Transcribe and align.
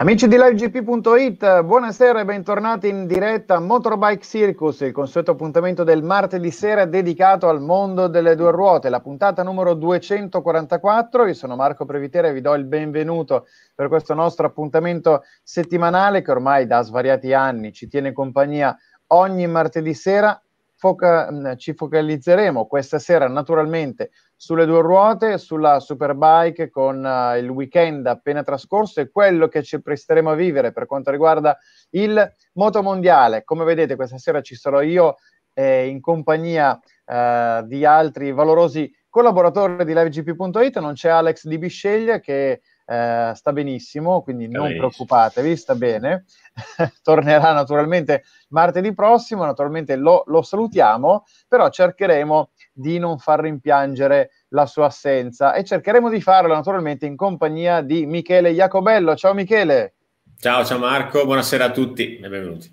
Amici 0.00 0.28
di 0.28 0.36
LiveGP.it, 0.36 1.62
buonasera 1.62 2.20
e 2.20 2.24
bentornati 2.24 2.86
in 2.86 3.08
diretta 3.08 3.56
a 3.56 3.58
Motorbike 3.58 4.22
Circus, 4.22 4.82
il 4.82 4.92
consueto 4.92 5.32
appuntamento 5.32 5.82
del 5.82 6.04
martedì 6.04 6.52
sera 6.52 6.84
dedicato 6.84 7.48
al 7.48 7.60
mondo 7.60 8.06
delle 8.06 8.36
due 8.36 8.52
ruote, 8.52 8.90
la 8.90 9.00
puntata 9.00 9.42
numero 9.42 9.74
244. 9.74 11.26
Io 11.26 11.34
sono 11.34 11.56
Marco 11.56 11.84
Previtera 11.84 12.28
e 12.28 12.32
vi 12.32 12.40
do 12.40 12.54
il 12.54 12.66
benvenuto 12.66 13.46
per 13.74 13.88
questo 13.88 14.14
nostro 14.14 14.46
appuntamento 14.46 15.24
settimanale 15.42 16.22
che 16.22 16.30
ormai 16.30 16.68
da 16.68 16.80
svariati 16.82 17.32
anni 17.32 17.72
ci 17.72 17.88
tiene 17.88 18.12
compagnia 18.12 18.76
ogni 19.08 19.48
martedì 19.48 19.94
sera 19.94 20.40
foca- 20.76 21.28
mm, 21.32 21.54
ci 21.56 21.74
focalizzeremo 21.74 22.66
questa 22.66 23.00
sera 23.00 23.26
naturalmente 23.26 24.10
sulle 24.40 24.66
due 24.66 24.80
ruote, 24.82 25.36
sulla 25.36 25.80
Superbike 25.80 26.70
con 26.70 27.04
uh, 27.04 27.36
il 27.36 27.48
weekend 27.48 28.06
appena 28.06 28.44
trascorso 28.44 29.00
e 29.00 29.10
quello 29.10 29.48
che 29.48 29.64
ci 29.64 29.82
presteremo 29.82 30.30
a 30.30 30.36
vivere 30.36 30.72
per 30.72 30.86
quanto 30.86 31.10
riguarda 31.10 31.58
il 31.90 32.34
motomondiale. 32.52 33.42
Come 33.42 33.64
vedete 33.64 33.96
questa 33.96 34.16
sera 34.16 34.40
ci 34.40 34.54
sarò 34.54 34.80
io 34.80 35.16
eh, 35.54 35.88
in 35.88 36.00
compagnia 36.00 36.70
uh, 36.70 37.66
di 37.66 37.84
altri 37.84 38.30
valorosi 38.30 38.88
collaboratori 39.08 39.84
di 39.84 39.92
LiveGP.it, 39.92 40.78
non 40.78 40.92
c'è 40.92 41.08
Alex 41.08 41.44
Di 41.48 41.58
Bisceglia 41.58 42.20
che 42.20 42.60
eh, 42.90 43.32
sta 43.34 43.52
benissimo, 43.52 44.22
quindi 44.22 44.44
sta 44.44 44.52
non 44.52 44.66
benissimo. 44.68 44.88
preoccupatevi, 44.88 45.56
sta 45.56 45.74
bene. 45.74 46.24
Tornerà 47.02 47.52
naturalmente 47.52 48.24
martedì 48.48 48.94
prossimo, 48.94 49.44
naturalmente 49.44 49.96
lo, 49.96 50.22
lo, 50.26 50.40
salutiamo, 50.40 51.24
però 51.46 51.68
cercheremo 51.68 52.50
di 52.78 52.98
non 52.98 53.18
far 53.18 53.40
rimpiangere 53.40 54.30
la 54.50 54.66
sua 54.66 54.86
assenza 54.86 55.52
e 55.52 55.64
cercheremo 55.64 56.08
di 56.08 56.20
farlo 56.20 56.54
naturalmente 56.54 57.06
in 57.06 57.16
compagnia 57.16 57.80
di 57.80 58.06
Michele 58.06 58.50
Iacobello. 58.50 59.16
Ciao 59.16 59.34
Michele. 59.34 59.94
Ciao, 60.38 60.64
ciao 60.64 60.78
Marco, 60.78 61.24
buonasera 61.24 61.64
a 61.64 61.70
tutti 61.72 62.18
e 62.18 62.28
benvenuti. 62.28 62.72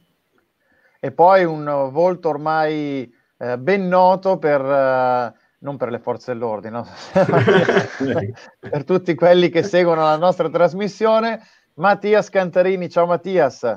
E 1.00 1.12
poi 1.12 1.44
un 1.44 1.90
volto 1.92 2.30
ormai 2.30 3.12
eh, 3.38 3.58
ben 3.58 3.88
noto 3.88 4.38
per... 4.38 4.62
Eh, 4.62 5.44
non 5.58 5.78
per 5.78 5.90
le 5.90 5.98
forze 5.98 6.32
dell'ordine, 6.32 6.78
no? 6.78 6.86
per 8.60 8.84
tutti 8.84 9.16
quelli 9.16 9.50
che 9.50 9.64
seguono 9.64 10.04
la 10.04 10.18
nostra 10.18 10.48
trasmissione. 10.48 11.42
Mattias 11.76 12.30
Cantarini, 12.30 12.88
ciao 12.88 13.08
Mattias. 13.08 13.76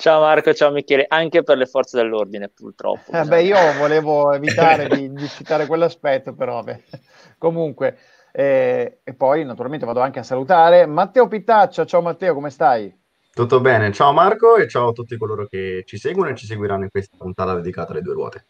Ciao 0.00 0.20
Marco, 0.20 0.54
ciao 0.54 0.70
Michele, 0.70 1.06
anche 1.08 1.42
per 1.42 1.56
le 1.56 1.66
forze 1.66 1.96
dell'ordine 1.96 2.48
purtroppo. 2.48 3.10
Eh 3.10 3.24
beh, 3.24 3.42
io 3.42 3.56
volevo 3.78 4.32
evitare 4.32 4.86
di, 4.86 5.10
di, 5.12 5.26
citare 5.26 5.66
quell'aspetto, 5.66 6.34
però 6.34 6.62
beh. 6.62 6.84
comunque. 7.36 7.98
Eh, 8.30 9.00
e 9.02 9.14
poi 9.14 9.44
naturalmente 9.44 9.86
vado 9.86 9.98
anche 9.98 10.20
a 10.20 10.22
salutare 10.22 10.86
Matteo 10.86 11.26
Pitaccia, 11.26 11.84
ciao 11.84 12.00
Matteo, 12.00 12.32
come 12.32 12.50
stai? 12.50 12.96
Tutto 13.34 13.60
bene, 13.60 13.90
ciao 13.90 14.12
Marco 14.12 14.54
e 14.54 14.68
ciao 14.68 14.90
a 14.90 14.92
tutti 14.92 15.16
coloro 15.16 15.46
che 15.46 15.82
ci 15.84 15.98
seguono 15.98 16.30
e 16.30 16.36
ci 16.36 16.46
seguiranno 16.46 16.84
in 16.84 16.90
questa 16.90 17.16
puntata 17.18 17.54
dedicata 17.54 17.90
alle 17.90 18.02
due 18.02 18.14
ruote. 18.14 18.44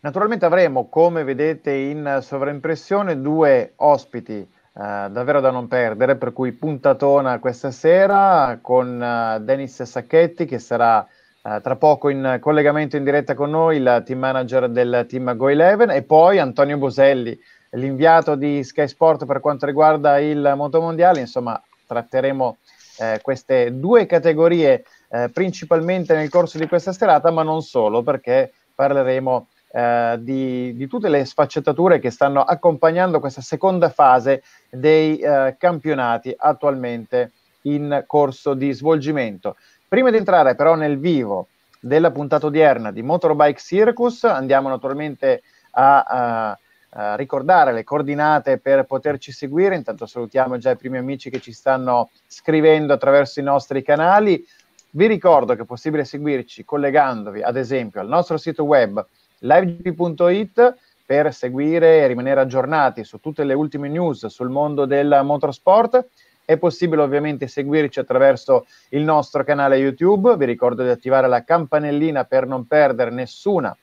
Naturalmente 0.00 0.44
avremo, 0.44 0.86
come 0.90 1.24
vedete 1.24 1.72
in 1.72 2.18
sovraimpressione, 2.20 3.22
due 3.22 3.72
ospiti 3.76 4.46
eh, 4.74 5.08
davvero 5.10 5.40
da 5.40 5.50
non 5.50 5.68
perdere, 5.68 6.16
per 6.16 6.32
cui 6.32 6.52
puntatona 6.52 7.38
questa 7.38 7.70
sera 7.70 8.58
con 8.62 9.00
uh, 9.00 9.42
Denis 9.42 9.82
Sacchetti 9.82 10.46
che 10.46 10.58
sarà 10.58 11.06
uh, 11.42 11.60
tra 11.60 11.76
poco 11.76 12.08
in 12.08 12.38
collegamento 12.40 12.96
in 12.96 13.04
diretta 13.04 13.34
con 13.34 13.50
noi, 13.50 13.76
il 13.76 14.02
team 14.06 14.18
manager 14.18 14.68
del 14.70 15.04
team 15.08 15.30
Go11 15.32 15.92
e 15.92 16.02
poi 16.02 16.38
Antonio 16.38 16.78
Boselli, 16.78 17.38
l'inviato 17.72 18.34
di 18.34 18.64
Sky 18.64 18.88
Sport 18.88 19.26
per 19.26 19.40
quanto 19.40 19.66
riguarda 19.66 20.18
il 20.18 20.54
motomondiale, 20.56 21.20
insomma 21.20 21.60
tratteremo 21.86 22.56
eh, 22.98 23.18
queste 23.22 23.78
due 23.78 24.06
categorie 24.06 24.84
eh, 25.10 25.28
principalmente 25.30 26.14
nel 26.14 26.30
corso 26.30 26.58
di 26.58 26.66
questa 26.66 26.92
serata, 26.92 27.30
ma 27.30 27.42
non 27.42 27.62
solo 27.62 28.02
perché 28.02 28.52
parleremo 28.74 29.48
eh, 29.74 30.16
di, 30.20 30.76
di, 30.76 30.86
tutte 30.86 31.08
le 31.08 31.24
sfaccettature 31.24 31.98
che 31.98 32.10
stanno 32.10 32.42
accompagnando 32.42 33.20
questa 33.20 33.40
seconda 33.40 33.88
fase 33.88 34.42
dei 34.68 35.16
eh, 35.18 35.56
campionati 35.58 36.34
attualmente 36.36 37.32
in 37.62 38.04
corso 38.06 38.52
di 38.52 38.70
svolgimento. 38.72 39.56
Prima 39.88 40.10
di 40.10 40.18
entrare 40.18 40.54
però 40.54 40.74
nel 40.74 40.98
vivo 40.98 41.48
della 41.80 42.10
puntata 42.10 42.46
odierna 42.46 42.92
di 42.92 43.02
Motorbike 43.02 43.60
Circus, 43.60 44.24
andiamo 44.24 44.68
naturalmente 44.68 45.42
a, 45.70 46.02
a, 46.02 46.58
a, 46.90 47.14
ricordare 47.16 47.72
le 47.72 47.82
coordinate 47.82 48.58
per 48.58 48.84
poterci 48.84 49.32
seguire. 49.32 49.74
Intanto 49.74 50.04
salutiamo 50.04 50.58
già 50.58 50.70
i 50.70 50.76
primi 50.76 50.98
amici 50.98 51.30
che 51.30 51.40
ci 51.40 51.52
stanno 51.52 52.10
scrivendo 52.26 52.92
attraverso 52.92 53.40
i 53.40 53.42
nostri 53.42 53.82
canali. 53.82 54.46
Vi 54.90 55.06
ricordo 55.06 55.54
che 55.54 55.62
è 55.62 55.64
possibile 55.64 56.04
seguirci 56.04 56.64
collegandovi 56.66 57.40
ad 57.40 57.56
esempio 57.56 58.02
al 58.02 58.08
nostro 58.08 58.36
sito 58.36 58.64
web 58.64 59.02
livegp.it 59.42 60.74
per 61.04 61.32
seguire 61.34 62.00
e 62.00 62.06
rimanere 62.06 62.40
aggiornati 62.40 63.04
su 63.04 63.18
tutte 63.20 63.44
le 63.44 63.54
ultime 63.54 63.88
news 63.88 64.26
sul 64.26 64.48
mondo 64.48 64.84
del 64.86 65.20
motorsport. 65.24 66.06
È 66.44 66.56
possibile 66.56 67.02
ovviamente 67.02 67.46
seguirci 67.46 68.00
attraverso 68.00 68.66
il 68.90 69.02
nostro 69.02 69.44
canale 69.44 69.76
YouTube. 69.76 70.36
Vi 70.36 70.44
ricordo 70.44 70.82
di 70.82 70.88
attivare 70.88 71.28
la 71.28 71.44
campanellina 71.44 72.24
per 72.24 72.46
non 72.46 72.66
perdere 72.66 73.10
nessuna 73.10 73.76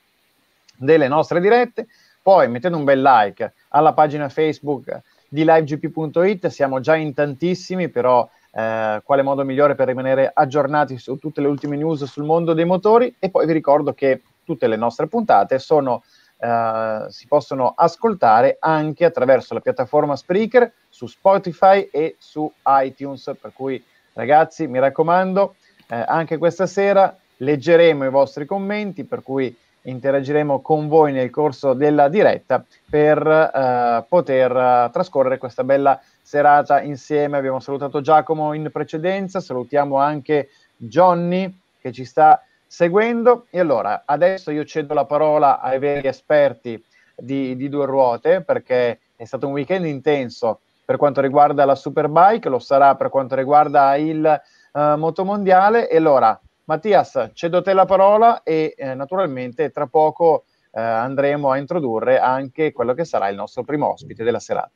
delle 0.76 1.08
nostre 1.08 1.40
dirette. 1.40 1.88
Poi 2.22 2.48
mettete 2.50 2.76
un 2.76 2.84
bel 2.84 3.02
like 3.02 3.54
alla 3.70 3.94
pagina 3.94 4.30
Facebook 4.30 5.02
di 5.28 5.44
livegp.it. 5.46 6.48
Siamo 6.48 6.80
già 6.80 6.96
in 6.96 7.14
tantissimi, 7.14 7.90
però 7.90 8.28
eh, 8.52 9.02
quale 9.04 9.22
modo 9.22 9.44
migliore 9.44 9.76
per 9.76 9.88
rimanere 9.88 10.32
aggiornati 10.34 10.98
su 10.98 11.18
tutte 11.18 11.42
le 11.42 11.48
ultime 11.48 11.78
news 11.78 12.04
sul 12.06 12.24
mondo 12.24 12.54
dei 12.54 12.66
motori? 12.66 13.14
E 13.20 13.30
poi 13.30 13.46
vi 13.46 13.54
ricordo 13.54 13.94
che 13.94 14.22
tutte 14.50 14.66
le 14.66 14.78
nostre 14.78 15.06
puntate 15.06 15.60
sono, 15.60 16.02
eh, 16.40 17.06
si 17.10 17.28
possono 17.28 17.74
ascoltare 17.76 18.58
anche 18.60 19.06
attraverso 19.06 19.54
la 19.54 19.60
piattaforma 19.60 20.16
Spreaker 20.16 20.72
su 20.90 21.06
Spotify 21.06 21.88
e 21.92 22.16
su 22.18 22.52
iTunes. 22.66 23.32
Per 23.40 23.54
cui, 23.54 23.84
ragazzi, 24.14 24.66
mi 24.66 24.80
raccomando, 24.80 25.54
eh, 25.88 26.04
anche 26.08 26.40
questa 26.40 26.66
sera 26.66 27.16
leggeremo 27.38 28.06
i 28.06 28.10
vostri 28.10 28.48
commenti, 28.48 29.04
per 29.04 29.22
cui 29.22 29.56
interagiremo 29.82 30.62
con 30.62 30.88
voi 30.88 31.12
nel 31.12 31.30
corso 31.30 31.74
della 31.74 32.10
diretta 32.10 32.66
per 32.90 33.26
eh, 33.26 34.04
poter 34.10 34.52
uh, 34.52 34.92
trascorrere 34.92 35.38
questa 35.38 35.64
bella 35.64 36.02
serata 36.22 36.82
insieme. 36.82 37.38
Abbiamo 37.38 37.60
salutato 37.60 38.02
Giacomo 38.02 38.54
in 38.54 38.70
precedenza, 38.72 39.40
salutiamo 39.40 39.98
anche 39.98 40.50
Johnny 40.76 41.56
che 41.80 41.92
ci 41.92 42.04
sta 42.04 42.44
seguendo. 42.70 43.48
E 43.50 43.60
allora, 43.60 44.04
adesso 44.06 44.52
io 44.52 44.64
cedo 44.64 44.94
la 44.94 45.06
parola 45.06 45.60
ai 45.60 45.80
veri 45.80 46.08
esperti 46.08 46.82
di, 47.18 47.56
di 47.56 47.68
due 47.68 47.88
ruote, 47.88 48.42
perché 48.42 49.00
è 49.16 49.26
stato 49.26 49.48
un 49.48 49.54
weekend 49.54 49.86
intenso 49.86 50.62
per 50.86 50.98
quanto 50.98 51.20
riguarda 51.20 51.66
la 51.66 51.76
Superbike, 51.76 52.48
lo 52.48 52.60
sarà 52.60 52.96
per 52.96 53.10
quanto 53.10 53.36
riguarda 53.36 53.96
il 53.96 54.42
uh, 54.72 54.80
motomondiale. 54.96 55.90
E 55.90 55.98
allora, 55.98 56.40
Mattias, 56.66 57.32
cedo 57.34 57.62
te 57.62 57.74
la 57.74 57.86
parola 57.86 58.44
e 58.44 58.76
eh, 58.78 58.94
naturalmente 58.94 59.72
tra 59.72 59.88
poco 59.88 60.46
eh, 60.72 60.80
andremo 60.80 61.50
a 61.50 61.58
introdurre 61.58 62.20
anche 62.20 62.72
quello 62.72 62.94
che 62.94 63.06
sarà 63.06 63.28
il 63.30 63.36
nostro 63.36 63.64
primo 63.64 63.92
ospite 63.92 64.24
della 64.24 64.40
serata 64.40 64.72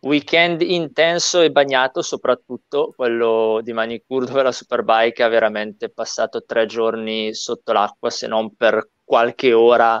weekend 0.00 0.62
intenso 0.62 1.40
e 1.40 1.50
bagnato, 1.50 2.02
soprattutto 2.02 2.92
quello 2.94 3.60
di 3.62 3.72
Manicur 3.72 4.24
dove 4.24 4.42
la 4.42 4.52
Superbike 4.52 5.22
ha 5.22 5.28
veramente 5.28 5.90
passato 5.90 6.44
tre 6.44 6.66
giorni 6.66 7.34
sotto 7.34 7.72
l'acqua, 7.72 8.10
se 8.10 8.26
non 8.26 8.54
per 8.54 8.90
qualche 9.04 9.52
ora, 9.52 10.00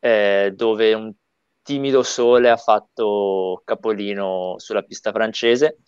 eh, 0.00 0.52
dove 0.54 0.94
un 0.94 1.12
timido 1.62 2.02
sole 2.02 2.50
ha 2.50 2.56
fatto 2.56 3.62
capolino 3.64 4.54
sulla 4.58 4.82
pista 4.82 5.12
francese. 5.12 5.78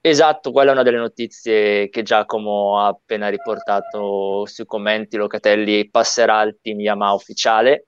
Esatto, 0.00 0.52
quella 0.52 0.70
è 0.70 0.72
una 0.74 0.82
delle 0.82 0.98
notizie 0.98 1.88
che 1.88 2.02
Giacomo 2.02 2.78
ha 2.78 2.88
appena 2.88 3.28
riportato 3.28 4.46
sui 4.46 4.64
commenti. 4.64 5.16
Locatelli 5.16 5.90
passerà 5.90 6.38
al 6.38 6.58
team 6.60 6.80
Yamaha 6.80 7.14
ufficiale 7.14 7.86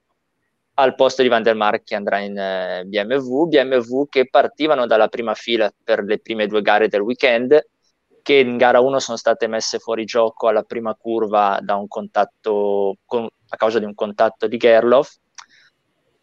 al 0.81 0.95
posto 0.95 1.23
di 1.23 1.29
Van 1.29 1.43
der 1.43 1.57
Mark 1.57 1.85
che 1.85 1.95
andrà 1.95 2.19
in 2.19 2.37
eh, 2.37 2.85
BMW. 2.87 3.47
BMW 3.49 4.09
che 4.09 4.29
partivano 4.29 4.87
dalla 4.87 5.09
prima 5.09 5.35
fila 5.35 5.73
per 5.83 6.03
le 6.03 6.19
prime 6.19 6.47
due 6.47 6.63
gare 6.63 6.89
del 6.89 7.01
weekend, 7.01 7.67
che 8.23 8.35
in 8.35 8.57
gara 8.57 8.81
1 8.81 8.99
sono 8.99 9.17
state 9.17 9.47
messe 9.47 9.79
fuori 9.79 10.05
gioco 10.05 10.49
alla 10.49 10.63
prima 10.63 10.95
curva 10.95 11.61
contatto, 11.89 12.97
con, 13.05 13.25
a 13.25 13.57
causa 13.57 13.79
di 13.79 13.85
un 13.85 13.95
contatto 13.95 14.47
di 14.47 14.57
Gerloff 14.57 15.17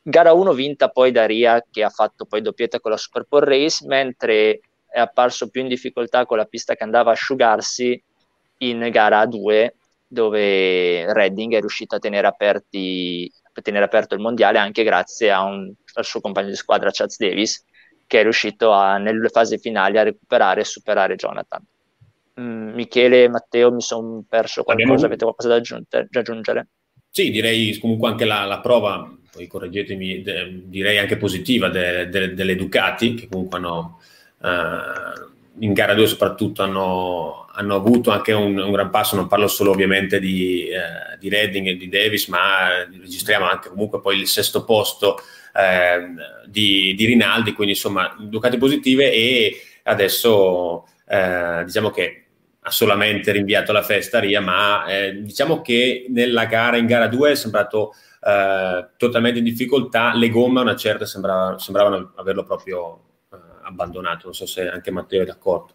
Gara 0.07 0.34
1 0.34 0.54
vinta 0.54 0.90
poi 0.90 1.12
da 1.12 1.25
Ria 1.25 1.66
che 1.68 1.84
ha 1.84 1.90
fatto 1.90 2.25
poi 2.25 2.42
doppietta 2.42 2.80
con 2.80 2.92
la 2.92 2.98
Super 2.98 3.25
Bowl 3.28 3.42
Race, 3.42 3.88
mentre 3.88 4.60
è 4.88 5.00
apparso 5.00 5.50
più 5.50 5.62
in 5.62 5.68
difficoltà 5.68 6.28
con 6.28 6.38
la 6.38 6.46
pista 6.46 6.75
che 6.75 6.84
andava 6.84 7.10
a 7.10 7.13
asciugarsi 7.13 8.04
in 8.60 8.88
gara 8.92 9.25
2 9.25 9.75
dove 10.07 11.12
Redding 11.12 11.56
è 11.56 11.60
riuscito 11.60 11.96
a 11.96 12.00
tenere, 12.00 12.28
aperti, 12.28 13.31
tenere 13.62 13.86
aperto 13.86 14.16
il 14.16 14.22
mondiale 14.22 14.57
anche 14.57 14.84
grazie 14.84 15.31
un, 15.34 15.72
al 15.94 16.06
suo 16.06 16.22
compagno 16.22 16.50
di 16.50 16.56
squadra 16.56 16.90
Chaz 16.92 17.18
Davis 17.18 17.63
che 18.07 18.19
è 18.19 18.24
riuscito 18.24 18.72
a, 18.72 18.98
nelle 18.98 19.30
fasi 19.30 19.57
finali 19.57 19.98
a 19.98 20.04
recuperare 20.04 20.62
e 20.62 20.66
superare 20.66 21.16
Jonathan. 21.16 21.63
Mm, 22.40 22.74
Michele 22.74 23.24
e 23.24 23.30
Matteo 23.30 23.72
mi 23.72 23.81
sono 23.81 24.24
perso 24.28 24.63
qualcosa, 24.63 24.92
Abbiamo... 24.92 25.06
avete 25.06 25.24
qualcosa 25.24 25.48
da, 25.48 26.19
aggiungere? 26.19 26.68
Sì, 27.10 27.31
direi 27.31 27.78
comunque 27.80 28.10
anche 28.10 28.25
la, 28.25 28.44
la 28.44 28.60
prova 28.60 29.10
poi 29.36 29.48
correggetemi, 29.48 30.22
de, 30.22 30.62
direi 30.66 30.98
anche 30.98 31.18
positiva 31.18 31.68
de, 31.68 32.07
de, 32.07 32.34
delle 32.34 32.56
Ducati, 32.56 33.16
che 33.16 33.28
comunque 33.28 33.57
hanno, 33.57 34.00
uh, 34.38 35.35
in 35.60 35.74
gara 35.74 35.94
2 35.94 36.07
soprattutto 36.07 36.63
hanno, 36.63 37.48
hanno 37.52 37.75
avuto 37.75 38.12
anche 38.12 38.34
un, 38.34 38.57
un, 38.57 38.72
gran 38.72 38.90
passo, 38.90 39.16
non 39.16 39.28
parlo 39.28 39.48
solo 39.48 39.72
ovviamente 39.72 40.19
di, 40.19 40.68
uh, 40.69 41.18
di 41.18 41.30
Redding 41.30 41.68
e 41.68 41.78
di 41.78 41.90
Davis, 41.90 42.28
ma 42.28 42.84
registriamo 42.84 43.48
anche 43.50 43.69
comunque 43.69 44.02
poi 44.02 44.19
il 44.19 44.28
sesto 44.28 44.63
posto 44.63 45.18
uh, 45.54 46.48
di, 46.48 46.94
di, 46.96 47.06
Rinaldi, 47.06 47.54
quindi 47.54 47.74
insomma 47.74 48.16
Ducati 48.19 48.57
positive 48.57 49.12
e 49.12 49.62
adesso 49.84 50.88
diciamo 51.63 51.92
che 51.92 52.25
ha 52.68 52.72
solamente 52.72 53.31
rinviato 53.31 53.72
la 53.72 53.84
festa 53.84 54.19
Ria, 54.19 54.42
ma 54.42 54.86
eh, 54.86 55.22
diciamo 55.22 55.62
che 55.62 56.07
nella 56.10 56.46
gara, 56.46 56.78
in 56.78 56.88
gara 56.88 57.07
2 57.07 57.31
è 57.31 57.36
sembrato 57.36 57.94
eh, 58.19 58.88
totalmente 58.98 59.38
in 59.38 59.44
difficoltà, 59.46 60.16
le 60.16 60.30
gomme 60.30 60.60
a 60.60 60.63
una 60.63 60.75
certa 60.75 61.06
sembrava, 61.06 61.60
sembravano 61.60 62.13
averlo 62.16 62.44
proprio 62.44 62.96
eh, 62.96 63.15
abbandonato, 63.66 64.26
non 64.26 64.34
so 64.34 64.46
se 64.46 64.68
anche 64.68 64.92
Matteo 64.92 65.22
è 65.22 65.26
d'accordo. 65.26 65.74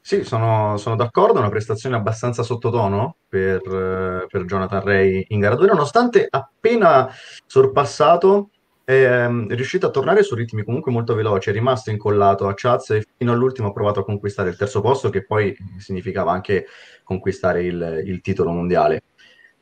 Sì, 0.00 0.22
sono, 0.22 0.76
sono 0.76 0.96
d'accordo, 0.96 1.38
una 1.38 1.48
prestazione 1.48 1.96
abbastanza 1.96 2.42
sottotono 2.42 3.16
per, 3.26 3.62
eh, 3.66 4.26
per 4.28 4.44
Jonathan 4.44 4.82
Ray 4.82 5.24
in 5.28 5.40
gara 5.40 5.54
2, 5.54 5.66
nonostante 5.66 6.26
appena 6.28 7.08
sorpassato 7.46 8.50
è, 8.84 8.92
ehm, 8.92 9.48
è 9.48 9.54
riuscito 9.54 9.86
a 9.86 9.90
tornare 9.90 10.22
su 10.22 10.34
ritmi 10.34 10.62
comunque 10.62 10.92
molto 10.92 11.14
veloci, 11.14 11.48
è 11.48 11.52
rimasto 11.52 11.90
incollato 11.90 12.46
a 12.48 12.52
Chaz 12.54 12.90
e 12.90 13.06
fino 13.16 13.32
all'ultimo 13.32 13.68
ha 13.68 13.72
provato 13.72 14.00
a 14.00 14.04
conquistare 14.04 14.50
il 14.50 14.56
terzo 14.56 14.82
posto 14.82 15.08
che 15.08 15.24
poi 15.24 15.56
significava 15.78 16.32
anche 16.32 16.66
conquistare 17.02 17.62
il, 17.62 18.02
il 18.04 18.20
titolo 18.20 18.50
mondiale. 18.50 19.02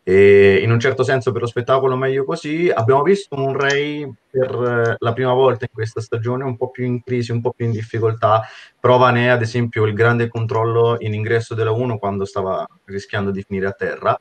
E 0.04 0.60
in 0.62 0.72
un 0.72 0.80
certo 0.80 1.04
senso 1.04 1.30
per 1.30 1.42
lo 1.42 1.46
spettacolo 1.46 1.96
meglio 1.96 2.24
così. 2.24 2.70
Abbiamo 2.74 3.02
visto 3.02 3.36
un 3.36 3.56
Ray 3.56 4.12
per 4.28 4.50
eh, 4.50 4.96
la 4.98 5.12
prima 5.12 5.32
volta 5.32 5.64
in 5.64 5.72
questa 5.72 6.00
stagione 6.00 6.42
un 6.44 6.56
po' 6.56 6.70
più 6.70 6.84
in 6.84 7.02
crisi, 7.02 7.30
un 7.30 7.40
po' 7.40 7.52
più 7.52 7.66
in 7.66 7.72
difficoltà. 7.72 8.42
Prova 8.80 9.10
ne 9.10 9.30
ad 9.30 9.42
esempio 9.42 9.84
il 9.84 9.94
grande 9.94 10.28
controllo 10.28 10.96
in 10.98 11.14
ingresso 11.14 11.54
della 11.54 11.70
1 11.70 11.98
quando 11.98 12.24
stava 12.24 12.66
rischiando 12.84 13.30
di 13.30 13.42
finire 13.42 13.66
a 13.66 13.72
terra. 13.72 14.20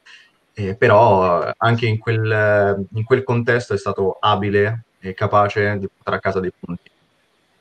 Eh, 0.54 0.76
però 0.76 1.52
anche 1.58 1.86
in 1.88 1.98
quel, 1.98 2.86
in 2.94 3.04
quel, 3.04 3.24
contesto 3.24 3.74
è 3.74 3.78
stato 3.78 4.18
abile 4.20 4.84
e 5.00 5.14
capace 5.14 5.78
di 5.80 5.88
portare 5.88 6.18
a 6.18 6.20
casa 6.20 6.40
dei 6.40 6.52
punti. 6.58 6.90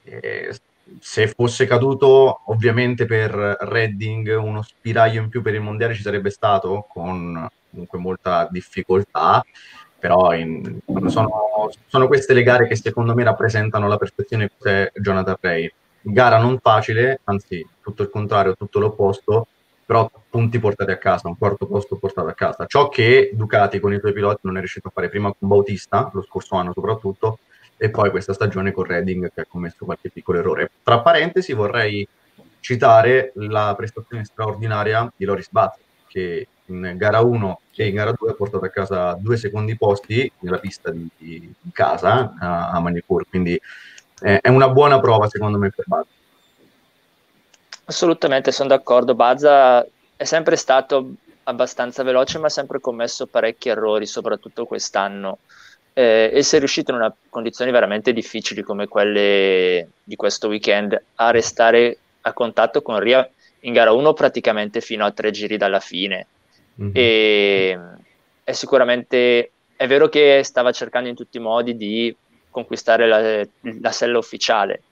E 0.03 0.53
se 0.99 1.29
fosse 1.29 1.67
caduto, 1.67 2.41
ovviamente 2.47 3.07
per 3.07 3.33
Redding 3.33 4.37
uno 4.37 4.63
spiraglio 4.63 5.23
in 5.23 5.29
più 5.29 5.43
per 5.43 5.55
il 5.55 5.61
mondiale 5.61 5.95
ci 5.95 6.03
sarebbe 6.03 6.31
stato 6.31 6.87
con 6.89 7.49
comunque 7.71 7.99
molta 7.99 8.49
difficoltà, 8.51 9.45
però 9.99 10.35
in, 10.35 10.81
sono, 11.07 11.71
sono, 11.87 12.07
queste 12.07 12.35
le 12.35 12.43
gare 12.43 12.67
che 12.67 12.75
secondo 12.75 13.15
me 13.15 13.23
rappresentano 13.23 13.87
la 13.87 13.97
perfezione 13.97 14.51
cos'è 14.57 14.91
Jonathan 14.95 15.37
Ray. 15.41 15.73
Gara 16.03 16.39
non 16.39 16.59
facile, 16.59 17.21
anzi 17.25 17.67
tutto 17.81 18.03
il 18.03 18.11
contrario, 18.11 18.55
tutto 18.57 18.79
l'opposto, 18.79 19.47
però 19.85 20.11
punti 20.31 20.59
portati 20.59 20.91
a 20.93 20.99
casa, 20.99 21.29
un 21.29 21.37
quarto 21.37 21.67
posto 21.67 21.97
portato 21.97 22.29
a 22.29 22.33
casa. 22.33 22.65
Ciò 22.67 22.89
che 22.89 23.31
Ducati 23.35 23.81
con 23.81 23.93
i 23.93 23.99
suoi 23.99 24.13
piloti 24.13 24.41
non 24.43 24.57
è 24.57 24.61
riuscito 24.61 24.89
a 24.89 24.93
fare 24.95 25.09
prima 25.09 25.35
con 25.37 25.49
Bautista, 25.49 26.11
lo 26.13 26.23
scorso 26.23 26.57
anno 26.57 26.73
soprattutto, 26.73 27.41
e 27.83 27.89
poi 27.89 28.11
questa 28.11 28.35
stagione 28.35 28.73
con 28.73 28.85
Redding 28.85 29.33
che 29.33 29.41
ha 29.41 29.47
commesso 29.49 29.87
qualche 29.87 30.11
piccolo 30.11 30.39
errore. 30.39 30.71
Tra 30.83 31.01
parentesi 31.01 31.55
vorrei 31.55 32.07
citare 32.61 33.33
la 33.37 33.73
prestazione 33.75 34.25
straordinaria 34.27 35.11
di 35.17 35.25
Loris 35.25 35.49
Buzz, 35.51 35.77
che 36.07 36.47
in 36.67 36.93
gara 36.97 37.21
1 37.21 37.61
e 37.75 37.89
in 37.89 37.95
gara 37.95 38.13
2 38.13 38.31
ha 38.31 38.35
portato 38.35 38.67
a 38.67 38.69
casa 38.69 39.17
due 39.19 39.39
secondi 39.39 39.79
posti 39.79 40.31
nella 40.41 40.59
pista 40.59 40.91
di, 40.91 41.09
di 41.17 41.55
casa 41.73 42.35
a, 42.39 42.69
a 42.69 42.81
Manicourt, 42.81 43.31
quindi 43.31 43.59
eh, 44.21 44.41
è 44.41 44.49
una 44.51 44.69
buona 44.69 45.01
prova 45.01 45.27
secondo 45.31 45.57
me 45.57 45.71
per 45.71 45.87
Bazza. 45.87 46.09
Assolutamente, 47.87 48.53
sono 48.53 48.69
d'accordo. 48.69 49.15
Bazza 49.15 49.87
è 50.15 50.25
sempre 50.25 50.57
stato 50.57 51.15
abbastanza 51.45 52.03
veloce, 52.03 52.39
ma 52.39 52.49
ha 52.49 52.51
sempre 52.51 52.79
commesso 52.79 53.27
parecchi 53.27 53.71
errori, 53.71 54.05
soprattutto 54.05 54.67
quest'anno. 54.67 55.39
Eh, 56.01 56.31
e 56.33 56.59
riuscito 56.59 56.93
in 56.93 56.99
una 56.99 57.15
condizioni 57.29 57.71
veramente 57.71 58.13
difficili 58.13 58.63
come 58.63 58.89
quelle 58.89 59.89
di 60.03 60.17
questo 60.17 60.49
weekend 60.49 61.01
a 61.17 61.31
restare 61.31 61.99
a 62.23 62.33
contatto 62.33 62.81
con 62.83 62.99
Ria 62.99 63.29
in 63.61 63.73
gara 63.73 63.93
1 63.93 64.13
praticamente 64.15 64.81
fino 64.81 65.05
a 65.05 65.11
tre 65.11 65.31
giri 65.31 65.57
dalla 65.57 65.81
fine 65.81 66.27
Mm-hmm. 66.81 66.93
E 66.95 67.79
è 68.43 68.53
sicuramente 68.53 69.53
è 69.77 69.87
vero 69.87 70.09
che 70.09 70.41
stava 70.45 70.73
cercando 70.73 71.09
in 71.09 71.15
tutti 71.15 71.37
i 71.37 71.41
modi 71.41 71.77
di 71.77 72.15
conquistare 72.51 73.07
la, 73.07 73.47
la 73.81 73.93
sella 73.93 74.19
ufficiale, 74.19 74.83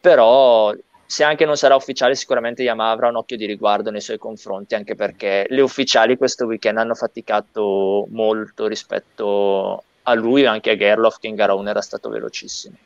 però 0.00 0.74
se 1.06 1.24
anche 1.24 1.44
non 1.44 1.56
sarà 1.56 1.74
ufficiale, 1.74 2.14
sicuramente 2.14 2.62
Yamaha 2.62 2.90
avrà 2.90 3.08
un 3.08 3.16
occhio 3.16 3.36
di 3.36 3.46
riguardo 3.46 3.90
nei 3.90 4.00
suoi 4.00 4.18
confronti, 4.18 4.74
anche 4.74 4.94
perché 4.94 5.46
le 5.48 5.60
ufficiali 5.60 6.16
questo 6.16 6.46
weekend 6.46 6.78
hanno 6.78 6.94
faticato 6.94 8.06
molto 8.10 8.66
rispetto 8.66 9.84
a 10.02 10.14
lui 10.14 10.42
e 10.42 10.46
anche 10.46 10.70
a 10.70 10.76
Gerloff, 10.76 11.18
che 11.18 11.28
in 11.28 11.34
gara 11.34 11.54
1 11.54 11.68
era 11.68 11.80
stato 11.80 12.08
velocissimo. 12.08 12.76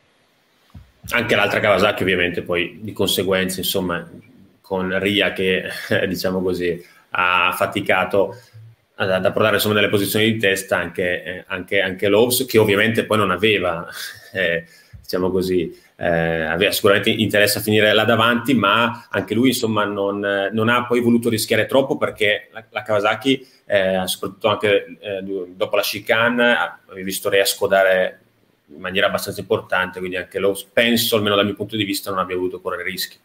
Anche 1.11 1.37
l'altra 1.37 1.61
Kawasaki, 1.61 2.03
ovviamente, 2.03 2.43
poi 2.43 2.79
di 2.81 2.93
conseguenza, 2.93 3.61
insomma, 3.61 4.09
con 4.67 4.99
Ria 4.99 5.33
che 5.33 5.71
diciamo 6.09 6.43
così 6.43 6.85
ha 7.11 7.55
faticato 7.57 8.37
ad, 8.97 9.11
ad 9.11 9.25
approdare 9.25 9.55
insomma 9.55 9.75
nelle 9.75 9.89
posizioni 9.89 10.33
di 10.33 10.39
testa 10.39 10.77
anche, 10.77 11.23
eh, 11.23 11.45
anche, 11.47 11.81
anche 11.81 12.09
Loves 12.09 12.45
che 12.47 12.59
ovviamente 12.59 13.05
poi 13.05 13.19
non 13.19 13.31
aveva 13.31 13.87
eh, 14.35 14.65
diciamo 15.01 15.31
così 15.31 15.73
eh, 15.97 16.43
aveva 16.43 16.73
sicuramente 16.73 17.11
interesse 17.11 17.59
a 17.59 17.63
finire 17.63 17.93
là 17.93 18.05
davanti 18.05 18.55
ma 18.55 19.07
anche 19.11 19.35
lui 19.35 19.49
insomma 19.49 19.85
non, 19.85 20.51
non 20.53 20.69
ha 20.69 20.87
poi 20.87 21.01
voluto 21.01 21.31
rischiare 21.31 21.67
troppo 21.67 21.97
perché 21.97 22.49
la, 22.53 22.65
la 22.71 22.83
Kawasaki 22.83 23.47
eh, 23.65 24.03
soprattutto 24.05 24.49
anche 24.49 24.99
eh, 25.01 25.23
dopo 25.55 25.77
la 25.77 25.83
chicane 25.83 26.55
aveva 26.87 27.05
visto 27.05 27.31
Rea 27.31 27.45
scodare 27.47 28.21
in 28.67 28.81
maniera 28.81 29.07
abbastanza 29.07 29.41
importante 29.41 29.99
quindi 29.99 30.17
anche 30.17 30.39
Loves 30.39 30.65
penso 30.65 31.17
almeno 31.17 31.35
dal 31.35 31.47
mio 31.47 31.55
punto 31.55 31.77
di 31.77 31.85
vista 31.85 32.11
non 32.11 32.19
abbia 32.19 32.37
voluto 32.37 32.61
correre 32.61 32.83
rischi 32.83 33.17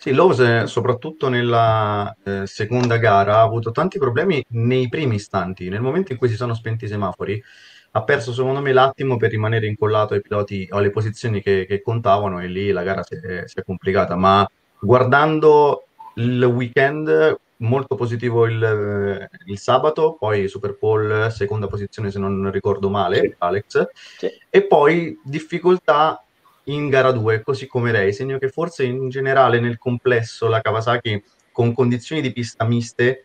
sì, 0.00 0.12
Lose, 0.12 0.68
soprattutto 0.68 1.28
nella 1.28 2.16
eh, 2.22 2.46
seconda 2.46 2.98
gara, 2.98 3.38
ha 3.38 3.42
avuto 3.42 3.72
tanti 3.72 3.98
problemi 3.98 4.40
nei 4.50 4.88
primi 4.88 5.16
istanti. 5.16 5.68
Nel 5.68 5.80
momento 5.80 6.12
in 6.12 6.18
cui 6.18 6.28
si 6.28 6.36
sono 6.36 6.54
spenti 6.54 6.84
i 6.84 6.88
semafori, 6.88 7.42
ha 7.90 8.02
perso 8.02 8.32
secondo 8.32 8.60
me 8.60 8.72
l'attimo 8.72 9.16
per 9.16 9.30
rimanere 9.30 9.66
incollato 9.66 10.14
ai 10.14 10.20
piloti 10.20 10.68
o 10.70 10.76
alle 10.76 10.90
posizioni 10.90 11.40
che, 11.40 11.66
che 11.66 11.80
contavano 11.80 12.40
e 12.40 12.46
lì 12.46 12.70
la 12.70 12.82
gara 12.82 13.02
si 13.02 13.14
è, 13.14 13.42
si 13.46 13.58
è, 13.58 13.64
complicata. 13.64 14.14
Ma 14.16 14.48
guardando 14.78 15.86
il 16.16 16.42
weekend, 16.44 17.38
molto 17.58 17.96
positivo 17.96 18.46
il, 18.46 19.28
il 19.46 19.58
sabato, 19.58 20.16
poi 20.18 20.48
Super 20.48 20.76
Bowl, 20.78 21.30
seconda 21.32 21.66
posizione 21.66 22.10
se 22.10 22.18
non 22.18 22.50
ricordo 22.50 22.90
male, 22.90 23.36
Alex, 23.38 23.88
sì. 24.18 24.28
e 24.48 24.62
poi 24.64 25.18
difficoltà 25.24 26.22
in 26.64 26.88
gara 26.88 27.12
2, 27.12 27.42
così 27.42 27.66
come 27.66 27.92
lei. 27.92 28.12
Segno 28.12 28.38
che 28.38 28.48
forse 28.48 28.84
in 28.84 29.08
generale 29.08 29.60
nel 29.60 29.78
complesso 29.78 30.48
la 30.48 30.60
Kawasaki 30.60 31.22
con 31.50 31.72
condizioni 31.72 32.20
di 32.20 32.32
pista 32.32 32.64
miste, 32.64 33.24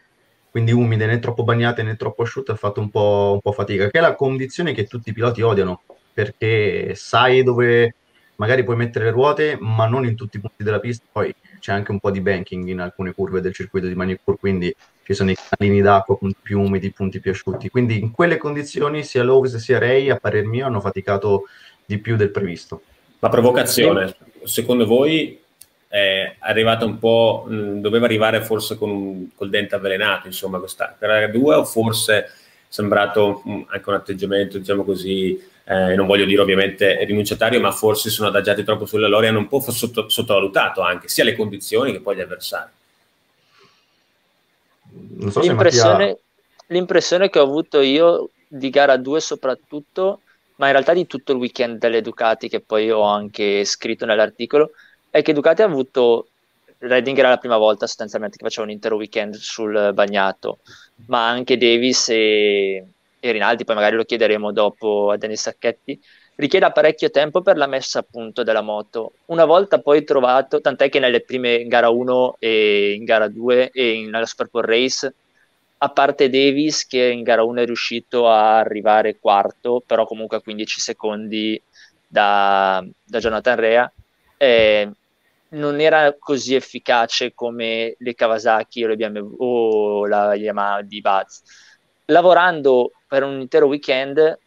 quindi 0.53 0.72
umide, 0.72 1.07
né 1.07 1.17
troppo 1.17 1.43
bagnate 1.43 1.81
né 1.81 1.95
troppo 1.95 2.22
asciutte, 2.22 2.51
ha 2.51 2.55
fatto 2.55 2.79
un 2.79 2.91
po', 2.91 3.31
un 3.33 3.41
po', 3.41 3.53
fatica, 3.53 3.89
che 3.89 3.98
è 3.98 4.01
la 4.01 4.13
condizione 4.13 4.72
che 4.74 4.86
tutti 4.86 5.10
i 5.10 5.12
piloti 5.12 5.41
odiano. 5.41 5.81
perché 6.13 6.93
sai 6.93 7.41
dove 7.41 7.95
magari 8.36 8.63
puoi 8.63 8.75
mettere 8.75 9.05
le 9.05 9.12
ruote, 9.12 9.57
ma 9.60 9.88
non 9.88 10.05
in 10.05 10.15
tutti 10.15 10.38
i 10.38 10.39
punti 10.39 10.63
della 10.63 10.79
pista. 10.79 11.03
Poi 11.12 11.33
c'è 11.60 11.74
anche 11.74 11.89
un 11.89 12.00
po' 12.00 12.12
di 12.12 12.22
banking 12.22 12.67
in 12.67 12.81
alcune 12.81 13.13
curve 13.13 13.41
del 13.41 13.51
circuito 13.51 13.88
di 13.88 13.95
Manicure, 13.95 14.38
quindi 14.39 14.75
ci 15.01 15.15
sono 15.15 15.31
i 15.31 15.36
canalini 15.36 15.81
d'acqua, 15.81 16.17
punti 16.17 16.38
più 16.39 16.62
umidi, 16.62 16.91
punti 16.91 17.19
più 17.19 17.31
asciutti. 17.31 17.69
Quindi 17.69 18.00
in 18.00 18.12
quelle 18.12 18.38
condizioni 18.38 19.03
sia 19.03 19.24
Lowe's 19.24 19.55
sia 19.55 19.79
Ray, 19.79 20.12
a 20.12 20.17
parer 20.17 20.45
mio, 20.45 20.67
hanno 20.67 20.81
faticato 20.81 21.45
di 21.83 21.98
più 21.98 22.15
del 22.15 22.29
previsto. 22.29 22.83
La 23.17 23.29
provocazione, 23.29 24.15
secondo 24.43 24.86
voi 24.86 25.41
è 25.94 26.38
arrivata 26.40 26.86
un 26.86 26.98
po', 26.98 27.46
mh, 27.48 27.80
doveva 27.80 28.06
arrivare 28.06 28.42
forse 28.42 28.80
con 28.80 28.90
un, 28.90 29.28
col 29.36 29.52
dente 29.52 29.76
avvelenato, 29.76 30.26
insomma, 30.26 30.58
questa 30.58 30.96
gara 30.98 31.28
2 31.28 31.56
o 31.56 31.64
forse 31.66 32.18
è 32.18 32.30
sembrato 32.68 33.44
mh, 33.46 33.66
anche 33.68 33.90
un 33.90 33.96
atteggiamento, 33.96 34.58
diciamo 34.58 34.84
così, 34.84 35.40
eh, 35.66 35.94
non 35.94 36.08
voglio 36.08 36.26
dire 36.26 36.42
ovviamente 36.42 37.04
rinunciatario, 37.06 37.60
ma 37.60 37.70
forse 37.72 38.10
sono 38.10 38.30
adagiati 38.30 38.64
troppo 38.64 38.88
sulle 38.88 39.08
loro 39.08 39.26
e 39.26 39.28
hanno 39.28 39.38
un 39.38 39.48
po' 39.48 39.60
sotto, 39.60 40.10
sottovalutato 40.10 40.82
anche 40.82 41.08
sia 41.10 41.24
le 41.24 41.36
condizioni 41.36 41.92
che 41.92 42.02
poi 42.02 42.16
gli 42.16 42.22
avversari. 42.22 42.72
So 45.30 45.42
l'impressione, 45.42 46.08
Mattia... 46.08 46.18
l'impressione 46.70 47.30
che 47.30 47.38
ho 47.38 47.44
avuto 47.44 47.82
io 47.82 48.32
di 48.48 48.72
gara 48.72 48.98
2 48.98 49.20
soprattutto 49.20 50.22
ma 50.56 50.66
in 50.68 50.72
realtà 50.72 50.94
di 50.94 51.06
tutto 51.06 51.34
il 51.34 51.38
weekend 51.38 51.78
delle 51.78 52.02
Ducati 52.02 52.50
che 52.50 52.62
poi 52.62 52.90
ho 52.90 53.02
anche 53.02 53.64
scritto 53.66 54.06
nell'articolo, 54.06 54.72
è 55.13 55.22
che 55.22 55.34
Ducati 55.34 55.62
ha 55.62 55.65
avuto 55.65 56.29
Redding 56.79 57.15
era 57.15 57.29
la 57.29 57.38
prima 57.38 57.58
volta 57.58 57.86
sostanzialmente 57.86 58.38
che 58.38 58.43
faceva 58.43 58.65
un 58.65 58.72
intero 58.72 58.96
weekend 58.96 59.36
sul 59.36 59.91
bagnato, 59.93 60.58
ma 61.05 61.29
anche 61.29 61.55
Davis 61.55 62.10
e, 62.10 62.84
e 63.20 63.32
Rinaldi, 63.32 63.63
poi 63.63 63.75
magari 63.75 63.96
lo 63.96 64.05
chiederemo 64.05 64.51
dopo 64.51 65.12
a 65.12 65.17
Denis 65.17 65.41
Sacchetti, 65.41 66.01
richiede 66.36 66.72
parecchio 66.72 67.12
tempo 67.12 67.43
per 67.43 67.58
la 67.58 67.67
messa 67.67 68.00
a 68.00 68.05
punto 68.10 68.41
della 68.41 68.62
moto. 68.62 69.13
Una 69.25 69.46
volta 69.46 69.79
poi 69.79 70.03
trovato, 70.03 70.62
tant'è 70.62 70.89
che 70.89 70.98
nelle 70.98 71.22
prime 71.22 71.53
in 71.58 71.67
gara 71.67 71.89
1 71.89 72.38
e 72.39 72.93
in 72.93 73.03
gara 73.03 73.27
2 73.27 73.70
e 73.72 74.08
nella 74.10 74.25
Super 74.25 74.50
Bowl 74.50 74.65
Race 74.65 75.13
a 75.77 75.89
parte 75.89 76.27
Davis 76.29 76.88
che 76.88 77.05
in 77.05 77.22
gara 77.22 77.43
1 77.43 77.62
è 77.62 77.65
riuscito 77.65 78.27
a 78.27 78.58
arrivare 78.58 79.20
quarto, 79.20 79.84
però 79.86 80.08
comunque 80.08 80.38
a 80.38 80.41
15 80.41 80.79
secondi 80.79 81.62
da, 82.08 82.84
da 83.03 83.20
Jonathan 83.20 83.55
Rea, 83.55 83.91
eh, 84.38 84.89
non 85.53 85.79
era 85.79 86.15
così 86.17 86.55
efficace 86.55 87.33
come 87.33 87.95
le 87.98 88.13
Kawasaki 88.13 88.83
o, 88.83 88.88
le 88.88 88.95
BMW, 88.95 89.36
o 89.38 90.05
la 90.05 90.36
Yamaha 90.36 90.81
di 90.81 91.01
Buzz. 91.01 91.41
Lavorando 92.05 92.91
per 93.07 93.24
un 93.24 93.39
intero 93.39 93.67
weekend, 93.67 94.39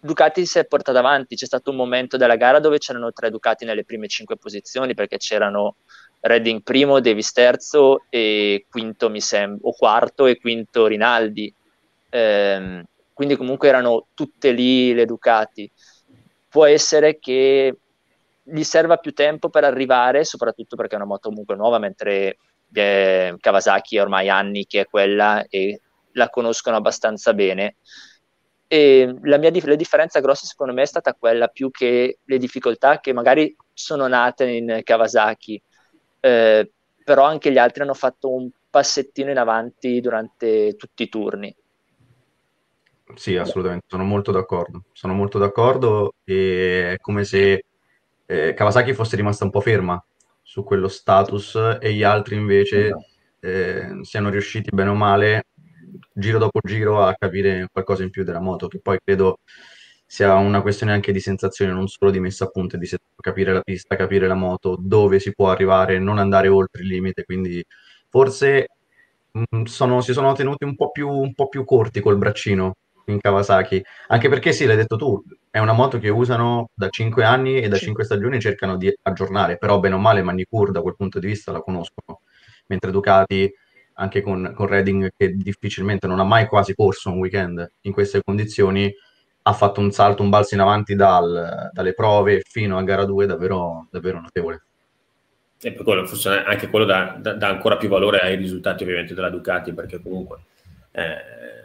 Ducati 0.00 0.46
si 0.46 0.58
è 0.58 0.64
portata 0.64 0.98
avanti. 0.98 1.36
C'è 1.36 1.46
stato 1.46 1.70
un 1.70 1.76
momento 1.76 2.16
della 2.16 2.36
gara 2.36 2.58
dove 2.58 2.78
c'erano 2.78 3.12
tre 3.12 3.30
Ducati 3.30 3.64
nelle 3.64 3.84
prime 3.84 4.08
cinque 4.08 4.36
posizioni 4.36 4.94
perché 4.94 5.18
c'erano 5.18 5.76
Redding 6.20 6.62
primo, 6.62 7.00
Davis 7.00 7.32
terzo 7.32 8.04
e 8.08 8.66
quinto 8.70 9.08
mi 9.10 9.20
sembra, 9.20 9.68
o 9.68 9.72
quarto 9.72 10.26
e 10.26 10.38
quinto 10.38 10.86
Rinaldi. 10.86 11.52
Eh, 12.08 12.84
quindi 13.12 13.36
comunque 13.36 13.68
erano 13.68 14.06
tutte 14.14 14.52
lì 14.52 14.94
le 14.94 15.04
Ducati. 15.04 15.70
Può 16.48 16.64
essere 16.64 17.18
che 17.18 17.76
gli 18.50 18.62
serva 18.62 18.96
più 18.96 19.12
tempo 19.12 19.48
per 19.48 19.64
arrivare, 19.64 20.24
soprattutto 20.24 20.76
perché 20.76 20.94
è 20.94 20.96
una 20.98 21.06
moto 21.06 21.28
comunque 21.28 21.56
nuova, 21.56 21.78
mentre 21.78 22.38
eh, 22.72 23.34
Kawasaki 23.38 23.96
è 23.96 24.02
ormai 24.02 24.28
anni 24.28 24.66
che 24.66 24.80
è 24.80 24.86
quella 24.86 25.44
e 25.48 25.80
la 26.12 26.28
conoscono 26.28 26.76
abbastanza 26.76 27.34
bene. 27.34 27.76
E 28.66 29.16
la, 29.22 29.36
mia, 29.38 29.50
la 29.64 29.74
differenza 29.74 30.20
grossa 30.20 30.46
secondo 30.46 30.72
me 30.72 30.82
è 30.82 30.86
stata 30.86 31.14
quella 31.14 31.48
più 31.48 31.70
che 31.70 32.18
le 32.22 32.38
difficoltà 32.38 33.00
che 33.00 33.12
magari 33.12 33.54
sono 33.72 34.06
nate 34.06 34.48
in 34.48 34.80
Kawasaki 34.84 35.60
eh, 36.20 36.70
però 37.02 37.24
anche 37.24 37.50
gli 37.50 37.58
altri 37.58 37.82
hanno 37.82 37.94
fatto 37.94 38.32
un 38.32 38.48
passettino 38.68 39.30
in 39.30 39.38
avanti 39.38 40.00
durante 40.00 40.76
tutti 40.76 41.02
i 41.02 41.08
turni. 41.08 41.54
Sì, 43.14 43.36
assolutamente, 43.36 43.86
sono 43.88 44.04
molto 44.04 44.30
d'accordo. 44.30 44.84
Sono 44.92 45.14
molto 45.14 45.38
d'accordo 45.38 46.14
e 46.22 46.92
è 46.92 46.98
come 46.98 47.24
se 47.24 47.64
eh, 48.30 48.54
Kawasaki 48.54 48.94
fosse 48.94 49.16
rimasta 49.16 49.42
un 49.42 49.50
po' 49.50 49.60
ferma 49.60 50.00
su 50.40 50.62
quello 50.62 50.86
status 50.86 51.78
e 51.80 51.92
gli 51.92 52.04
altri 52.04 52.36
invece 52.36 52.84
esatto. 52.86 53.04
eh, 53.40 53.98
siano 54.02 54.30
riusciti 54.30 54.70
bene 54.72 54.90
o 54.90 54.94
male, 54.94 55.46
giro 56.12 56.38
dopo 56.38 56.60
giro, 56.62 57.02
a 57.02 57.12
capire 57.18 57.66
qualcosa 57.72 58.04
in 58.04 58.10
più 58.10 58.22
della 58.22 58.40
moto, 58.40 58.68
che 58.68 58.78
poi 58.78 58.98
credo 59.02 59.40
sia 60.06 60.34
una 60.36 60.62
questione 60.62 60.92
anche 60.92 61.10
di 61.10 61.18
sensazione, 61.18 61.72
non 61.72 61.88
solo 61.88 62.12
di 62.12 62.20
messa 62.20 62.44
a 62.44 62.48
punto, 62.48 62.76
di 62.76 62.88
capire 63.16 63.52
la 63.52 63.62
pista, 63.62 63.96
capire 63.96 64.28
la 64.28 64.34
moto, 64.34 64.76
dove 64.78 65.18
si 65.18 65.32
può 65.34 65.50
arrivare, 65.50 65.98
non 65.98 66.18
andare 66.18 66.46
oltre 66.46 66.82
il 66.82 66.88
limite. 66.88 67.24
Quindi 67.24 67.64
forse 68.08 68.68
mh, 69.32 69.42
mm, 69.56 69.64
sono, 69.64 70.00
si 70.00 70.12
sono 70.12 70.32
tenuti 70.34 70.64
un 70.64 70.76
po, 70.76 70.92
più, 70.92 71.08
un 71.08 71.34
po' 71.34 71.48
più 71.48 71.64
corti 71.64 72.00
col 72.00 72.16
braccino 72.16 72.76
in 73.06 73.18
Kawasaki, 73.18 73.82
anche 74.08 74.28
perché 74.28 74.52
sì, 74.52 74.66
l'hai 74.66 74.76
detto 74.76 74.96
tu, 74.96 75.22
è 75.50 75.58
una 75.58 75.72
moto 75.72 75.98
che 75.98 76.08
usano 76.08 76.70
da 76.74 76.88
5 76.88 77.24
anni 77.24 77.60
e 77.60 77.68
da 77.68 77.76
5 77.76 78.04
stagioni 78.04 78.40
cercano 78.40 78.76
di 78.76 78.92
aggiornare, 79.02 79.58
però 79.58 79.80
bene 79.80 79.96
o 79.96 79.98
male 79.98 80.22
Manicure 80.22 80.72
da 80.72 80.80
quel 80.80 80.96
punto 80.96 81.18
di 81.18 81.26
vista 81.26 81.52
la 81.52 81.60
conoscono, 81.60 82.20
mentre 82.66 82.90
Ducati 82.90 83.52
anche 83.94 84.22
con, 84.22 84.52
con 84.54 84.66
Redding 84.66 85.10
che 85.16 85.32
difficilmente 85.32 86.06
non 86.06 86.20
ha 86.20 86.24
mai 86.24 86.46
quasi 86.46 86.74
corso 86.74 87.10
un 87.10 87.18
weekend 87.18 87.72
in 87.82 87.92
queste 87.92 88.22
condizioni, 88.24 88.92
ha 89.42 89.52
fatto 89.52 89.80
un 89.80 89.90
salto, 89.90 90.22
un 90.22 90.30
balzo 90.30 90.54
in 90.54 90.60
avanti 90.60 90.94
dal, 90.94 91.70
dalle 91.72 91.94
prove 91.94 92.42
fino 92.46 92.78
a 92.78 92.82
gara 92.82 93.04
2 93.04 93.26
davvero, 93.26 93.88
davvero 93.90 94.20
notevole. 94.20 94.62
E 95.62 95.72
per 95.72 95.84
quello, 95.84 96.06
forse 96.06 96.42
anche 96.42 96.68
quello 96.68 96.86
dà, 96.86 97.18
dà, 97.20 97.48
ancora 97.48 97.76
più 97.76 97.88
valore 97.88 98.20
ai 98.20 98.36
risultati 98.36 98.82
ovviamente 98.82 99.12
della 99.12 99.28
Ducati, 99.28 99.74
perché 99.74 100.00
comunque 100.00 100.38
eh, 100.92 101.59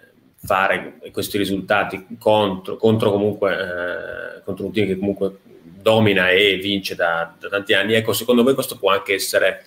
fare 0.45 0.99
questi 1.11 1.37
risultati 1.37 2.05
contro, 2.19 2.77
contro 2.77 3.11
comunque 3.11 3.53
eh, 3.53 4.41
contro 4.43 4.65
un 4.65 4.71
team 4.71 4.87
che 4.87 4.97
comunque 4.97 5.39
domina 5.85 6.29
e 6.29 6.57
vince 6.57 6.95
da, 6.95 7.33
da, 7.37 7.49
tanti 7.49 7.73
anni, 7.73 7.93
ecco, 7.93 8.13
secondo 8.13 8.43
voi 8.43 8.53
questo 8.53 8.77
può 8.77 8.91
anche 8.91 9.13
essere, 9.13 9.63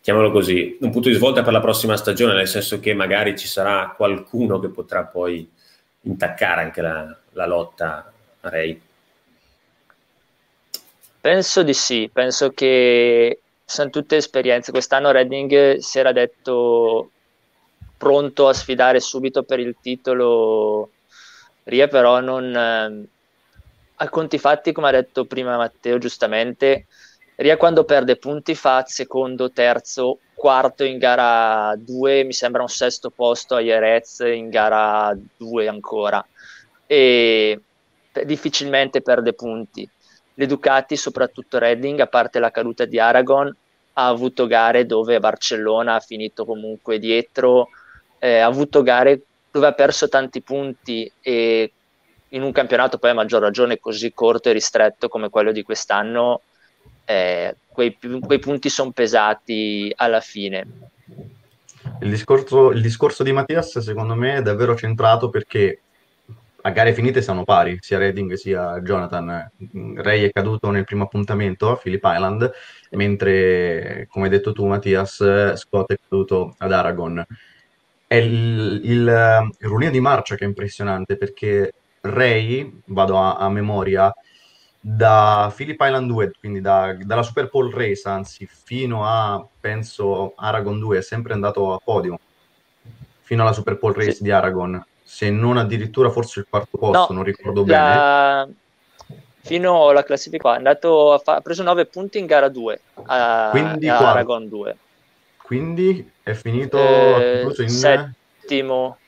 chiamiamolo 0.00 0.32
così, 0.32 0.76
un 0.80 0.90
punto 0.90 1.08
di 1.08 1.14
svolta 1.14 1.42
per 1.42 1.52
la 1.52 1.60
prossima 1.60 1.96
stagione, 1.96 2.34
nel 2.34 2.46
senso 2.46 2.78
che 2.78 2.94
magari 2.94 3.36
ci 3.36 3.48
sarà 3.48 3.94
qualcuno 3.96 4.60
che 4.60 4.68
potrà 4.68 5.04
poi 5.04 5.48
intaccare 6.02 6.62
anche 6.62 6.80
la, 6.80 7.16
la 7.32 7.46
lotta 7.46 8.12
a 8.40 8.48
Ray? 8.48 8.80
Penso 11.20 11.62
di 11.62 11.74
sì, 11.74 12.10
penso 12.12 12.50
che 12.50 13.40
sono 13.64 13.90
tutte 13.90 14.16
esperienze. 14.16 14.70
Quest'anno 14.70 15.10
Redding 15.10 15.78
si 15.78 15.98
era 15.98 16.12
detto 16.12 17.10
pronto 18.04 18.48
a 18.48 18.52
sfidare 18.52 19.00
subito 19.00 19.44
per 19.44 19.60
il 19.60 19.76
titolo 19.80 20.90
Ria, 21.64 21.88
però 21.88 22.20
non... 22.20 22.54
Eh, 22.54 23.08
a 23.96 24.08
conti 24.10 24.38
fatti, 24.38 24.72
come 24.72 24.88
ha 24.88 24.90
detto 24.90 25.24
prima 25.24 25.56
Matteo 25.56 25.96
giustamente, 25.96 26.86
Ria 27.36 27.56
quando 27.56 27.84
perde 27.84 28.16
punti 28.16 28.54
fa 28.54 28.84
secondo, 28.86 29.50
terzo, 29.50 30.18
quarto 30.34 30.84
in 30.84 30.98
gara 30.98 31.74
2, 31.78 32.24
mi 32.24 32.34
sembra 32.34 32.60
un 32.60 32.68
sesto 32.68 33.08
posto 33.08 33.54
a 33.54 33.60
Jerez 33.60 34.18
in 34.20 34.50
gara 34.50 35.16
2 35.36 35.66
ancora 35.68 36.24
e 36.86 37.58
difficilmente 38.24 39.00
perde 39.00 39.32
punti. 39.32 39.88
Le 40.34 40.46
Ducati, 40.46 40.96
soprattutto 40.96 41.58
Redding, 41.58 42.00
a 42.00 42.06
parte 42.06 42.38
la 42.38 42.50
caduta 42.50 42.84
di 42.84 42.98
Aragon, 42.98 43.56
ha 43.94 44.06
avuto 44.08 44.46
gare 44.46 44.84
dove 44.84 45.20
Barcellona 45.20 45.94
ha 45.94 46.00
finito 46.00 46.44
comunque 46.44 46.98
dietro, 46.98 47.68
eh, 48.24 48.38
ha 48.38 48.46
avuto 48.46 48.82
gare 48.82 49.20
dove 49.50 49.66
ha 49.66 49.72
perso 49.72 50.08
tanti 50.08 50.40
punti 50.40 51.10
e 51.20 51.70
in 52.28 52.42
un 52.42 52.52
campionato 52.52 52.96
poi 52.96 53.10
a 53.10 53.14
maggior 53.14 53.42
ragione 53.42 53.78
così 53.78 54.14
corto 54.14 54.48
e 54.48 54.54
ristretto 54.54 55.08
come 55.08 55.28
quello 55.28 55.52
di 55.52 55.62
quest'anno 55.62 56.40
eh, 57.04 57.54
quei, 57.66 57.98
quei, 58.20 58.38
punti 58.38 58.70
sono 58.70 58.92
pesati 58.92 59.92
alla 59.94 60.20
fine. 60.20 60.66
Il 62.00 62.08
discorso, 62.08 62.70
il 62.70 62.80
discorso 62.80 63.22
di 63.22 63.32
Mattias 63.32 63.78
secondo 63.78 64.14
me 64.14 64.36
è 64.36 64.42
davvero 64.42 64.74
centrato 64.74 65.28
perché 65.28 65.80
a 66.62 66.70
gare 66.70 66.94
finite 66.94 67.20
sono 67.20 67.44
pari, 67.44 67.76
sia 67.80 67.98
Redding 67.98 68.32
sia 68.32 68.80
Jonathan. 68.80 69.50
Ray 69.96 70.24
è 70.24 70.32
caduto 70.32 70.70
nel 70.70 70.84
primo 70.84 71.04
appuntamento 71.04 71.70
a 71.70 71.76
Phillip 71.76 72.02
Island, 72.02 72.50
mentre, 72.92 74.06
come 74.08 74.24
hai 74.24 74.30
detto 74.30 74.52
tu 74.52 74.64
Mattias, 74.64 75.52
Scott 75.56 75.92
è 75.92 75.98
caduto 76.08 76.54
ad 76.56 76.72
Aragon. 76.72 77.22
È 78.14 78.18
il, 78.18 78.80
il, 78.84 79.50
il 79.58 79.90
di 79.90 80.00
marcia 80.00 80.36
che 80.36 80.44
è 80.44 80.46
impressionante 80.46 81.16
perché 81.16 81.72
Ray, 82.02 82.80
vado 82.86 83.18
a, 83.18 83.36
a 83.36 83.48
memoria, 83.48 84.14
da 84.78 85.50
Phillip 85.54 85.80
Island 85.80 86.10
2, 86.10 86.32
quindi 86.38 86.60
da, 86.60 86.94
dalla 87.00 87.22
Super 87.22 87.48
Bowl 87.50 87.72
Race, 87.72 88.06
anzi, 88.06 88.46
fino 88.46 89.06
a 89.06 89.44
penso 89.58 90.34
Aragon 90.36 90.78
2, 90.78 90.98
è 90.98 91.02
sempre 91.02 91.32
andato 91.32 91.72
a 91.72 91.80
podio 91.82 92.18
fino 93.22 93.42
alla 93.42 93.52
Super 93.52 93.78
Bowl 93.78 93.94
Race 93.94 94.16
sì. 94.16 94.22
di 94.22 94.30
Aragon, 94.30 94.84
se 95.02 95.30
non 95.30 95.56
addirittura 95.56 96.10
forse 96.10 96.40
il 96.40 96.46
quarto 96.48 96.76
posto, 96.76 97.06
no, 97.08 97.14
non 97.14 97.24
ricordo 97.24 97.64
la, 97.64 98.46
bene. 98.46 99.16
fino 99.40 99.88
alla 99.88 100.04
classifica 100.04 100.52
è 100.52 100.56
andato 100.56 101.18
fa- 101.24 101.36
ha 101.36 101.40
preso 101.40 101.62
9 101.62 101.86
punti 101.86 102.18
in 102.18 102.26
gara 102.26 102.48
2 102.48 102.80
a, 103.06 103.48
Quindi 103.50 103.88
a 103.88 104.10
Aragon 104.10 104.48
2. 104.48 104.76
Quindi 105.38 106.12
è 106.24 106.32
finito 106.32 106.78
Eh, 106.78 107.42
in 107.58 107.68
settimo, 107.68 108.98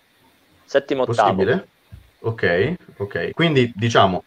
settimo 0.66 1.02
ottavo. 1.02 1.32
possibile? 1.32 1.68
Ok, 2.20 2.75
ok. 2.99 3.30
Quindi 3.32 3.73
diciamo 3.75 4.25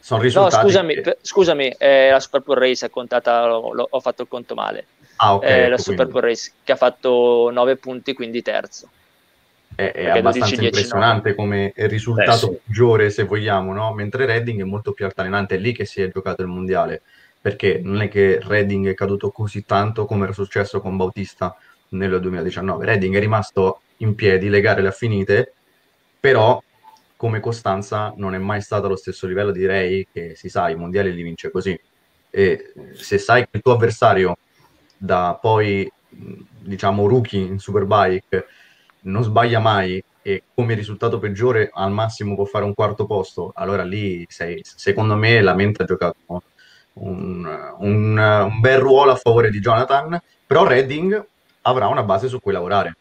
sono 0.00 0.20
No, 0.20 0.24
risultati 0.24 0.66
scusami, 0.66 0.94
che- 0.94 1.00
per- 1.00 1.18
scusami 1.22 1.68
eh, 1.78 2.10
la 2.10 2.20
Super 2.20 2.42
Bowl 2.42 2.58
Race 2.58 2.84
è 2.86 2.90
contata, 2.90 3.46
lo- 3.46 3.72
lo- 3.72 3.86
ho 3.88 4.00
fatto 4.00 4.22
il 4.22 4.28
conto 4.28 4.54
male. 4.54 4.86
Ah, 5.16 5.34
ok, 5.34 5.44
Eh, 5.44 5.50
ecco, 5.52 5.68
la 5.70 5.78
Super 5.78 6.06
Bowl 6.08 6.22
Race 6.22 6.52
che 6.62 6.72
ha 6.72 6.76
fatto 6.76 7.50
9 7.52 7.76
punti, 7.76 8.12
quindi 8.12 8.42
terzo. 8.42 8.90
è, 9.74 9.90
è 9.92 10.08
abbastanza 10.08 10.54
12-10 10.54 10.64
impressionante 10.64 11.34
come 11.34 11.72
risultato 11.76 12.46
Eh, 12.46 12.50
sì. 12.52 12.60
peggiore, 12.64 13.10
se 13.10 13.24
vogliamo, 13.24 13.72
no? 13.72 13.92
Mentre 13.92 14.26
Redding 14.26 14.60
è 14.60 14.64
molto 14.64 14.92
più 14.92 15.04
altalenante, 15.04 15.56
è 15.56 15.58
lì 15.58 15.72
che 15.72 15.84
si 15.84 16.00
è 16.02 16.08
giocato 16.10 16.42
il 16.42 16.48
mondiale, 16.48 17.02
perché 17.40 17.80
non 17.82 18.00
è 18.02 18.08
che 18.08 18.38
Redding 18.40 18.88
è 18.88 18.94
caduto 18.94 19.30
così 19.30 19.64
tanto 19.64 20.04
come 20.06 20.24
era 20.24 20.32
successo 20.32 20.80
con 20.80 20.96
Bautista 20.96 21.56
nel 21.94 22.20
2019. 22.20 22.84
Redding 22.84 23.16
è 23.16 23.20
rimasto 23.20 23.80
in 23.98 24.14
piedi, 24.14 24.48
le 24.48 24.60
gare 24.60 24.82
le 24.82 24.88
ha 24.88 24.92
finite, 24.92 25.54
però 26.20 26.62
come 27.16 27.40
costanza 27.40 28.12
non 28.16 28.34
è 28.34 28.38
mai 28.38 28.60
stato 28.60 28.86
allo 28.86 28.96
stesso 28.96 29.26
livello 29.26 29.50
di 29.50 29.64
Ray, 29.66 30.06
che 30.12 30.34
si 30.36 30.48
sa, 30.48 30.68
i 30.68 30.76
mondiali 30.76 31.12
li 31.12 31.22
vince 31.22 31.50
così. 31.50 31.78
E 32.30 32.72
se 32.94 33.18
sai 33.18 33.42
che 33.42 33.50
il 33.52 33.62
tuo 33.62 33.72
avversario 33.72 34.36
da 34.96 35.38
poi, 35.40 35.90
diciamo, 36.08 37.06
rookie 37.06 37.40
in 37.40 37.58
Superbike 37.58 38.46
non 39.02 39.22
sbaglia 39.22 39.58
mai 39.60 40.02
e 40.22 40.42
come 40.54 40.74
risultato 40.74 41.18
peggiore 41.18 41.70
al 41.72 41.92
massimo 41.92 42.34
può 42.34 42.44
fare 42.46 42.64
un 42.64 42.72
quarto 42.74 43.04
posto, 43.06 43.52
allora 43.54 43.82
lì 43.84 44.24
sei, 44.28 44.60
secondo 44.64 45.14
me 45.16 45.40
la 45.42 45.54
mente 45.54 45.82
ha 45.82 45.86
giocato 45.86 46.16
un, 46.26 46.40
un- 47.78 48.46
un 48.48 48.60
bel 48.60 48.78
ruolo 48.78 49.12
a 49.12 49.16
favore 49.16 49.50
di 49.50 49.60
Jonathan, 49.60 50.18
però 50.46 50.66
Redding 50.66 51.26
avrà 51.66 51.88
una 51.88 52.02
base 52.02 52.28
su 52.28 52.40
cui 52.40 52.52
lavorare. 52.52 52.96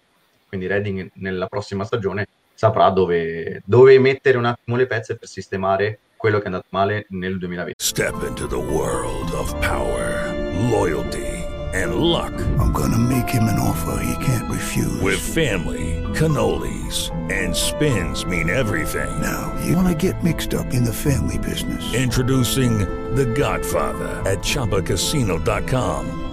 Quindi 0.47 0.67
Redding 0.67 1.09
nella 1.15 1.47
prossima 1.47 1.83
stagione 1.83 2.27
saprà 2.53 2.89
dove, 2.89 3.61
dove 3.65 3.99
mettere 3.99 4.37
un 4.37 4.45
attimo 4.45 4.77
le 4.77 4.85
pezze 4.87 5.15
per 5.15 5.27
sistemare 5.27 5.99
quello 6.15 6.37
che 6.37 6.43
è 6.43 6.47
andato 6.47 6.67
male 6.69 7.05
nel 7.09 7.37
2020. 7.37 7.83
Step 7.83 8.23
into 8.25 8.47
the 8.47 8.55
world 8.55 9.33
of 9.33 9.51
power, 9.59 10.31
loyalty, 10.69 11.43
and 11.73 11.95
luck. 11.95 12.31
I'm 12.59 12.71
gonna 12.71 12.97
make 12.97 13.27
him 13.27 13.43
an 13.43 13.59
offer 13.59 13.99
he 14.01 14.15
can't 14.23 14.49
refuse. 14.49 15.01
With 15.01 15.19
family, 15.19 16.01
cannolis, 16.13 17.09
and 17.29 17.53
spins 17.53 18.25
mean 18.25 18.49
everything. 18.49 19.09
now, 19.19 19.51
you 19.65 19.75
wanna 19.75 19.95
get 19.95 20.23
mixed 20.23 20.53
up 20.53 20.73
in 20.73 20.85
the 20.85 20.93
family 20.93 21.37
business. 21.39 21.83
Introducing 21.93 22.85
The 23.15 23.25
Godfather 23.25 24.21
at 24.25 24.39
ChumbaCasino.com. 24.39 26.32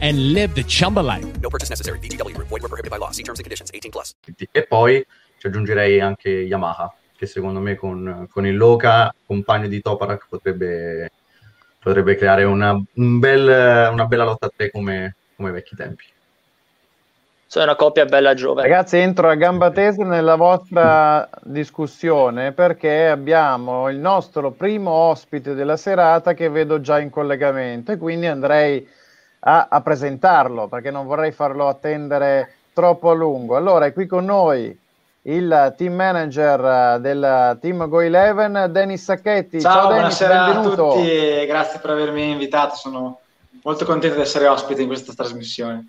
and 0.00 0.32
live 0.32 0.52
the 0.54 0.64
Chumba 0.64 1.00
life. 1.00 1.26
E 4.52 4.66
poi 4.66 5.06
ci 5.38 5.46
aggiungerei 5.46 6.00
anche 6.00 6.30
Yamaha, 6.30 6.94
che 7.16 7.26
secondo 7.26 7.60
me 7.60 7.76
con, 7.76 8.26
con 8.30 8.46
il 8.46 8.56
Loca, 8.56 9.14
compagno 9.24 9.68
di 9.68 9.80
Toparak, 9.80 10.26
potrebbe, 10.28 11.10
potrebbe 11.78 12.16
creare 12.16 12.44
una, 12.44 12.72
un 12.72 13.18
bel- 13.18 13.90
una 13.92 14.06
bella 14.06 14.24
lotta 14.24 14.46
a 14.46 14.52
tre 14.54 14.70
come, 14.70 15.16
come 15.36 15.50
vecchi 15.50 15.76
tempi. 15.76 16.04
Sono 17.48 17.66
una 17.66 17.76
coppia 17.76 18.04
bella 18.04 18.34
giovane. 18.34 18.68
Ragazzi, 18.68 18.98
entro 18.98 19.28
a 19.28 19.34
gamba 19.36 19.70
tesa 19.70 20.02
nella 20.02 20.34
vostra 20.34 21.28
discussione 21.42 22.50
perché 22.50 23.06
abbiamo 23.06 23.88
il 23.88 23.98
nostro 23.98 24.50
primo 24.50 24.90
ospite 24.90 25.54
della 25.54 25.76
serata 25.76 26.34
che 26.34 26.48
vedo 26.48 26.80
già 26.80 26.98
in 26.98 27.08
collegamento 27.08 27.92
e 27.92 27.98
quindi 27.98 28.26
andrei 28.26 28.86
a, 29.40 29.68
a 29.70 29.80
presentarlo 29.80 30.68
perché 30.68 30.90
non 30.90 31.06
vorrei 31.06 31.32
farlo 31.32 31.68
attendere 31.68 32.54
troppo 32.72 33.10
a 33.10 33.14
lungo. 33.14 33.56
Allora, 33.56 33.86
è 33.86 33.92
qui 33.92 34.06
con 34.06 34.24
noi 34.24 34.78
il 35.22 35.74
team 35.76 35.94
manager 35.94 36.64
eh, 36.96 37.00
del 37.00 37.58
team 37.60 37.84
Go11, 37.84 38.66
Denis 38.66 39.02
Sacchetti. 39.02 39.60
Ciao, 39.60 39.88
buonasera 39.88 40.44
a 40.44 40.52
benvenuto. 40.52 40.92
tutti 40.92 41.10
e 41.10 41.46
grazie 41.46 41.80
per 41.80 41.90
avermi 41.90 42.30
invitato. 42.30 42.74
Sono 42.76 43.20
molto 43.62 43.84
contento 43.84 44.16
di 44.16 44.22
essere 44.22 44.46
ospite 44.46 44.82
in 44.82 44.88
questa 44.88 45.12
trasmissione. 45.12 45.88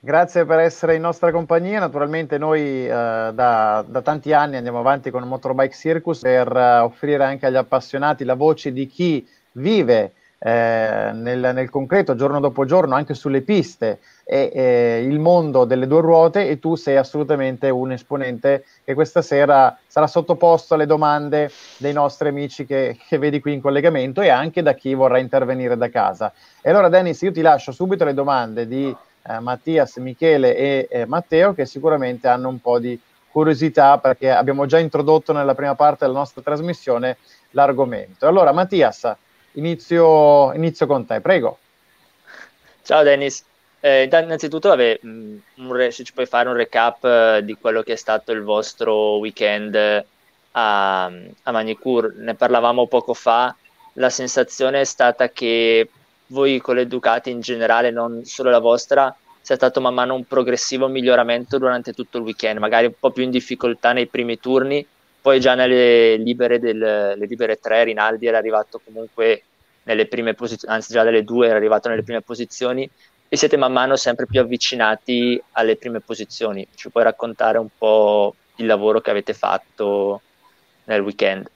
Grazie 0.00 0.44
per 0.44 0.58
essere 0.58 0.96
in 0.96 1.00
nostra 1.00 1.30
compagnia. 1.30 1.78
Naturalmente 1.78 2.36
noi 2.36 2.86
eh, 2.86 2.88
da, 2.88 3.84
da 3.86 4.02
tanti 4.02 4.34
anni 4.34 4.56
andiamo 4.56 4.80
avanti 4.80 5.10
con 5.10 5.22
il 5.22 5.28
Motorbike 5.28 5.74
Circus 5.74 6.20
per 6.20 6.54
eh, 6.54 6.78
offrire 6.80 7.24
anche 7.24 7.46
agli 7.46 7.56
appassionati 7.56 8.24
la 8.24 8.34
voce 8.34 8.72
di 8.72 8.86
chi 8.86 9.26
vive 9.54 10.12
eh, 10.38 11.10
nel, 11.14 11.52
nel 11.54 11.70
concreto 11.70 12.14
giorno 12.14 12.38
dopo 12.38 12.66
giorno 12.66 12.94
anche 12.94 13.14
sulle 13.14 13.40
piste 13.40 14.00
e 14.24 14.50
eh, 14.54 15.06
il 15.08 15.18
mondo 15.18 15.64
delle 15.64 15.86
due 15.86 16.02
ruote 16.02 16.48
e 16.48 16.58
tu 16.58 16.74
sei 16.74 16.96
assolutamente 16.96 17.70
un 17.70 17.92
esponente 17.92 18.64
che 18.84 18.92
questa 18.92 19.22
sera 19.22 19.78
sarà 19.86 20.06
sottoposto 20.06 20.74
alle 20.74 20.84
domande 20.84 21.50
dei 21.78 21.94
nostri 21.94 22.28
amici 22.28 22.66
che, 22.66 22.98
che 23.08 23.16
vedi 23.16 23.40
qui 23.40 23.54
in 23.54 23.62
collegamento 23.62 24.20
e 24.20 24.28
anche 24.28 24.60
da 24.62 24.74
chi 24.74 24.92
vorrà 24.92 25.18
intervenire 25.18 25.78
da 25.78 25.88
casa. 25.88 26.30
E 26.60 26.68
allora 26.68 26.90
Dennis, 26.90 27.22
io 27.22 27.32
ti 27.32 27.40
lascio 27.40 27.72
subito 27.72 28.04
le 28.04 28.12
domande 28.12 28.66
di 28.66 28.94
eh, 29.26 29.38
Mattias, 29.40 29.96
Michele 29.96 30.54
e 30.56 30.88
eh, 30.90 31.06
Matteo 31.06 31.54
che 31.54 31.64
sicuramente 31.64 32.28
hanno 32.28 32.48
un 32.48 32.60
po' 32.60 32.78
di 32.78 33.00
curiosità 33.30 33.96
perché 33.96 34.30
abbiamo 34.30 34.66
già 34.66 34.78
introdotto 34.78 35.32
nella 35.32 35.54
prima 35.54 35.74
parte 35.74 36.04
della 36.04 36.18
nostra 36.18 36.42
trasmissione 36.42 37.16
l'argomento. 37.50 38.26
Allora 38.26 38.52
Mattias, 38.52 39.10
inizio, 39.54 40.52
inizio 40.54 40.86
con 40.86 41.06
te, 41.06 41.20
prego. 41.20 41.58
Ciao 42.82 43.02
Dennis. 43.02 43.44
Eh, 43.80 44.04
innanzitutto, 44.04 44.68
vabbè, 44.68 45.00
un 45.02 45.72
re- 45.72 45.90
se 45.90 46.04
ci 46.04 46.14
puoi 46.14 46.26
fare 46.26 46.48
un 46.48 46.54
recap 46.54 47.04
eh, 47.04 47.40
di 47.44 47.54
quello 47.54 47.82
che 47.82 47.92
è 47.92 47.96
stato 47.96 48.32
il 48.32 48.42
vostro 48.42 49.18
weekend 49.18 49.74
eh, 49.74 50.06
a, 50.52 51.04
a 51.04 51.52
Magny-Cours. 51.52 52.16
Ne 52.16 52.34
parlavamo 52.34 52.86
poco 52.86 53.12
fa. 53.12 53.54
La 53.94 54.10
sensazione 54.10 54.80
è 54.80 54.84
stata 54.84 55.28
che 55.28 55.88
voi 56.28 56.60
con 56.60 56.76
le 56.76 56.86
Ducati 56.86 57.30
in 57.30 57.40
generale, 57.40 57.90
non 57.90 58.24
solo 58.24 58.50
la 58.50 58.58
vostra, 58.58 59.14
sia 59.40 59.56
stato 59.56 59.80
man 59.80 59.92
mano 59.92 60.14
un 60.14 60.24
progressivo 60.24 60.88
miglioramento 60.88 61.58
durante 61.58 61.92
tutto 61.92 62.16
il 62.16 62.24
weekend, 62.24 62.58
magari 62.58 62.86
un 62.86 62.94
po' 62.98 63.10
più 63.10 63.22
in 63.22 63.30
difficoltà 63.30 63.92
nei 63.92 64.06
primi 64.06 64.40
turni, 64.40 64.84
poi 65.24 65.40
già 65.40 65.54
nelle 65.54 66.16
libere, 66.16 66.58
del, 66.58 67.14
libere 67.16 67.56
3 67.56 67.84
Rinaldi 67.84 68.26
era 68.26 68.36
arrivato 68.36 68.78
comunque 68.84 69.42
nelle 69.84 70.06
prime 70.06 70.34
posizioni, 70.34 70.74
anzi 70.74 70.92
già 70.92 71.02
dalle 71.02 71.24
due 71.24 71.46
era 71.46 71.56
arrivato 71.56 71.88
nelle 71.88 72.02
prime 72.02 72.20
posizioni 72.20 72.86
e 73.26 73.34
siete 73.34 73.56
man 73.56 73.72
mano 73.72 73.96
sempre 73.96 74.26
più 74.26 74.38
avvicinati 74.40 75.42
alle 75.52 75.76
prime 75.76 76.00
posizioni. 76.00 76.68
Ci 76.74 76.90
puoi 76.90 77.04
raccontare 77.04 77.56
un 77.56 77.68
po' 77.78 78.34
il 78.56 78.66
lavoro 78.66 79.00
che 79.00 79.08
avete 79.08 79.32
fatto 79.32 80.20
nel 80.84 81.00
weekend? 81.00 81.50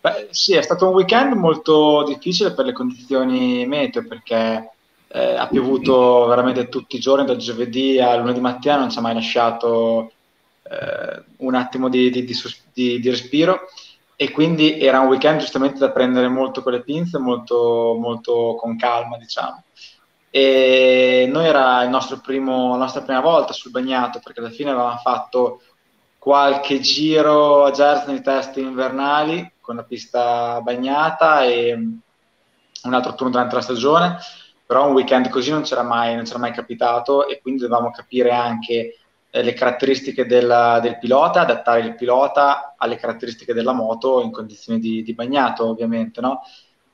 Beh, 0.00 0.28
sì, 0.30 0.54
è 0.54 0.62
stato 0.62 0.88
un 0.88 0.94
weekend 0.94 1.34
molto 1.34 2.04
difficile 2.04 2.54
per 2.54 2.64
le 2.64 2.72
condizioni 2.72 3.66
meteo 3.66 4.06
perché 4.06 4.70
eh, 5.08 5.34
ha 5.34 5.46
piovuto 5.46 6.24
veramente 6.24 6.70
tutti 6.70 6.96
i 6.96 7.00
giorni, 7.00 7.26
dal 7.26 7.36
giovedì 7.36 8.00
al 8.00 8.20
lunedì 8.20 8.40
mattina, 8.40 8.78
non 8.78 8.88
ci 8.88 8.96
ha 8.96 9.02
mai 9.02 9.12
lasciato 9.12 10.12
eh, 10.70 11.24
un 11.38 11.54
attimo 11.54 11.88
di, 11.88 12.10
di- 12.10 12.24
di 12.24 12.34
di 13.00 13.10
respiro 13.10 13.68
e 14.16 14.30
quindi 14.30 14.78
era 14.78 15.00
un 15.00 15.08
weekend 15.08 15.40
giustamente 15.40 15.78
da 15.78 15.90
prendere 15.90 16.28
molto 16.28 16.62
con 16.62 16.72
le 16.72 16.82
pinze, 16.82 17.18
molto, 17.18 17.96
molto 17.98 18.54
con 18.58 18.76
calma, 18.76 19.16
diciamo. 19.16 19.64
E 20.30 21.26
noi 21.32 21.46
era 21.46 21.82
il 21.82 21.88
nostro 21.90 22.20
primo, 22.20 22.70
la 22.72 22.76
nostra 22.76 23.02
prima 23.02 23.20
volta 23.20 23.52
sul 23.52 23.70
bagnato 23.70 24.20
perché 24.22 24.40
alla 24.40 24.50
fine 24.50 24.70
avevamo 24.70 24.98
fatto 24.98 25.62
qualche 26.18 26.80
giro 26.80 27.64
a 27.64 27.70
Jersey 27.70 28.12
nei 28.12 28.22
test 28.22 28.56
invernali 28.58 29.52
con 29.60 29.76
la 29.76 29.84
pista 29.84 30.60
bagnata 30.60 31.44
e 31.44 31.72
un 31.72 32.94
altro 32.94 33.14
turno 33.14 33.32
durante 33.32 33.54
la 33.54 33.62
stagione, 33.62 34.18
però 34.66 34.86
un 34.86 34.92
weekend 34.92 35.28
così 35.30 35.50
non 35.50 35.62
c'era 35.62 35.82
mai, 35.82 36.14
non 36.14 36.24
c'era 36.24 36.38
mai 36.38 36.52
capitato 36.52 37.26
e 37.26 37.40
quindi 37.40 37.62
dovevamo 37.62 37.90
capire 37.90 38.30
anche 38.32 38.99
eh, 39.30 39.42
le 39.42 39.52
caratteristiche 39.54 40.26
del, 40.26 40.78
del, 40.82 40.98
pilota, 40.98 41.40
adattare 41.40 41.80
il 41.80 41.94
pilota 41.94 42.74
alle 42.76 42.96
caratteristiche 42.96 43.54
della 43.54 43.72
moto 43.72 44.20
in 44.20 44.30
condizioni 44.30 44.78
di, 44.78 45.02
di 45.02 45.14
bagnato 45.14 45.66
ovviamente, 45.66 46.20
no? 46.20 46.42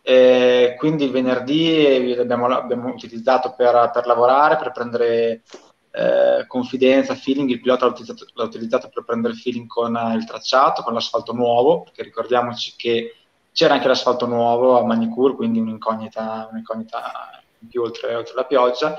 Eh, 0.02 0.76
quindi 0.78 1.04
il 1.04 1.10
venerdì 1.10 2.14
l'abbiamo, 2.14 2.46
l'abbiamo 2.46 2.88
utilizzato 2.88 3.54
per, 3.56 3.90
per, 3.92 4.06
lavorare, 4.06 4.56
per 4.56 4.70
prendere 4.70 5.42
eh, 5.90 6.44
confidenza, 6.46 7.16
feeling. 7.16 7.50
Il 7.50 7.60
pilota 7.60 7.86
l'ha 7.86 7.90
utilizzato, 7.90 8.26
l'ha 8.34 8.44
utilizzato, 8.44 8.88
per 8.92 9.04
prendere 9.04 9.34
feeling 9.34 9.66
con 9.66 9.98
il 10.14 10.24
tracciato, 10.24 10.82
con 10.82 10.92
l'asfalto 10.92 11.32
nuovo, 11.32 11.82
perché 11.82 12.04
ricordiamoci 12.04 12.74
che 12.76 13.16
c'era 13.52 13.74
anche 13.74 13.88
l'asfalto 13.88 14.26
nuovo 14.26 14.78
a 14.78 14.84
Manicure, 14.84 15.34
quindi 15.34 15.58
un'incognita, 15.58 16.50
un'incognita 16.52 17.42
in 17.60 17.68
più 17.68 17.82
oltre, 17.82 18.14
oltre 18.14 18.34
la 18.36 18.44
pioggia. 18.44 18.96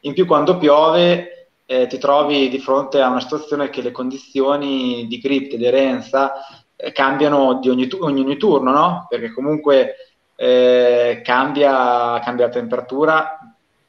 In 0.00 0.14
più 0.14 0.26
quando 0.26 0.58
piove 0.58 1.37
eh, 1.70 1.86
ti 1.86 1.98
trovi 1.98 2.48
di 2.48 2.58
fronte 2.60 3.02
a 3.02 3.10
una 3.10 3.20
situazione 3.20 3.68
che 3.68 3.82
le 3.82 3.90
condizioni 3.90 5.06
di 5.06 5.18
grip, 5.18 5.50
di 5.50 5.56
aderenza 5.56 6.32
eh, 6.74 6.92
cambiano 6.92 7.58
di 7.60 7.68
ogni, 7.68 7.86
ogni, 8.00 8.22
ogni 8.22 8.38
turno, 8.38 8.70
no? 8.70 9.06
Perché 9.06 9.34
comunque 9.34 9.96
eh, 10.34 11.20
cambia, 11.22 12.20
cambia, 12.20 12.46
la 12.46 12.52
temperatura 12.52 13.38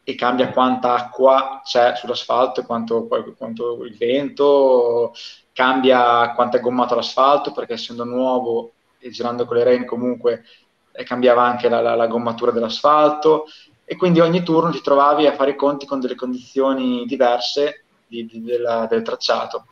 e 0.03 0.15
cambia 0.15 0.49
quanta 0.49 0.93
acqua 0.93 1.61
c'è 1.63 1.95
sull'asfalto 1.95 2.59
e 2.59 2.65
quanto, 2.65 3.07
quanto, 3.37 3.85
il 3.85 3.95
vento, 3.95 5.13
cambia 5.53 6.33
quanto 6.33 6.57
è 6.57 6.59
gommato 6.59 6.95
l'asfalto 6.95 7.53
perché 7.53 7.73
essendo 7.73 8.03
nuovo 8.03 8.73
e 8.99 9.09
girando 9.09 9.45
con 9.45 9.55
le 9.55 9.63
rain 9.63 9.85
comunque 9.85 10.43
eh, 10.91 11.03
cambiava 11.05 11.43
anche 11.43 11.69
la, 11.69 11.79
la, 11.79 11.95
la, 11.95 12.07
gommatura 12.07 12.51
dell'asfalto 12.51 13.45
e 13.91 13.95
quindi 13.95 14.19
ogni 14.19 14.43
turno 14.43 14.69
ti 14.69 14.81
trovavi 14.81 15.25
a 15.25 15.33
fare 15.33 15.51
i 15.51 15.55
conti 15.55 15.87
con 15.87 15.99
delle 15.99 16.13
condizioni 16.13 17.05
diverse 17.07 17.85
di, 18.05 18.23
di, 18.27 18.43
della, 18.43 18.85
del 18.87 19.01
tracciato 19.01 19.65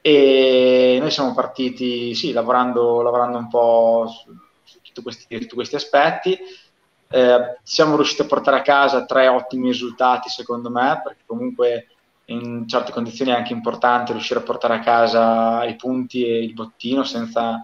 e 0.00 0.98
noi 1.00 1.10
siamo 1.10 1.34
partiti 1.34 2.14
sì, 2.14 2.30
lavorando, 2.30 3.02
lavorando 3.02 3.38
un 3.38 3.48
po' 3.48 4.06
su, 4.62 4.80
tutti 4.80 5.02
questi, 5.02 5.40
tutti 5.40 5.54
questi 5.56 5.74
aspetti. 5.74 6.38
Eh, 7.08 7.58
siamo 7.64 7.96
riusciti 7.96 8.22
a 8.22 8.26
portare 8.26 8.58
a 8.58 8.62
casa 8.62 9.06
tre 9.06 9.26
ottimi 9.26 9.68
risultati, 9.68 10.28
secondo 10.28 10.70
me, 10.70 11.00
perché 11.02 11.22
comunque 11.26 11.88
in 12.26 12.68
certe 12.68 12.92
condizioni 12.92 13.32
è 13.32 13.34
anche 13.34 13.52
importante 13.52 14.12
riuscire 14.12 14.38
a 14.38 14.44
portare 14.44 14.74
a 14.74 14.80
casa 14.80 15.64
i 15.64 15.74
punti 15.74 16.24
e 16.24 16.44
il 16.44 16.52
bottino 16.52 17.02
senza 17.02 17.60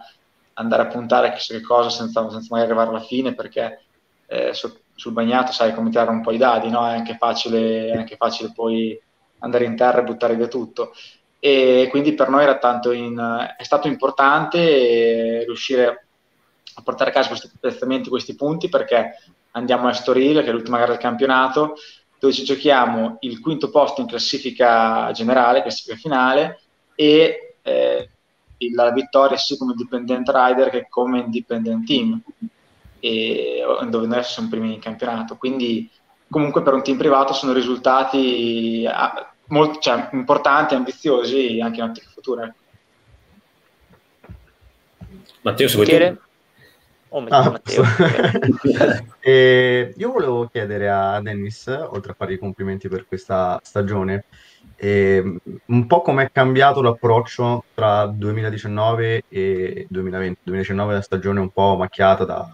andare 0.54 0.82
a 0.82 0.86
puntare 0.86 1.28
a 1.28 1.32
chissà 1.32 1.54
che 1.54 1.62
cosa, 1.62 1.88
senza, 1.88 2.28
senza 2.30 2.48
magari 2.50 2.70
arrivare 2.70 2.90
alla 2.90 3.04
fine, 3.04 3.32
perché 3.32 3.82
eh, 4.26 4.54
sul 4.98 5.12
bagnato 5.12 5.52
sai 5.52 5.72
come 5.74 5.90
tirare 5.90 6.10
un 6.10 6.22
po' 6.22 6.32
i 6.32 6.38
dadi, 6.38 6.68
no? 6.70 6.84
è, 6.84 6.90
anche 6.90 7.16
facile, 7.16 7.86
è 7.86 7.96
anche 7.96 8.16
facile 8.16 8.50
poi 8.52 9.00
andare 9.38 9.64
in 9.64 9.76
terra 9.76 10.00
e 10.00 10.02
buttare 10.02 10.34
via 10.34 10.48
tutto. 10.48 10.92
E 11.38 11.86
quindi 11.88 12.14
per 12.14 12.28
noi 12.28 12.42
era 12.42 12.58
tanto 12.58 12.90
in, 12.90 13.16
è 13.56 13.62
stato 13.62 13.86
importante 13.86 15.44
riuscire 15.44 16.06
a 16.74 16.82
portare 16.82 17.10
a 17.10 17.12
casa 17.12 17.28
questi 17.28 17.48
piazzamenti, 17.60 18.08
questi 18.08 18.34
punti, 18.34 18.68
perché 18.68 19.14
andiamo 19.52 19.86
a 19.86 19.90
Estoril, 19.90 20.42
che 20.42 20.48
è 20.48 20.52
l'ultima 20.52 20.78
gara 20.78 20.90
del 20.90 21.00
campionato, 21.00 21.76
dove 22.18 22.32
ci 22.32 22.42
giochiamo 22.42 23.18
il 23.20 23.38
quinto 23.38 23.70
posto 23.70 24.00
in 24.00 24.08
classifica 24.08 25.12
generale, 25.12 25.62
classifica 25.62 25.94
finale, 25.94 26.60
e 26.96 27.54
eh, 27.62 28.10
la 28.74 28.90
vittoria 28.90 29.36
sia 29.36 29.56
come 29.56 29.74
independent 29.78 30.28
rider 30.28 30.70
che 30.70 30.88
come 30.88 31.20
independent 31.20 31.86
team, 31.86 32.20
e, 33.00 33.62
dove 33.88 34.06
noi 34.06 34.22
siamo 34.24 34.48
primi 34.48 34.74
in 34.74 34.80
campionato. 34.80 35.36
Quindi 35.36 35.90
comunque 36.28 36.62
per 36.62 36.74
un 36.74 36.82
team 36.82 36.96
privato 36.96 37.32
sono 37.32 37.52
risultati 37.52 38.86
molto, 39.46 39.78
cioè, 39.80 40.08
importanti, 40.12 40.74
ambiziosi 40.74 41.60
anche 41.60 41.80
in 41.80 41.88
ottica 41.88 42.10
futura. 42.12 42.54
Matteo, 45.42 45.68
se 45.68 45.74
vuoi 45.76 45.86
dire 45.86 46.20
Oh, 47.10 47.24
ah, 47.30 47.58
e 49.20 49.94
io 49.96 50.12
volevo 50.12 50.46
chiedere 50.48 50.90
a 50.90 51.18
Dennis, 51.22 51.66
oltre 51.66 52.12
a 52.12 52.14
fare 52.14 52.34
i 52.34 52.38
complimenti 52.38 52.88
per 52.88 53.06
questa 53.06 53.58
stagione, 53.62 54.24
eh, 54.76 55.38
un 55.64 55.86
po' 55.86 56.02
come 56.02 56.24
è 56.24 56.30
cambiato 56.30 56.82
l'approccio 56.82 57.64
tra 57.72 58.04
2019 58.06 59.24
e 59.26 59.86
2020. 59.88 60.40
2019 60.42 60.90
è 60.90 60.94
una 60.94 61.02
stagione 61.02 61.40
un 61.40 61.50
po' 61.50 61.76
macchiata 61.76 62.24
da 62.26 62.46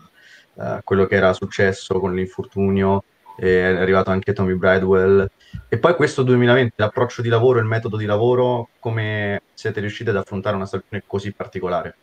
uh, 0.54 0.78
quello 0.82 1.06
che 1.06 1.16
era 1.16 1.32
successo 1.32 1.98
con 2.00 2.14
l'infortunio, 2.14 3.04
è 3.36 3.62
arrivato 3.64 4.10
anche 4.10 4.32
Tommy 4.32 4.54
Bradwell. 4.54 5.28
E 5.68 5.78
poi 5.78 5.94
questo 5.94 6.22
2020, 6.22 6.74
l'approccio 6.76 7.22
di 7.22 7.28
lavoro, 7.28 7.58
il 7.58 7.64
metodo 7.64 7.96
di 7.96 8.06
lavoro, 8.06 8.68
come 8.78 9.42
siete 9.54 9.80
riusciti 9.80 10.10
ad 10.10 10.16
affrontare 10.16 10.56
una 10.56 10.66
stagione 10.66 11.02
così 11.06 11.32
particolare? 11.32 11.96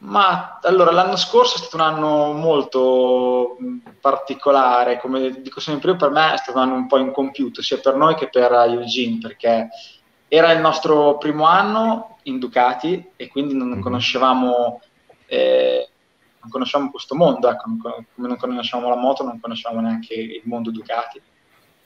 Ma 0.00 0.60
allora 0.62 0.92
l'anno 0.92 1.16
scorso 1.16 1.56
è 1.56 1.58
stato 1.58 1.76
un 1.76 1.82
anno 1.82 2.32
molto 2.32 3.56
particolare, 4.00 5.00
come 5.00 5.40
dico 5.40 5.58
sempre 5.58 5.90
io, 5.90 5.96
per 5.96 6.10
me 6.10 6.34
è 6.34 6.36
stato 6.36 6.58
un 6.58 6.64
anno 6.64 6.74
un 6.74 6.86
po' 6.86 6.98
incompiuto, 6.98 7.62
sia 7.62 7.78
per 7.78 7.96
noi 7.96 8.14
che 8.14 8.28
per 8.28 8.52
Eugene, 8.52 9.18
perché 9.20 9.68
era 10.28 10.52
il 10.52 10.60
nostro 10.60 11.18
primo 11.18 11.46
anno 11.46 12.18
in 12.24 12.38
Ducati 12.38 13.10
e 13.16 13.28
quindi 13.28 13.54
non 13.54 13.70
mhm. 13.70 13.80
conoscevamo, 13.80 14.80
eh, 15.28 15.88
non 16.40 16.50
conoscevamo 16.50 16.90
questo 16.90 17.14
mondo, 17.14 17.48
ecco, 17.48 17.64
come 18.14 18.28
non 18.28 18.36
conoscevamo 18.36 18.88
la 18.88 18.96
moto, 18.96 19.24
non 19.24 19.40
conoscevamo 19.40 19.80
neanche 19.80 20.14
il 20.14 20.42
mondo 20.44 20.70
Ducati, 20.70 21.20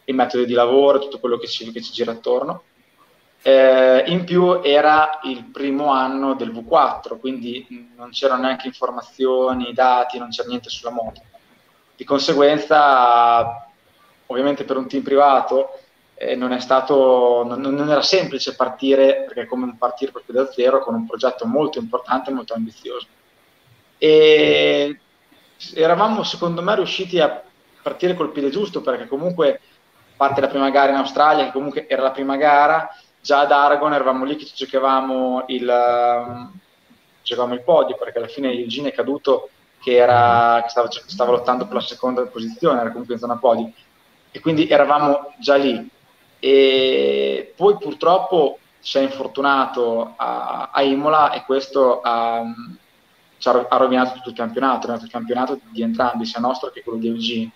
i 0.05 0.13
metodi 0.13 0.47
di 0.47 0.53
lavoro, 0.53 0.99
tutto 0.99 1.19
quello 1.19 1.39
che 1.39 1.47
ci, 1.47 1.71
che 1.73 1.83
ci 1.83 1.93
gira 1.93 2.13
attorno. 2.13 2.63
Eh, 3.45 4.05
in 4.07 4.25
più 4.25 4.63
era 4.63 5.19
il 5.25 5.45
primo 5.47 5.91
anno 5.91 6.35
del 6.35 6.53
V4, 6.53 7.19
quindi 7.19 7.91
non 7.97 8.11
c'erano 8.11 8.43
neanche 8.43 8.69
informazioni, 8.69 9.73
dati, 9.73 10.19
non 10.19 10.31
c'era 10.31 10.49
niente 10.49 10.71
sulla 10.71 10.93
moto. 10.93 11.23
Di 11.97 12.05
conseguenza, 12.05 13.69
ovviamente 14.27 14.65
per 14.65 14.77
un 14.77 14.87
team 14.87 15.03
privato 15.03 15.79
eh, 16.15 16.37
non, 16.37 16.59
stato, 16.61 17.43
non, 17.45 17.61
non, 17.61 17.91
era 17.91 18.03
semplice 18.03 18.55
partire, 18.55 19.25
perché 19.25 19.43
è 19.43 19.47
come 19.47 19.75
partire 19.77 20.13
proprio 20.13 20.45
da 20.45 20.53
zero 20.53 20.79
con 20.79 20.95
un 20.95 21.05
progetto 21.05 21.47
molto 21.47 21.81
importante 21.81 22.31
e 22.31 22.35
molto 22.35 22.55
ambizioso. 22.55 23.07
E 24.03 24.99
eravamo, 25.77 26.25
secondo 26.25 26.61
me, 26.61 26.75
riusciti 26.75 27.21
a 27.21 27.41
partire 27.83 28.17
col 28.17 28.33
piede 28.33 28.51
giusto, 28.51 28.81
perché 28.81 29.07
comunque 29.07 29.61
parte 30.17 30.41
la 30.41 30.49
prima 30.49 30.71
gara 30.71 30.91
in 30.91 30.97
Australia, 30.97 31.45
che 31.45 31.53
comunque 31.53 31.87
era 31.87 32.03
la 32.03 32.11
prima 32.11 32.37
gara, 32.37 32.93
già 33.21 33.43
ad 33.43 33.53
Aragon 33.53 33.95
eravamo 33.95 34.25
lì 34.25 34.35
che 34.35 34.45
ci 34.45 34.55
giocavamo 34.57 35.45
il, 35.47 35.69
um, 35.69 36.53
giocavamo 37.23 37.55
il 37.55 37.63
podio 37.63 37.95
perché 37.95 38.19
alla 38.19 38.27
fine 38.27 38.51
Eugene 38.51 38.89
è 38.89 38.93
caduto 38.93 39.51
che, 39.81 39.95
era, 39.95 40.61
che 40.65 40.71
stava, 40.71 40.89
stava, 40.91 41.31
lottando 41.31 41.67
per 41.67 41.75
la 41.75 41.81
seconda 41.81 42.27
posizione, 42.27 42.81
era 42.81 42.91
comunque 42.91 43.15
in 43.15 43.21
zona 43.21 43.37
podio. 43.37 43.71
E 44.33 44.41
quindi 44.41 44.69
eravamo 44.69 45.33
già 45.39 45.55
lì. 45.55 45.89
E 46.41 47.53
poi 47.55 47.77
purtroppo 47.79 48.59
si 48.81 48.99
è 48.99 49.03
infortunato 49.03 50.15
a, 50.17 50.71
a 50.73 50.83
Imola 50.83 51.31
e 51.35 51.45
questo 51.45 52.01
ha, 52.01 52.43
ci 52.43 52.82
ha, 53.49 53.77
rovinato 53.77 54.15
tutto 54.15 54.31
il 54.31 54.35
campionato, 54.35 54.93
il 54.93 55.11
campionato 55.11 55.61
di 55.71 55.83
entrambi, 55.83 56.25
sia 56.27 56.41
nostro 56.41 56.71
che 56.71 56.83
quello 56.83 56.99
di 56.99 57.09
Eugene. 57.09 57.51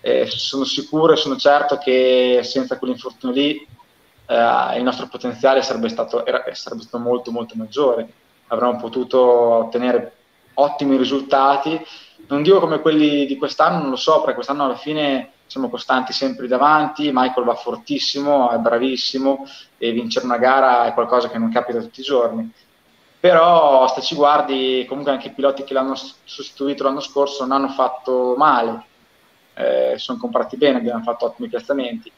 Eh, 0.00 0.26
sono 0.26 0.64
sicuro 0.64 1.12
e 1.12 1.16
sono 1.16 1.36
certo 1.36 1.78
che 1.78 2.40
senza 2.42 2.78
quell'infortunio 2.78 3.34
lì 3.34 3.66
eh, 4.26 4.76
il 4.76 4.82
nostro 4.82 5.08
potenziale 5.08 5.62
sarebbe 5.62 5.88
stato, 5.88 6.24
era, 6.24 6.42
sarebbe 6.52 6.82
stato 6.82 7.02
molto 7.02 7.30
molto 7.30 7.54
maggiore, 7.56 8.08
avremmo 8.48 8.76
potuto 8.76 9.20
ottenere 9.20 10.12
ottimi 10.54 10.96
risultati, 10.96 11.80
non 12.28 12.42
dico 12.42 12.60
come 12.60 12.80
quelli 12.80 13.26
di 13.26 13.36
quest'anno, 13.36 13.80
non 13.80 13.90
lo 13.90 13.96
so, 13.96 14.20
perché 14.20 14.34
quest'anno 14.34 14.64
alla 14.64 14.76
fine 14.76 15.32
siamo 15.46 15.68
costanti 15.68 16.12
sempre 16.12 16.46
davanti, 16.46 17.10
Michael 17.12 17.44
va 17.44 17.54
fortissimo, 17.54 18.50
è 18.50 18.56
bravissimo 18.56 19.46
e 19.76 19.92
vincere 19.92 20.24
una 20.24 20.38
gara 20.38 20.86
è 20.86 20.94
qualcosa 20.94 21.28
che 21.28 21.38
non 21.38 21.52
capita 21.52 21.80
tutti 21.80 22.00
i 22.00 22.04
giorni. 22.04 22.50
Però 23.24 23.88
se 23.88 24.02
ci 24.02 24.14
guardi, 24.14 24.84
comunque 24.86 25.10
anche 25.10 25.28
i 25.28 25.32
piloti 25.32 25.64
che 25.64 25.72
l'hanno 25.72 25.94
sostituito 25.94 26.84
l'anno 26.84 27.00
scorso 27.00 27.46
non 27.46 27.52
hanno 27.52 27.72
fatto 27.72 28.34
male, 28.36 28.84
eh, 29.54 29.94
sono 29.96 30.18
comparati 30.18 30.58
bene, 30.58 30.76
abbiamo 30.76 31.02
fatto 31.02 31.24
ottimi 31.24 31.48
piazzamenti. 31.48 32.12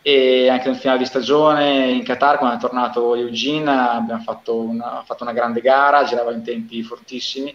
E 0.00 0.48
anche 0.48 0.68
nel 0.68 0.78
finale 0.78 1.00
di 1.00 1.04
stagione 1.04 1.90
in 1.90 2.02
Qatar 2.04 2.38
quando 2.38 2.56
è 2.56 2.58
tornato 2.58 3.14
Eugene 3.14 3.70
abbiamo 3.70 4.22
fatto 4.22 4.56
una, 4.58 5.02
fatto 5.04 5.24
una 5.24 5.34
grande 5.34 5.60
gara, 5.60 6.04
girava 6.04 6.32
in 6.32 6.42
tempi 6.42 6.82
fortissimi, 6.82 7.54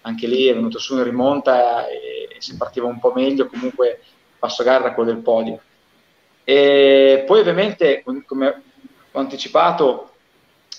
anche 0.00 0.26
lì 0.26 0.46
è 0.46 0.54
venuto 0.54 0.80
su 0.80 0.96
in 0.96 1.04
rimonta 1.04 1.86
e, 1.86 2.30
e 2.34 2.40
si 2.40 2.56
partiva 2.56 2.88
un 2.88 2.98
po' 2.98 3.12
meglio, 3.14 3.46
comunque 3.46 4.00
passo 4.40 4.64
gara 4.64 4.86
era 4.86 4.94
quello 4.94 5.12
del 5.12 5.22
podio. 5.22 5.60
E 6.42 7.22
poi 7.28 7.38
ovviamente, 7.38 8.02
come 8.26 8.62
ho 9.12 9.18
anticipato, 9.20 10.09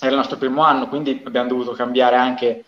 era 0.02 0.12
il 0.12 0.18
nostro 0.18 0.38
primo 0.38 0.64
anno, 0.64 0.88
quindi 0.88 1.22
abbiamo 1.26 1.48
dovuto 1.48 1.72
cambiare 1.72 2.16
anche 2.16 2.66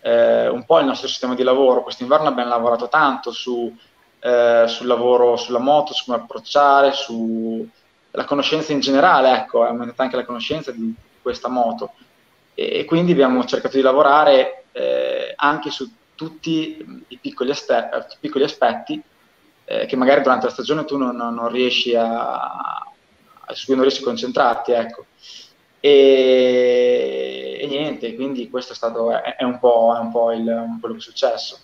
eh, 0.00 0.48
un 0.48 0.64
po' 0.64 0.78
il 0.78 0.86
nostro 0.86 1.08
sistema 1.08 1.34
di 1.34 1.42
lavoro. 1.42 1.82
Quest'inverno 1.82 2.28
abbiamo 2.28 2.50
lavorato 2.50 2.88
tanto 2.88 3.32
su, 3.32 3.74
eh, 4.20 4.64
sul 4.68 4.86
lavoro 4.86 5.36
sulla 5.36 5.58
moto, 5.58 5.92
su 5.92 6.04
come 6.04 6.18
approcciare, 6.18 6.92
sulla 6.92 8.24
conoscenza 8.26 8.72
in 8.72 8.80
generale, 8.80 9.32
ecco, 9.32 9.64
è 9.64 9.68
aumentata 9.68 10.04
anche 10.04 10.16
la 10.16 10.24
conoscenza 10.24 10.70
di 10.70 10.94
questa 11.20 11.48
moto. 11.48 11.92
E, 12.54 12.78
e 12.80 12.84
quindi 12.84 13.12
abbiamo 13.12 13.44
cercato 13.44 13.76
di 13.76 13.82
lavorare 13.82 14.64
eh, 14.72 15.32
anche 15.34 15.70
su 15.70 15.90
tutti 16.14 17.04
i 17.08 17.18
piccoli, 17.18 17.50
aste- 17.50 18.06
piccoli 18.20 18.44
aspetti 18.44 19.00
eh, 19.64 19.86
che 19.86 19.96
magari 19.96 20.22
durante 20.22 20.46
la 20.46 20.52
stagione 20.52 20.84
tu 20.84 20.96
non, 20.96 21.16
non 21.16 21.48
riesci 21.48 21.94
a, 21.94 22.84
su 23.52 23.66
cui 23.66 23.74
non 23.74 23.82
riesci 23.82 24.02
a 24.02 24.06
concentrarti, 24.06 24.72
ecco. 24.72 25.06
E, 25.80 27.58
e, 27.60 27.66
niente, 27.66 28.14
quindi 28.14 28.48
questo 28.50 28.72
è 28.72 28.76
stato 28.76 29.12
è, 29.12 29.36
è 29.36 29.44
un 29.44 29.58
po', 29.58 29.94
è 29.96 30.00
un 30.00 30.10
po 30.10 30.32
il, 30.32 30.46
un 30.46 30.78
quello 30.80 30.94
che 30.94 31.00
è 31.00 31.04
successo. 31.04 31.58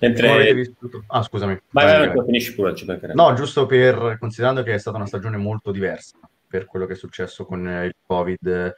Mentre... 0.00 0.74
Ah, 1.08 1.22
scusami. 1.22 1.60
Vai, 1.70 1.84
vai, 1.84 2.08
vai, 2.08 2.24
finisci 2.24 2.54
pure, 2.54 2.74
ci 2.74 2.86
No, 3.14 3.32
giusto 3.34 3.66
per, 3.66 4.16
considerando 4.20 4.62
che 4.62 4.74
è 4.74 4.78
stata 4.78 4.96
una 4.96 5.06
stagione 5.06 5.36
molto 5.36 5.72
diversa 5.72 6.18
per 6.46 6.66
quello 6.66 6.86
che 6.86 6.92
è 6.92 6.96
successo 6.96 7.44
con 7.44 7.66
il 7.66 7.94
Covid, 8.06 8.74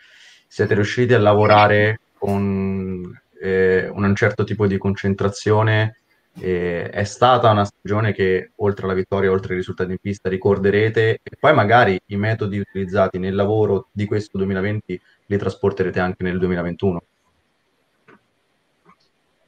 siete 0.46 0.74
riusciti 0.74 1.14
a 1.14 1.18
lavorare 1.18 2.00
con 2.18 3.18
eh, 3.40 3.88
un 3.88 4.14
certo 4.14 4.44
tipo 4.44 4.66
di 4.66 4.76
concentrazione 4.76 5.99
eh, 6.38 6.88
è 6.90 7.04
stata 7.04 7.50
una 7.50 7.64
stagione 7.64 8.12
che 8.12 8.52
oltre 8.56 8.84
alla 8.84 8.94
vittoria, 8.94 9.30
oltre 9.30 9.52
ai 9.52 9.58
risultati 9.58 9.90
in 9.90 9.98
pista, 9.98 10.28
ricorderete 10.28 11.20
e 11.22 11.36
poi 11.38 11.52
magari 11.52 12.00
i 12.06 12.16
metodi 12.16 12.58
utilizzati 12.58 13.18
nel 13.18 13.34
lavoro 13.34 13.88
di 13.92 14.06
questo 14.06 14.38
2020 14.38 15.00
li 15.26 15.36
trasporterete 15.38 16.00
anche 16.00 16.22
nel 16.22 16.38
2021. 16.38 17.02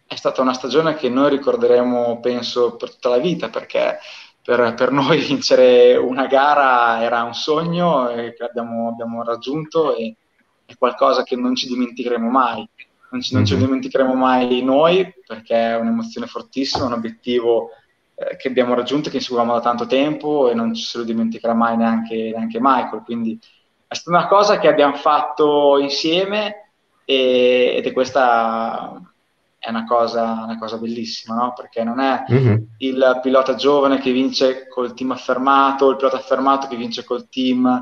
È 0.06 0.16
stata 0.16 0.42
una 0.42 0.52
stagione 0.52 0.94
che 0.94 1.08
noi 1.08 1.30
ricorderemo, 1.30 2.20
penso, 2.20 2.76
per 2.76 2.90
tutta 2.90 3.08
la 3.08 3.18
vita, 3.18 3.48
perché 3.48 3.98
per, 4.42 4.74
per 4.74 4.90
noi 4.90 5.18
vincere 5.24 5.96
una 5.96 6.26
gara 6.26 7.02
era 7.02 7.22
un 7.22 7.34
sogno 7.34 8.08
che 8.08 8.44
abbiamo, 8.44 8.88
abbiamo 8.88 9.22
raggiunto 9.24 9.96
e 9.96 10.14
è 10.66 10.74
qualcosa 10.76 11.22
che 11.22 11.36
non 11.36 11.54
ci 11.54 11.66
dimenticheremo 11.66 12.28
mai 12.28 12.68
non 13.12 13.20
ci, 13.20 13.34
non 13.34 13.44
ci 13.44 13.54
mhm. 13.54 13.60
dimenticheremo 13.60 14.14
mai 14.14 14.62
noi 14.62 15.12
perché 15.24 15.54
è 15.54 15.76
un'emozione 15.76 16.26
fortissima, 16.26 16.86
un 16.86 16.94
obiettivo 16.94 17.68
eh, 18.14 18.36
che 18.36 18.48
abbiamo 18.48 18.74
raggiunto, 18.74 19.10
che 19.10 19.16
inseguiamo 19.16 19.52
da 19.52 19.60
tanto 19.60 19.86
tempo 19.86 20.50
e 20.50 20.54
non 20.54 20.74
ci 20.74 20.82
se 20.82 20.98
lo 20.98 21.04
dimenticherà 21.04 21.54
mai 21.54 21.76
neanche, 21.76 22.32
neanche 22.34 22.58
Michael. 22.60 23.02
Quindi 23.04 23.38
è 23.86 23.94
stata 23.94 24.16
una 24.16 24.26
cosa 24.26 24.58
che 24.58 24.68
abbiamo 24.68 24.94
fatto 24.94 25.78
insieme 25.78 26.70
e, 27.04 27.74
ed 27.76 27.86
è 27.86 27.92
questa 27.92 29.00
è 29.58 29.70
una 29.70 29.84
cosa, 29.84 30.42
una 30.42 30.58
cosa 30.58 30.76
bellissima, 30.76 31.36
no? 31.36 31.52
perché 31.52 31.84
non 31.84 32.00
è 32.00 32.24
mm-hmm. 32.28 32.56
il 32.78 33.20
pilota 33.22 33.54
giovane 33.54 34.00
che 34.00 34.10
vince 34.10 34.66
col 34.66 34.92
team 34.92 35.12
affermato, 35.12 35.88
il 35.90 35.96
pilota 35.96 36.16
affermato 36.16 36.66
che 36.66 36.74
vince 36.74 37.04
col 37.04 37.28
team 37.28 37.80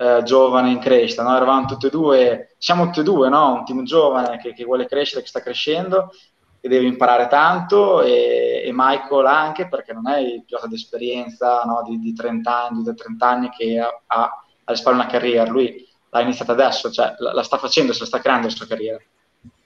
eh, 0.00 0.22
giovane 0.22 0.70
in 0.70 0.78
crescita, 0.78 1.22
no? 1.22 1.36
eravamo 1.36 1.66
tutti 1.66 1.86
e 1.86 1.90
due, 1.90 2.54
siamo 2.56 2.86
tutti 2.86 3.00
e 3.00 3.02
due, 3.02 3.28
no? 3.28 3.52
un 3.52 3.64
team 3.66 3.84
giovane 3.84 4.38
che, 4.38 4.54
che, 4.54 4.64
vuole 4.64 4.86
crescere, 4.86 5.20
che 5.20 5.28
sta 5.28 5.42
crescendo, 5.42 6.10
che 6.58 6.68
deve 6.68 6.86
imparare 6.86 7.28
tanto 7.28 8.00
e, 8.00 8.62
e 8.64 8.70
Michael 8.72 9.26
anche 9.26 9.68
perché 9.68 9.92
non 9.92 10.08
è 10.08 10.18
il 10.18 10.42
pilota 10.46 10.66
di 10.66 10.76
esperienza 10.76 11.62
di, 11.86 12.14
30 12.14 12.66
anni, 12.66 12.82
di 12.82 12.94
30 12.94 13.28
anni 13.28 13.50
che 13.50 13.78
ha, 13.78 14.02
ha 14.06 14.44
alle 14.64 14.76
spalle 14.76 14.96
una 14.96 15.06
carriera, 15.06 15.50
lui 15.50 15.86
l'ha 16.08 16.20
iniziata 16.22 16.52
adesso, 16.52 16.90
cioè 16.90 17.14
la, 17.18 17.34
la 17.34 17.42
sta 17.42 17.58
facendo, 17.58 17.92
se 17.92 18.00
la 18.00 18.06
sta 18.06 18.20
creando 18.20 18.46
la 18.46 18.54
sua 18.54 18.66
carriera. 18.66 18.98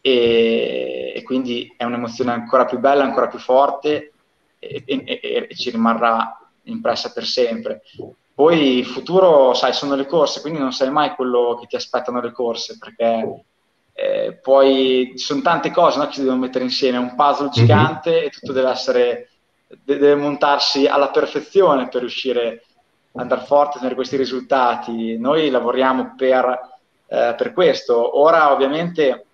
E, 0.01 1.13
e, 1.15 1.23
quindi 1.23 1.73
è 1.77 1.85
un'emozione 1.85 2.33
ancora 2.33 2.65
più 2.65 2.79
bella, 2.81 3.05
ancora 3.05 3.29
più 3.29 3.39
forte 3.39 4.13
e, 4.59 4.83
e, 4.85 5.47
e 5.49 5.55
ci 5.55 5.71
rimarrà 5.71 6.37
impressa 6.65 7.13
per 7.13 7.25
sempre. 7.25 7.83
Poi 8.35 8.79
il 8.79 8.87
futuro, 8.87 9.55
sai, 9.55 9.73
sono 9.73 9.95
le 9.95 10.07
corse, 10.07 10.41
quindi 10.41 10.59
non 10.59 10.73
sai 10.73 10.91
mai 10.91 11.15
quello 11.15 11.57
che 11.61 11.67
ti 11.67 11.77
aspettano 11.77 12.21
le 12.21 12.33
corse, 12.33 12.77
perché 12.79 13.45
eh, 13.93 14.39
poi 14.43 15.13
ci 15.17 15.25
sono 15.25 15.41
tante 15.41 15.71
cose 15.71 15.99
no, 15.99 16.07
che 16.07 16.15
si 16.15 16.23
devono 16.23 16.41
mettere 16.41 16.65
insieme, 16.65 16.97
è 16.97 17.01
un 17.01 17.15
puzzle 17.15 17.47
mhm. 17.47 17.53
gigante 17.53 18.11
mm-hmm. 18.11 18.25
e 18.25 18.31
tutto 18.31 18.53
deve 18.53 18.71
essere, 18.71 19.31
deve 19.85 20.17
montarsi 20.17 20.87
alla 20.87 21.11
perfezione 21.11 21.89
per 21.89 22.01
riuscire 22.01 22.65
ad 23.13 23.21
andare 23.21 23.45
forte, 23.47 23.77
ottenere 23.77 23.95
questi 23.95 24.17
risultati. 24.17 25.17
Noi 25.17 25.49
lavoriamo 25.49 26.15
per, 26.17 26.73
eh, 27.07 27.35
per 27.37 27.53
questo. 27.53 28.19
Ora 28.19 28.53
ovviamente 28.53 29.27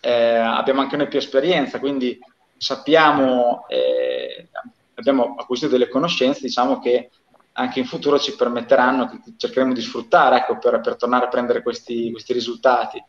eh, 0.00 0.34
abbiamo 0.36 0.80
anche 0.80 0.96
noi 0.96 1.06
più 1.06 1.18
esperienza, 1.18 1.78
quindi 1.78 2.18
sappiamo, 2.56 3.66
eh, 3.68 4.48
abbiamo 4.94 5.36
acquisito 5.38 5.70
delle 5.70 5.88
conoscenze, 5.88 6.40
diciamo 6.40 6.80
che 6.80 7.10
anche 7.56 7.78
in 7.78 7.86
futuro 7.86 8.18
ci 8.18 8.34
permetteranno, 8.34 9.08
che 9.08 9.18
cercheremo 9.36 9.72
di 9.72 9.80
sfruttare 9.80 10.38
ecco, 10.38 10.58
per, 10.58 10.80
per, 10.80 10.96
tornare 10.96 11.26
a 11.26 11.28
prendere 11.28 11.62
questi, 11.62 12.10
questi, 12.10 12.32
risultati. 12.32 13.02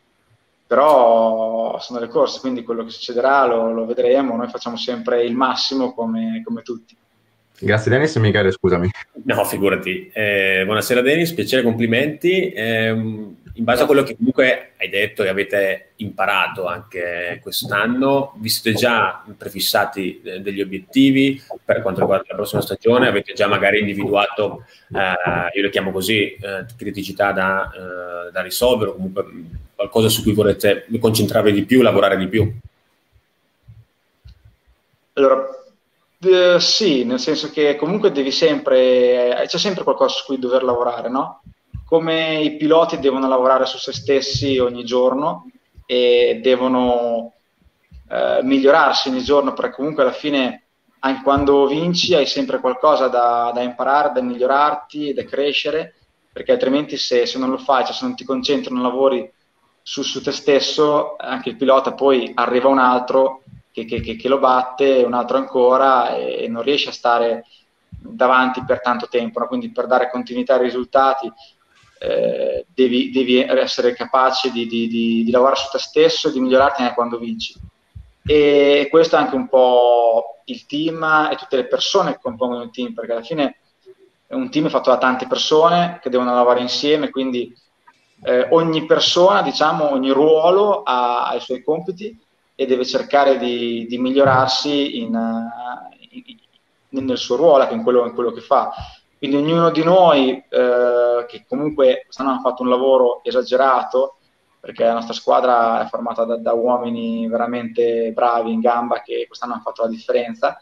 Però 0.66 1.78
sono 1.80 2.00
le 2.00 2.08
corse, 2.08 2.40
quindi 2.40 2.64
quello 2.64 2.84
che 2.84 2.90
succederà 2.90 3.46
lo, 3.46 3.72
lo 3.72 3.86
vedremo, 3.86 4.36
noi 4.36 4.48
facciamo 4.48 4.76
sempre 4.76 5.24
il 5.24 5.34
massimo 5.34 5.92
come, 5.94 6.42
come 6.44 6.62
tutti. 6.62 6.96
Grazie 7.58 7.90
Dennis 7.90 8.14
e 8.16 8.20
Michele, 8.20 8.50
scusami. 8.50 8.90
No, 9.24 9.44
figurati. 9.44 10.10
Eh, 10.12 10.62
buonasera 10.64 11.00
Dennis, 11.00 11.32
piacere, 11.32 11.62
complimenti. 11.62 12.50
Eh, 12.50 13.34
in 13.56 13.64
base 13.64 13.82
a 13.82 13.86
quello 13.86 14.02
che 14.02 14.16
comunque 14.16 14.72
hai 14.78 14.88
detto 14.88 15.22
e 15.22 15.28
avete 15.28 15.92
imparato 15.96 16.66
anche 16.66 17.38
quest'anno, 17.42 18.34
vi 18.36 18.48
siete 18.48 18.78
già 18.78 19.24
prefissati 19.36 20.20
eh, 20.22 20.40
degli 20.40 20.60
obiettivi 20.60 21.42
per 21.64 21.82
quanto 21.82 22.00
riguarda 22.00 22.26
la 22.28 22.34
prossima 22.36 22.60
stagione? 22.60 23.08
Avete 23.08 23.32
già 23.32 23.46
magari 23.46 23.80
individuato, 23.80 24.64
eh, 24.92 25.56
io 25.56 25.62
le 25.62 25.70
chiamo 25.70 25.90
così, 25.90 26.34
eh, 26.34 26.66
criticità 26.76 27.32
da, 27.32 27.70
eh, 27.70 28.30
da 28.30 28.42
risolvere 28.42 28.90
o 28.90 28.94
comunque 28.94 29.24
qualcosa 29.74 30.08
su 30.08 30.22
cui 30.22 30.32
volete 30.32 30.86
concentrarvi 31.00 31.52
di 31.52 31.64
più, 31.64 31.82
lavorare 31.82 32.16
di 32.16 32.28
più? 32.28 32.50
Allora, 35.14 35.50
Uh, 36.18 36.58
sì, 36.58 37.04
nel 37.04 37.20
senso 37.20 37.50
che 37.50 37.76
comunque 37.76 38.10
devi 38.10 38.32
sempre, 38.32 39.44
c'è 39.46 39.58
sempre 39.58 39.84
qualcosa 39.84 40.14
su 40.14 40.24
cui 40.24 40.38
dover 40.38 40.64
lavorare, 40.64 41.10
no? 41.10 41.42
Come 41.86 42.40
i 42.40 42.56
piloti 42.56 42.98
devono 42.98 43.28
lavorare 43.28 43.64
su 43.64 43.78
se 43.78 43.92
stessi 43.92 44.58
ogni 44.58 44.84
giorno 44.84 45.48
e 45.86 46.40
devono 46.42 47.32
uh, 48.08 48.42
migliorarsi 48.42 49.08
ogni 49.08 49.22
giorno, 49.22 49.52
perché 49.52 49.76
comunque 49.76 50.02
alla 50.02 50.10
fine, 50.10 50.64
anche 50.98 51.22
quando 51.22 51.64
vinci, 51.68 52.12
hai 52.12 52.26
sempre 52.26 52.58
qualcosa 52.58 53.06
da, 53.06 53.52
da 53.54 53.62
imparare, 53.62 54.10
da 54.12 54.20
migliorarti, 54.20 55.14
da 55.14 55.24
crescere, 55.24 55.94
perché 56.32 56.50
altrimenti 56.50 56.96
se, 56.96 57.24
se 57.24 57.38
non 57.38 57.50
lo 57.50 57.58
fai, 57.58 57.84
cioè 57.84 57.94
se 57.94 58.04
non 58.04 58.16
ti 58.16 58.24
concentri, 58.24 58.74
non 58.74 58.82
lavori 58.82 59.32
su, 59.80 60.02
su 60.02 60.20
te 60.20 60.32
stesso, 60.32 61.14
anche 61.16 61.50
il 61.50 61.56
pilota 61.56 61.94
poi 61.94 62.32
arriva 62.34 62.66
un 62.66 62.78
altro 62.78 63.44
che, 63.70 63.84
che, 63.84 64.00
che, 64.00 64.28
lo 64.28 64.40
batte, 64.40 65.04
un 65.04 65.14
altro 65.14 65.36
ancora 65.36 66.16
e, 66.16 66.48
non 66.48 66.62
riesce 66.62 66.88
a 66.88 66.92
stare 66.92 67.44
davanti 67.88 68.64
per 68.64 68.80
tanto 68.80 69.06
tempo, 69.08 69.38
no? 69.38 69.46
quindi 69.46 69.70
per 69.70 69.86
dare 69.86 70.10
continuità 70.10 70.54
ai 70.54 70.62
risultati 70.62 71.32
eh, 71.98 72.66
devi, 72.74 73.10
devi, 73.10 73.38
essere 73.38 73.94
capace 73.94 74.50
di, 74.50 74.66
di, 74.66 74.86
di, 74.88 75.24
di, 75.24 75.30
lavorare 75.30 75.56
su 75.56 75.68
te 75.70 75.78
stesso 75.78 76.28
e 76.28 76.32
di 76.32 76.40
migliorarti 76.40 76.82
anche 76.82 76.94
quando 76.94 77.18
vinci. 77.18 77.54
E 78.24 78.88
questo 78.90 79.16
è 79.16 79.18
anche 79.18 79.36
un 79.36 79.48
po' 79.48 80.40
il 80.46 80.66
team 80.66 81.28
e 81.30 81.36
tutte 81.36 81.56
le 81.56 81.66
persone 81.66 82.12
che 82.12 82.20
compongono 82.20 82.62
il 82.62 82.70
team, 82.70 82.92
perché 82.92 83.12
alla 83.12 83.22
fine 83.22 83.56
un 84.28 84.50
team 84.50 84.66
è 84.66 84.70
fatto 84.70 84.90
da 84.90 84.98
tante 84.98 85.26
persone 85.26 86.00
che 86.02 86.10
devono 86.10 86.34
lavorare 86.34 86.60
insieme, 86.60 87.10
quindi 87.10 87.54
eh, 88.22 88.48
ogni 88.50 88.86
persona, 88.86 89.42
diciamo, 89.42 89.90
ogni 89.90 90.10
ruolo 90.10 90.82
ha, 90.82 91.28
ha 91.28 91.34
i 91.34 91.40
suoi 91.40 91.62
compiti 91.62 92.18
e 92.54 92.66
deve 92.66 92.84
cercare 92.84 93.38
di, 93.38 93.86
migliorarsi 93.98 95.00
in, 95.00 95.12
in, 96.88 97.04
nel 97.04 97.18
suo 97.18 97.36
ruolo, 97.36 97.68
in 97.70 97.82
quello, 97.82 98.06
in 98.06 98.14
quello, 98.14 98.32
che 98.32 98.40
fa. 98.40 98.72
Quindi 99.18 99.36
ognuno 99.36 99.70
di 99.70 99.82
noi, 99.82 100.30
eh, 100.48 101.24
che 101.26 101.44
comunque 101.48 102.02
quest'anno 102.04 102.32
ha 102.32 102.40
fatto 102.40 102.62
un 102.62 102.68
lavoro 102.68 103.20
esagerato, 103.24 104.16
perché 104.60 104.84
la 104.84 104.94
nostra 104.94 105.14
squadra 105.14 105.84
è 105.84 105.88
formata 105.88 106.24
da, 106.24 106.36
da, 106.36 106.52
uomini 106.52 107.28
veramente 107.28 108.10
bravi 108.12 108.52
in 108.52 108.60
gamba 108.60 109.00
che 109.00 109.24
quest'anno 109.26 109.54
hanno 109.54 109.62
fatto 109.62 109.82
la 109.82 109.88
differenza, 109.88 110.60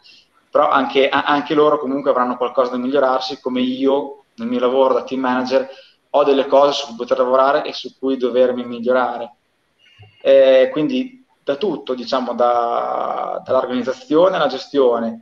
però 0.49 0.69
anche, 0.69 1.09
anche 1.09 1.53
loro 1.53 1.79
comunque 1.79 2.11
avranno 2.11 2.37
qualcosa 2.37 2.71
da 2.71 2.77
migliorarsi, 2.77 3.41
come 3.41 3.61
io 3.61 4.25
nel 4.35 4.47
mio 4.47 4.59
lavoro 4.59 4.93
da 4.93 5.03
team 5.03 5.21
manager 5.21 5.67
ho 6.11 6.23
delle 6.23 6.45
cose 6.45 6.71
su 6.73 6.85
cui 6.87 6.95
poter 6.95 7.17
lavorare 7.17 7.65
e 7.65 7.73
su 7.73 7.97
cui 7.97 8.15
dovermi 8.15 8.63
migliorare. 8.63 9.35
Eh, 10.21 10.69
quindi 10.71 11.25
da 11.43 11.55
tutto, 11.55 11.93
diciamo, 11.93 12.33
da, 12.33 13.41
dall'organizzazione 13.43 14.35
alla 14.35 14.47
gestione, 14.47 15.21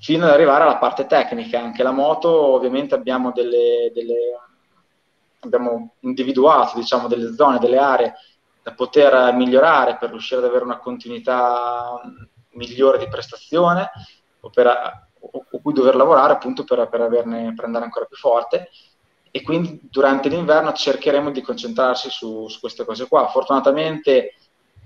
fino 0.00 0.24
ad 0.24 0.32
arrivare 0.32 0.64
alla 0.64 0.78
parte 0.78 1.06
tecnica. 1.06 1.60
Anche 1.60 1.82
la 1.82 1.92
moto, 1.92 2.28
ovviamente, 2.30 2.94
abbiamo 2.94 3.30
delle, 3.32 3.90
delle, 3.94 4.38
abbiamo 5.40 5.94
individuato 6.00 6.78
diciamo, 6.78 7.06
delle 7.06 7.34
zone, 7.34 7.58
delle 7.58 7.78
aree 7.78 8.14
da 8.62 8.72
poter 8.72 9.32
migliorare 9.34 9.96
per 9.96 10.10
riuscire 10.10 10.40
ad 10.40 10.46
avere 10.46 10.64
una 10.64 10.78
continuità 10.78 12.00
migliore 12.52 12.98
di 12.98 13.08
prestazione 13.08 13.90
o, 14.40 14.50
per, 14.50 14.66
o, 15.20 15.46
o 15.50 15.60
cui 15.60 15.72
dover 15.72 15.94
lavorare 15.96 16.32
appunto 16.32 16.64
per, 16.64 16.88
per, 16.88 17.00
averne, 17.00 17.54
per 17.54 17.64
andare 17.64 17.84
ancora 17.84 18.06
più 18.06 18.16
forte 18.16 18.68
e 19.30 19.42
quindi 19.42 19.80
durante 19.82 20.28
l'inverno 20.28 20.72
cercheremo 20.72 21.30
di 21.30 21.40
concentrarsi 21.40 22.10
su, 22.10 22.48
su 22.48 22.60
queste 22.60 22.84
cose 22.84 23.06
qua. 23.06 23.28
Fortunatamente 23.28 24.34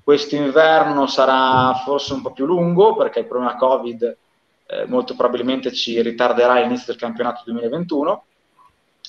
questo 0.05 0.37
inverno 0.37 1.07
sarà 1.07 1.75
forse 1.83 2.13
un 2.13 2.23
po' 2.23 2.33
più 2.33 2.45
lungo 2.45 2.95
perché 2.95 3.21
il 3.21 3.27
problema 3.27 3.57
Covid 3.57 4.19
eh, 4.67 4.87
molto 4.87 5.15
probabilmente 5.15 5.73
ci 5.73 6.01
ritarderà 6.01 6.61
l'inizio 6.61 6.87
del 6.87 6.97
campionato 6.97 7.43
2021 7.45 8.25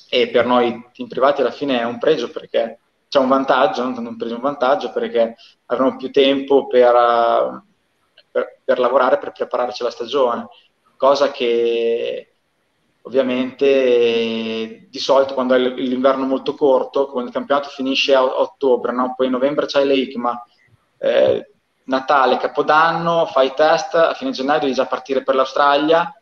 e 0.10 0.30
per 0.30 0.46
noi 0.46 0.90
team 0.94 1.08
privati 1.08 1.42
alla 1.42 1.52
fine 1.52 1.80
è 1.80 1.84
un 1.84 1.98
pregio 1.98 2.30
perché 2.30 2.80
c'è 3.08 3.20
un 3.20 3.28
vantaggio, 3.28 3.84
un 3.84 4.18
pregio, 4.18 4.36
un 4.36 4.42
vantaggio 4.42 4.92
perché 4.92 5.36
avremo 5.68 5.96
più 5.96 6.12
tempo 6.12 6.68
per, 6.68 7.64
per, 8.32 8.60
per 8.64 8.80
lavorare, 8.80 9.18
per 9.18 9.32
prepararci 9.32 9.82
alla 9.82 9.92
stagione, 9.92 10.48
cosa 10.98 11.32
che 11.32 12.34
ovviamente 13.04 14.88
di 14.90 15.00
solito 15.00 15.34
quando 15.34 15.54
è 15.54 15.60
l'inverno 15.60 16.26
molto 16.26 16.56
corto, 16.56 17.08
quando 17.08 17.30
il 17.30 17.36
campionato 17.36 17.70
finisce 17.70 18.14
a 18.14 18.24
ottobre, 18.24 18.92
no? 18.92 19.14
poi 19.16 19.28
in 19.28 19.32
novembre 19.32 19.68
c'è 19.68 19.84
l'EICMA, 19.86 20.44
eh, 20.98 21.50
Natale, 21.86 22.38
Capodanno, 22.38 23.26
fai 23.26 23.54
test, 23.54 23.96
a 23.96 24.14
fine 24.14 24.32
gennaio 24.32 24.62
devi 24.62 24.74
già 24.74 24.86
partire 24.86 25.24
per 25.24 25.36
l'Australia, 25.36 26.14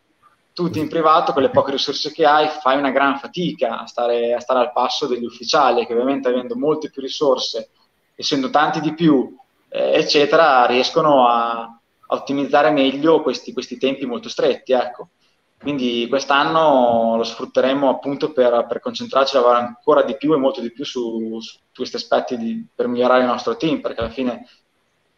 tutti 0.54 0.80
in 0.80 0.88
privato 0.88 1.34
con 1.34 1.41
le 1.41 1.49
poche 1.49 1.71
risorse 1.71 2.12
che 2.12 2.26
hai 2.26 2.47
fai 2.47 2.78
una 2.78 2.91
gran 2.91 3.17
fatica 3.17 3.80
a 3.80 3.86
stare, 3.88 4.34
a 4.34 4.39
stare 4.39 4.60
al 4.60 4.71
passo 4.71 5.08
degli 5.08 5.26
ufficiali 5.26 5.86
che 5.86 5.93
ovviamente 5.93 6.30
avendo 6.30 6.56
molte 6.56 6.89
più 6.89 7.02
risorse, 7.02 7.69
essendo 8.15 8.49
tanti 8.49 8.80
di 8.80 8.93
più, 8.93 9.36
eh, 9.69 9.93
eccetera, 9.93 10.65
riescono 10.65 11.28
a, 11.28 11.78
ottimizzare 12.13 12.71
meglio 12.71 13.21
questi, 13.21 13.54
questi, 13.54 13.78
tempi 13.78 14.06
molto 14.06 14.30
stretti. 14.30 14.73
Ecco. 14.73 15.10
Quindi 15.58 16.08
quest'anno 16.10 17.15
lo 17.15 17.23
sfrutteremo 17.23 17.89
appunto 17.89 18.32
per, 18.34 18.65
per 18.67 18.80
concentrarci 18.82 19.36
a 19.36 19.39
lavorare 19.39 19.65
ancora 19.65 20.04
di 20.04 20.17
più 20.17 20.34
e 20.34 20.38
molto 20.38 20.60
di 20.62 20.71
più 20.71 20.84
su, 20.84 21.39
su 21.39 21.58
questi 21.73 21.95
aspetti 21.95 22.38
di, 22.38 22.67
per 22.73 22.88
migliorare 22.88 23.21
il 23.21 23.28
nostro 23.28 23.56
team, 23.56 23.80
perché 23.80 24.02
alla 24.02 24.10
fine 24.10 24.45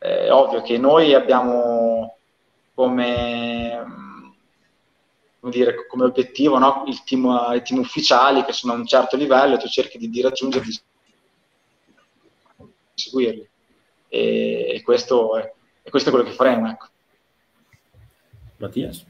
è 0.05 0.31
ovvio 0.31 0.61
che 0.61 0.77
noi 0.77 1.13
abbiamo 1.13 2.17
come, 2.73 3.85
come, 5.39 5.51
dire, 5.51 5.87
come 5.87 6.05
obiettivo 6.05 6.57
no? 6.57 6.83
il 6.87 7.03
team, 7.03 7.25
i 7.53 7.61
team 7.61 7.79
ufficiali 7.79 8.43
che 8.43 8.53
sono 8.53 8.73
a 8.73 8.75
un 8.75 8.85
certo 8.85 9.15
livello 9.15 9.55
e 9.55 9.57
tu 9.57 9.67
cerchi 9.67 9.97
di, 9.97 10.09
di 10.09 10.21
raggiungerli, 10.21 10.69
di 12.57 12.71
seguirli. 12.93 13.49
E, 14.07 14.71
e, 14.75 14.81
questo 14.81 15.37
è, 15.37 15.53
e 15.81 15.89
questo 15.89 16.09
è 16.09 16.11
quello 16.11 16.27
che 16.27 16.35
faremo. 16.35 16.69
Ecco. 16.69 16.87
Mattias? 18.57 19.05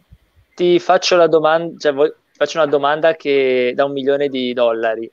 ti 0.55 0.79
faccio, 0.79 1.17
la 1.17 1.27
domanda, 1.27 1.77
cioè, 1.77 2.13
faccio 2.31 2.57
una 2.57 2.67
domanda 2.67 3.13
che 3.15 3.73
da 3.75 3.85
un 3.85 3.91
milione 3.91 4.29
di 4.29 4.53
dollari. 4.53 5.11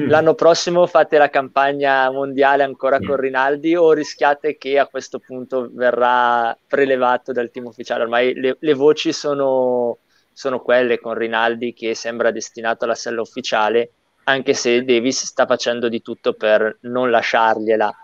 Mm. 0.00 0.08
L'anno 0.08 0.34
prossimo 0.34 0.86
fate 0.86 1.18
la 1.18 1.28
campagna 1.28 2.10
mondiale 2.10 2.62
ancora 2.62 2.98
mm. 2.98 3.04
con 3.04 3.16
Rinaldi 3.16 3.76
o 3.76 3.92
rischiate 3.92 4.56
che 4.56 4.78
a 4.78 4.86
questo 4.86 5.18
punto 5.18 5.68
verrà 5.72 6.56
prelevato 6.66 7.32
dal 7.32 7.50
team 7.50 7.66
ufficiale? 7.66 8.04
Ormai 8.04 8.34
le, 8.34 8.56
le 8.58 8.74
voci 8.74 9.12
sono, 9.12 9.98
sono, 10.32 10.60
quelle 10.60 10.98
con 10.98 11.14
Rinaldi 11.14 11.74
che 11.74 11.94
sembra 11.94 12.30
destinato 12.30 12.84
alla 12.84 12.94
sella 12.94 13.20
ufficiale, 13.20 13.90
anche 14.24 14.54
se 14.54 14.84
Davis 14.84 15.24
sta 15.24 15.46
facendo 15.46 15.88
di 15.88 16.00
tutto 16.00 16.32
per 16.32 16.78
non 16.82 17.10
lasciargliela. 17.10 17.96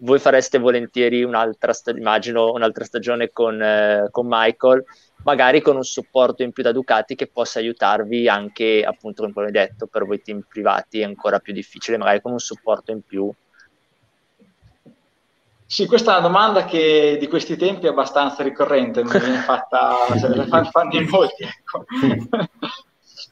Voi 0.00 0.18
fareste 0.18 0.58
volentieri 0.58 1.22
un'altra, 1.22 1.72
immagino, 1.96 2.52
un'altra 2.52 2.84
stagione 2.84 3.30
con, 3.30 3.60
eh, 3.62 4.08
con 4.10 4.26
Michael 4.28 4.84
magari 5.24 5.60
con 5.60 5.76
un 5.76 5.82
supporto 5.82 6.42
in 6.42 6.52
più 6.52 6.62
da 6.62 6.72
Ducati 6.72 7.14
che 7.14 7.26
possa 7.26 7.58
aiutarvi 7.58 8.28
anche, 8.28 8.84
appunto, 8.86 9.28
come 9.30 9.46
hai 9.46 9.52
detto, 9.52 9.86
per 9.86 10.04
voi 10.04 10.22
team 10.22 10.44
privati 10.48 11.00
è 11.00 11.04
ancora 11.04 11.40
più 11.40 11.52
difficile, 11.52 11.98
magari 11.98 12.20
con 12.20 12.32
un 12.32 12.38
supporto 12.38 12.92
in 12.92 13.02
più. 13.02 13.30
Sì, 15.66 15.86
questa 15.86 16.12
è 16.14 16.18
una 16.18 16.28
domanda 16.28 16.64
che 16.66 17.16
di 17.18 17.26
questi 17.26 17.56
tempi 17.56 17.86
è 17.86 17.88
abbastanza 17.88 18.42
ricorrente, 18.42 19.02
mi 19.02 19.10
viene 19.10 19.38
fatta, 19.38 20.06
se 20.16 20.28
ne 20.28 20.46
fanno 20.46 20.92
in 20.92 21.08
molti. 21.08 21.42
Ecco. 21.42 21.84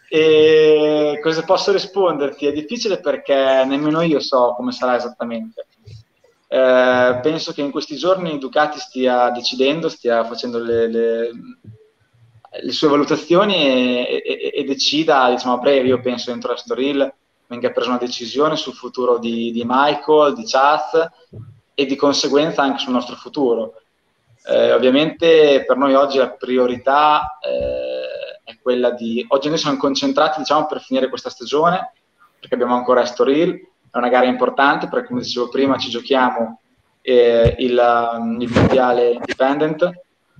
e 0.08 1.20
cosa 1.22 1.42
posso 1.44 1.72
risponderti? 1.72 2.46
È 2.46 2.52
difficile 2.52 3.00
perché 3.00 3.64
nemmeno 3.66 4.00
io 4.00 4.18
so 4.18 4.54
come 4.56 4.72
sarà 4.72 4.96
esattamente. 4.96 5.66
Eh, 6.48 7.18
penso 7.22 7.52
che 7.52 7.62
in 7.62 7.70
questi 7.70 7.96
giorni 7.96 8.38
Ducati 8.38 8.78
stia 8.78 9.30
decidendo, 9.30 9.88
stia 9.88 10.22
facendo 10.24 10.58
le, 10.58 10.86
le, 10.86 11.30
le 12.60 12.72
sue 12.72 12.88
valutazioni 12.88 13.54
e, 13.54 14.22
e, 14.24 14.52
e, 14.54 14.64
decida 14.64 15.30
diciamo, 15.30 15.54
a 15.54 15.58
breve, 15.58 15.88
io 15.88 16.00
penso 16.00 16.30
entro 16.30 16.52
Astoril 16.52 17.12
venga 17.52 17.70
presa 17.70 17.90
una 17.90 17.98
decisione 17.98 18.56
sul 18.56 18.72
futuro 18.72 19.18
di, 19.18 19.52
di 19.52 19.62
Michael, 19.66 20.34
di 20.34 20.44
Chaz 20.46 21.06
e 21.74 21.84
di 21.84 21.96
conseguenza 21.96 22.62
anche 22.62 22.78
sul 22.78 22.94
nostro 22.94 23.14
futuro. 23.14 23.74
Eh, 24.44 24.72
ovviamente 24.72 25.62
per 25.66 25.76
noi 25.76 25.94
oggi 25.94 26.16
la 26.16 26.30
priorità 26.30 27.38
eh, 27.40 28.40
è 28.50 28.58
quella 28.62 28.92
di... 28.92 29.24
Oggi 29.28 29.50
noi 29.50 29.58
siamo 29.58 29.76
concentrati 29.76 30.38
diciamo, 30.38 30.66
per 30.66 30.80
finire 30.80 31.10
questa 31.10 31.28
stagione, 31.28 31.92
perché 32.40 32.54
abbiamo 32.54 32.74
ancora 32.74 33.02
Estoril, 33.02 33.50
è 33.90 33.98
una 33.98 34.08
gara 34.08 34.24
importante 34.24 34.88
perché 34.88 35.08
come 35.08 35.20
dicevo 35.20 35.50
prima 35.50 35.76
ci 35.76 35.90
giochiamo 35.90 36.60
eh, 37.02 37.54
il, 37.58 38.38
il 38.40 38.50
mondiale 38.50 39.10
independent 39.10 39.90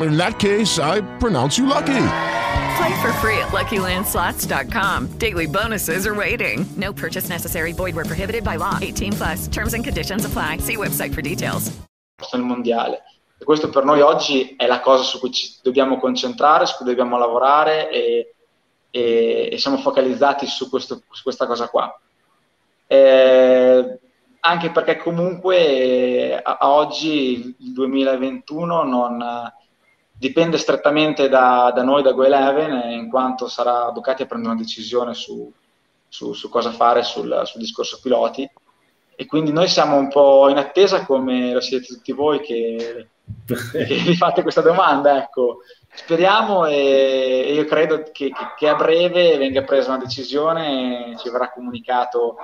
in 0.00 0.16
that 0.16 0.38
case, 0.38 0.78
I 0.78 1.02
pronounce 1.18 1.58
you 1.58 1.66
lucky. 1.66 2.06
Play 2.76 3.00
for 3.00 3.12
free 3.20 3.38
at 3.38 3.52
LuckyLandSlots.com. 3.52 5.18
Daily 5.18 5.46
bonuses 5.46 6.06
are 6.06 6.14
waiting. 6.14 6.66
No 6.76 6.92
purchase 6.92 7.28
necessary. 7.28 7.72
Void 7.72 7.94
were 7.94 8.04
prohibited 8.04 8.42
by 8.42 8.56
law. 8.56 8.78
18 8.82 9.12
plus. 9.12 9.48
Terms 9.48 9.74
and 9.74 9.84
conditions 9.84 10.24
apply. 10.24 10.58
See 10.58 10.76
website 10.76 11.14
for 11.14 11.22
details. 11.22 11.70
Nel 12.32 12.42
mondiale. 12.42 13.02
E 13.38 13.44
questo 13.44 13.68
per 13.70 13.84
noi 13.84 14.00
oggi 14.00 14.54
è 14.56 14.66
la 14.66 14.80
cosa 14.80 15.02
su 15.02 15.18
cui 15.18 15.30
ci 15.30 15.58
dobbiamo 15.62 15.98
concentrare, 15.98 16.66
su 16.66 16.76
cui 16.76 16.86
dobbiamo 16.86 17.18
lavorare 17.18 17.90
e, 17.90 18.34
e, 18.90 19.48
e 19.52 19.58
siamo 19.58 19.78
focalizzati 19.78 20.46
su, 20.46 20.68
questo, 20.68 21.02
su, 21.10 21.22
questa 21.22 21.46
cosa 21.46 21.68
qua. 21.68 21.96
Eh, 22.86 23.98
anche 24.40 24.70
perché 24.70 24.96
comunque 24.96 26.40
a, 26.42 26.58
a 26.60 26.70
oggi 26.70 27.54
il 27.58 27.72
2021 27.72 28.82
non 28.82 29.52
dipende 30.16 30.58
strettamente 30.58 31.28
da, 31.28 31.72
da 31.74 31.82
noi, 31.82 32.02
da 32.02 32.12
GoEleven, 32.12 32.90
in 32.92 33.10
quanto 33.10 33.48
sarà 33.48 33.90
Ducati 33.90 34.22
a 34.22 34.26
prendere 34.26 34.54
una 34.54 34.62
decisione 34.62 35.12
su, 35.14 35.52
su, 36.08 36.32
su 36.32 36.48
cosa 36.48 36.70
fare 36.70 37.02
sul, 37.02 37.42
sul, 37.44 37.60
discorso 37.60 37.98
piloti. 38.00 38.48
E 39.16 39.26
quindi 39.26 39.52
noi 39.52 39.68
siamo 39.68 39.96
un 39.96 40.08
po' 40.08 40.48
in 40.48 40.56
attesa, 40.56 41.04
come 41.04 41.52
lo 41.52 41.60
siete 41.60 41.86
tutti 41.86 42.12
voi 42.12 42.40
che, 42.40 43.08
che 43.46 43.84
vi 43.84 44.16
fate 44.16 44.42
questa 44.42 44.60
domanda. 44.60 45.18
Ecco. 45.18 45.58
Speriamo 45.92 46.66
e, 46.66 47.44
e 47.46 47.52
io 47.54 47.64
credo 47.66 48.02
che, 48.02 48.30
che, 48.30 48.32
che, 48.56 48.68
a 48.68 48.74
breve 48.74 49.36
venga 49.36 49.62
presa 49.62 49.90
una 49.90 50.02
decisione 50.02 51.12
e 51.12 51.16
ci 51.18 51.30
verrà 51.30 51.50
comunicato 51.50 52.36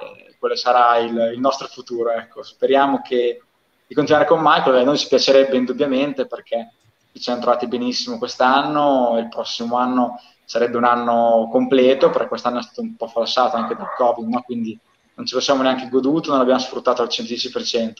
eh, 0.00 0.34
quale 0.38 0.56
sarà 0.56 0.96
il, 0.98 1.32
il 1.34 1.40
nostro 1.40 1.68
futuro. 1.68 2.10
Ecco. 2.10 2.42
Speriamo 2.42 3.00
che, 3.02 3.40
di 3.86 3.94
continuare 3.94 4.26
con 4.26 4.40
Michael, 4.42 4.76
a 4.76 4.82
noi 4.82 4.98
ci 4.98 5.06
piacerebbe 5.06 5.56
indubbiamente 5.56 6.26
perché 6.26 6.72
ci 7.18 7.24
siamo 7.24 7.40
trovati 7.40 7.66
benissimo 7.66 8.18
quest'anno, 8.18 9.16
il 9.18 9.28
prossimo 9.28 9.76
anno 9.76 10.20
sarebbe 10.44 10.78
un 10.78 10.84
anno 10.84 11.48
completo, 11.50 12.10
perché 12.10 12.28
quest'anno 12.28 12.60
è 12.60 12.62
stato 12.62 12.80
un 12.80 12.96
po' 12.96 13.06
falsato 13.06 13.56
anche 13.56 13.74
dal 13.74 13.94
Covid, 13.94 14.26
no? 14.26 14.42
quindi 14.42 14.78
non 15.14 15.26
ce 15.26 15.34
lo 15.34 15.40
siamo 15.40 15.62
neanche 15.62 15.88
goduto, 15.88 16.30
non 16.30 16.38
l'abbiamo 16.38 16.60
sfruttato 16.60 17.02
al 17.02 17.08
110%. 17.08 17.92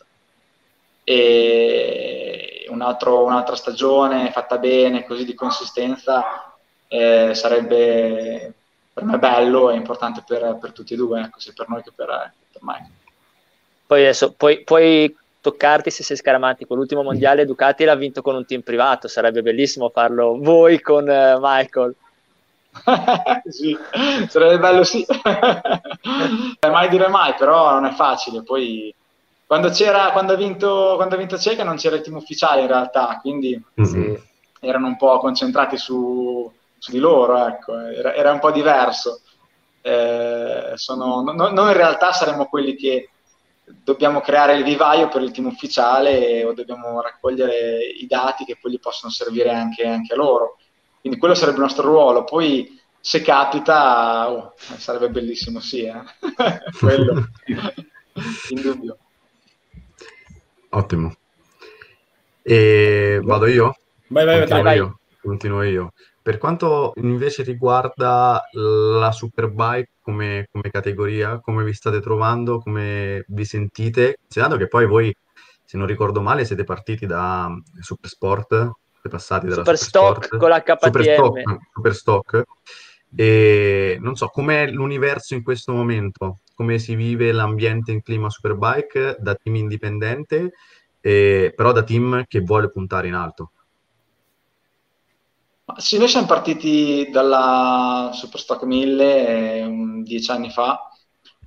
E 1.05 2.67
un 2.71 2.81
altro, 2.81 3.25
un'altra 3.25 3.57
stagione 3.57 4.31
fatta 4.31 4.59
bene, 4.59 5.05
così 5.05 5.25
di 5.25 5.35
consistenza, 5.35 6.57
eh, 6.87 7.35
sarebbe 7.35 8.55
per 8.93 9.05
me 9.05 9.19
bello 9.19 9.71
e 9.71 9.77
importante 9.77 10.23
per, 10.27 10.57
per, 10.61 10.73
tutti 10.73 10.95
e 10.95 10.97
due, 10.97 11.21
ecco, 11.21 11.39
sia 11.39 11.53
per 11.55 11.69
noi 11.69 11.83
che 11.83 11.93
per, 11.95 12.33
per 12.53 12.63
Mike. 12.63 12.91
Poi 13.87 14.01
adesso 14.01 14.33
puoi, 14.33 14.63
puoi 14.65 15.15
toccarti 15.49 15.91
se 15.91 16.03
sei 16.03 16.17
scaramantico. 16.17 16.75
L'ultimo 16.75 17.03
mondiale 17.03 17.47
Ducati 17.47 17.85
l'ha 17.85 17.95
vinto 17.95 18.21
con 18.23 18.35
un 18.35 18.45
team 18.45 18.61
privato, 18.61 19.09
sarebbe 19.09 19.43
bellissimo 19.43 19.89
farlo 19.89 20.39
voi 20.39 20.81
con 20.81 21.09
uh, 21.09 21.39
Michael. 21.41 21.95
sì, 23.49 23.77
sarebbe 24.29 24.59
bello 24.59 24.85
sì. 24.85 25.05
mai 26.71 26.89
dire 26.89 27.09
mai, 27.09 27.35
però 27.35 27.73
non 27.73 27.87
è 27.87 27.93
facile. 27.93 28.43
Poi 28.43 28.95
quando, 29.47 29.71
c'era, 29.71 30.11
quando, 30.13 30.35
ha 30.35 30.37
vinto, 30.37 30.93
quando 30.97 31.15
ha 31.15 31.19
vinto 31.19 31.39
Ceca 31.39 31.65
non 31.65 31.77
c'era 31.77 31.97
il 31.97 32.03
team 32.03 32.17
ufficiale 32.17 32.61
in 32.61 32.67
realtà, 32.67 33.19
quindi 33.21 33.61
mm-hmm. 33.81 34.15
erano 34.61 34.87
un 34.89 34.97
po' 34.97 35.19
concentrati 35.19 35.79
su, 35.79 36.51
su 36.77 36.91
di 36.91 36.99
loro, 36.99 37.47
ecco. 37.47 37.79
era, 37.79 38.15
era, 38.15 38.33
un 38.33 38.39
po' 38.39 38.51
diverso. 38.51 39.23
Eh, 39.81 40.73
sono, 40.75 41.23
no, 41.23 41.49
noi 41.49 41.71
in 41.71 41.77
realtà 41.77 42.13
saremmo 42.13 42.45
quelli 42.45 42.75
che 42.75 43.09
dobbiamo 43.83 44.21
creare 44.21 44.57
il 44.57 44.65
vivaio 44.65 45.09
per 45.09 45.23
il 45.23 45.31
team 45.31 45.47
ufficiale 45.47 46.45
o 46.45 46.53
dobbiamo 46.53 47.01
raccogliere 47.01 47.79
i 47.79 48.07
dati 48.07 48.45
che 48.45 48.59
poi 48.61 48.73
gli 48.73 48.81
possono 48.81 49.11
servire 49.13 49.51
anche, 49.51 49.87
anche 49.87 50.13
a 50.13 50.17
loro. 50.17 50.57
Quindi 51.01 51.19
quello 51.19 51.35
sarebbe 51.35 51.57
il 51.59 51.63
nostro 51.63 51.87
ruolo. 51.87 52.25
Poi 52.25 52.79
se 53.01 53.23
capita, 53.23 54.31
oh, 54.31 54.55
sarebbe 54.57 55.11
bellissimo, 55.11 55.61
sì, 55.61 55.85
eh? 55.85 56.03
quello, 56.79 57.29
in 58.51 58.61
dubbio. 58.61 58.99
Ottimo. 60.71 61.15
E 62.43 63.21
vado 63.23 63.47
io? 63.47 63.77
Vai, 64.09 64.25
vai, 64.25 64.39
Continuo 64.39 64.63
vai, 64.63 64.77
io. 64.77 64.99
Continuo 65.21 65.63
io. 65.63 65.93
Per 66.29 66.37
quanto 66.37 66.93
invece 66.97 67.43
riguarda 67.43 68.43
la 68.53 69.11
Superbike 69.13 69.93
come, 70.03 70.47
come 70.53 70.69
categoria, 70.71 71.41
come 71.41 71.65
vi 71.65 71.73
state 71.73 72.03
trovando, 72.03 72.59
come 72.59 73.25
vi 73.29 73.47
sentite, 73.47 74.19
considerando 74.21 74.59
che 74.59 74.69
poi 74.69 74.85
voi, 74.85 75.17
se 75.65 75.79
non 75.79 75.87
ricordo 75.87 76.21
male, 76.21 76.45
siete 76.45 76.65
partiti 76.65 77.07
da 77.07 77.51
Supersport, 77.81 78.51
siete 78.93 79.09
passati 79.09 79.47
dalla 79.47 79.65
Superstock 79.65 80.25
Supersport, 80.27 80.37
con 80.39 80.49
la 80.51 80.63
KTM. 80.63 80.77
Superstock, 80.81 81.63
Superstock. 81.73 82.43
E 83.17 83.97
non 83.99 84.15
so, 84.15 84.27
com'è 84.27 84.71
l'universo 84.71 85.33
in 85.33 85.43
questo 85.43 85.73
momento? 85.73 86.41
Come 86.55 86.79
si 86.79 86.95
vive 86.95 87.33
l'ambiente 87.33 87.91
in 87.91 88.03
clima 88.03 88.29
Superbike 88.29 89.17
da 89.19 89.35
team 89.35 89.57
indipendente, 89.57 90.53
eh, 91.01 91.55
però 91.57 91.73
da 91.73 91.83
team 91.83 92.27
che 92.29 92.41
vuole 92.41 92.69
puntare 92.69 93.09
in 93.09 93.15
alto? 93.15 93.53
Sì, 95.77 95.99
noi 95.99 96.09
siamo 96.09 96.27
partiti 96.27 97.09
dalla 97.11 98.11
Superstock 98.13 98.63
1000 98.63 99.29
eh, 99.29 99.69
dieci 100.03 100.31
anni 100.31 100.51
fa, 100.51 100.89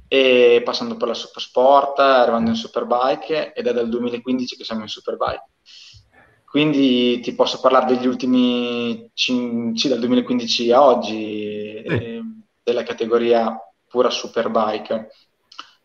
e 0.08 0.62
passando 0.64 0.96
per 0.98 1.08
la 1.08 1.14
Supersport, 1.14 2.00
arrivando 2.00 2.50
in 2.50 2.56
Superbike 2.56 3.54
ed 3.54 3.66
è 3.66 3.74
dal 3.74 3.88
2015 3.88 4.58
che 4.58 4.64
siamo 4.66 4.82
in 4.82 4.90
Superbike. 4.90 5.46
Quindi 6.46 7.22
ti 7.22 7.34
posso 7.34 7.62
parlare 7.62 7.96
degli 7.96 8.06
ultimi, 8.08 9.10
cin- 9.14 9.74
sì, 9.76 9.88
dal 9.88 10.00
2015 10.00 10.72
a 10.74 10.84
oggi, 10.84 11.76
eh, 11.76 12.22
della 12.62 12.84
categoria 12.84 13.58
pura 13.88 14.10
Superbike. 14.10 15.12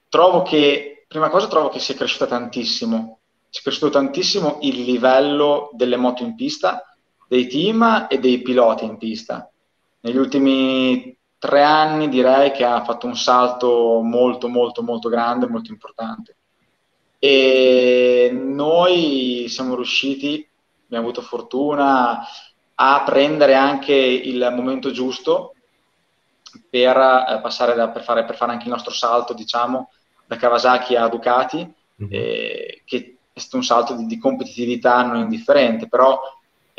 Trovo 0.09 0.43
che, 0.43 1.05
prima 1.07 1.31
cosa, 1.31 1.47
trovo 1.47 1.69
che 1.69 1.79
sia 1.79 1.95
cresciuta 1.95 2.27
tantissimo. 2.27 3.21
Si 3.49 3.61
è 3.61 3.63
cresciuto 3.63 3.91
tantissimo 3.91 4.59
il 4.63 4.83
livello 4.83 5.71
delle 5.73 5.97
moto 5.97 6.25
in 6.25 6.35
pista, 6.35 6.96
dei 7.27 7.47
team 7.47 8.07
e 8.09 8.19
dei 8.19 8.43
piloti 8.43 8.85
in 8.85 8.97
pista. 8.97 9.51
Negli 10.01 10.17
ultimi 10.17 11.17
tre 11.39 11.63
anni 11.63 12.09
direi 12.09 12.53
che 12.53 12.65
ha 12.65 12.83
fatto 12.85 13.07
un 13.07 13.17
salto 13.17 14.01
molto 14.03 14.49
molto 14.49 14.83
molto 14.83 15.09
grande, 15.09 15.49
molto 15.49 15.71
importante. 15.71 16.37
E 17.19 18.31
noi 18.33 19.47
siamo 19.49 19.75
riusciti, 19.75 20.47
abbiamo 20.85 21.05
avuto 21.05 21.23
fortuna 21.23 22.21
a 22.79 23.03
prendere 23.05 23.55
anche 23.55 23.95
il 23.95 24.53
momento 24.55 24.91
giusto 24.91 25.55
per 26.69 26.97
eh, 26.97 27.41
passare 27.43 27.75
da, 27.75 27.89
per, 27.89 28.03
fare, 28.03 28.25
per 28.25 28.37
fare 28.37 28.53
anche 28.53 28.65
il 28.65 28.71
nostro 28.71 28.93
salto, 28.93 29.33
diciamo, 29.33 29.91
da 30.27 30.37
Kawasaki 30.37 30.95
a 30.97 31.09
Ducati, 31.09 31.59
mm-hmm. 31.59 32.11
eh, 32.11 32.83
che 32.85 33.17
è 33.33 33.39
stato 33.39 33.57
un 33.57 33.65
salto 33.65 33.95
di, 33.95 34.07
di 34.07 34.19
competitività 34.19 35.03
non 35.03 35.17
indifferente, 35.17 35.89
però 35.89 36.19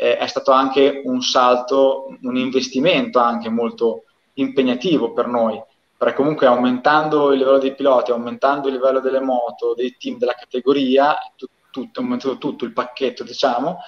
eh, 0.00 0.16
è 0.16 0.26
stato 0.28 0.52
anche 0.52 1.02
un 1.04 1.22
salto, 1.22 2.16
un 2.22 2.36
investimento 2.36 3.18
anche 3.18 3.48
molto 3.48 4.04
impegnativo 4.34 5.12
per 5.12 5.26
noi, 5.26 5.60
perché 5.96 6.14
comunque 6.14 6.46
aumentando 6.46 7.32
il 7.32 7.38
livello 7.38 7.58
dei 7.58 7.74
piloti, 7.74 8.12
aumentando 8.12 8.68
il 8.68 8.74
livello 8.74 9.00
delle 9.00 9.18
moto, 9.18 9.74
dei 9.74 9.96
team 9.98 10.16
della 10.16 10.34
categoria, 10.34 11.16
tutto, 11.34 11.90
tutto, 11.90 12.38
tutto 12.38 12.64
il 12.64 12.72
pacchetto, 12.72 13.24
diciamo, 13.24 13.78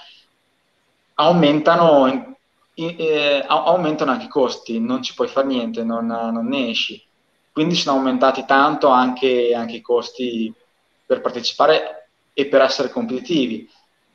aumentano, 1.14 2.06
in, 2.08 2.34
eh, 2.74 3.44
aumentano 3.46 4.10
anche 4.10 4.24
i 4.24 4.28
costi, 4.28 4.80
non 4.80 5.04
ci 5.04 5.14
puoi 5.14 5.28
fare 5.28 5.46
niente, 5.46 5.84
non, 5.84 6.06
non 6.06 6.44
ne 6.48 6.70
esci. 6.70 7.00
Quindi 7.52 7.76
sono 7.76 7.98
aumentati 7.98 8.44
tanto 8.46 8.88
anche, 8.88 9.54
anche 9.54 9.76
i 9.76 9.80
costi 9.80 10.52
per 11.06 11.20
partecipare 11.20 12.08
e 12.32 12.46
per 12.46 12.62
essere 12.62 12.90
competitivi 12.90 13.68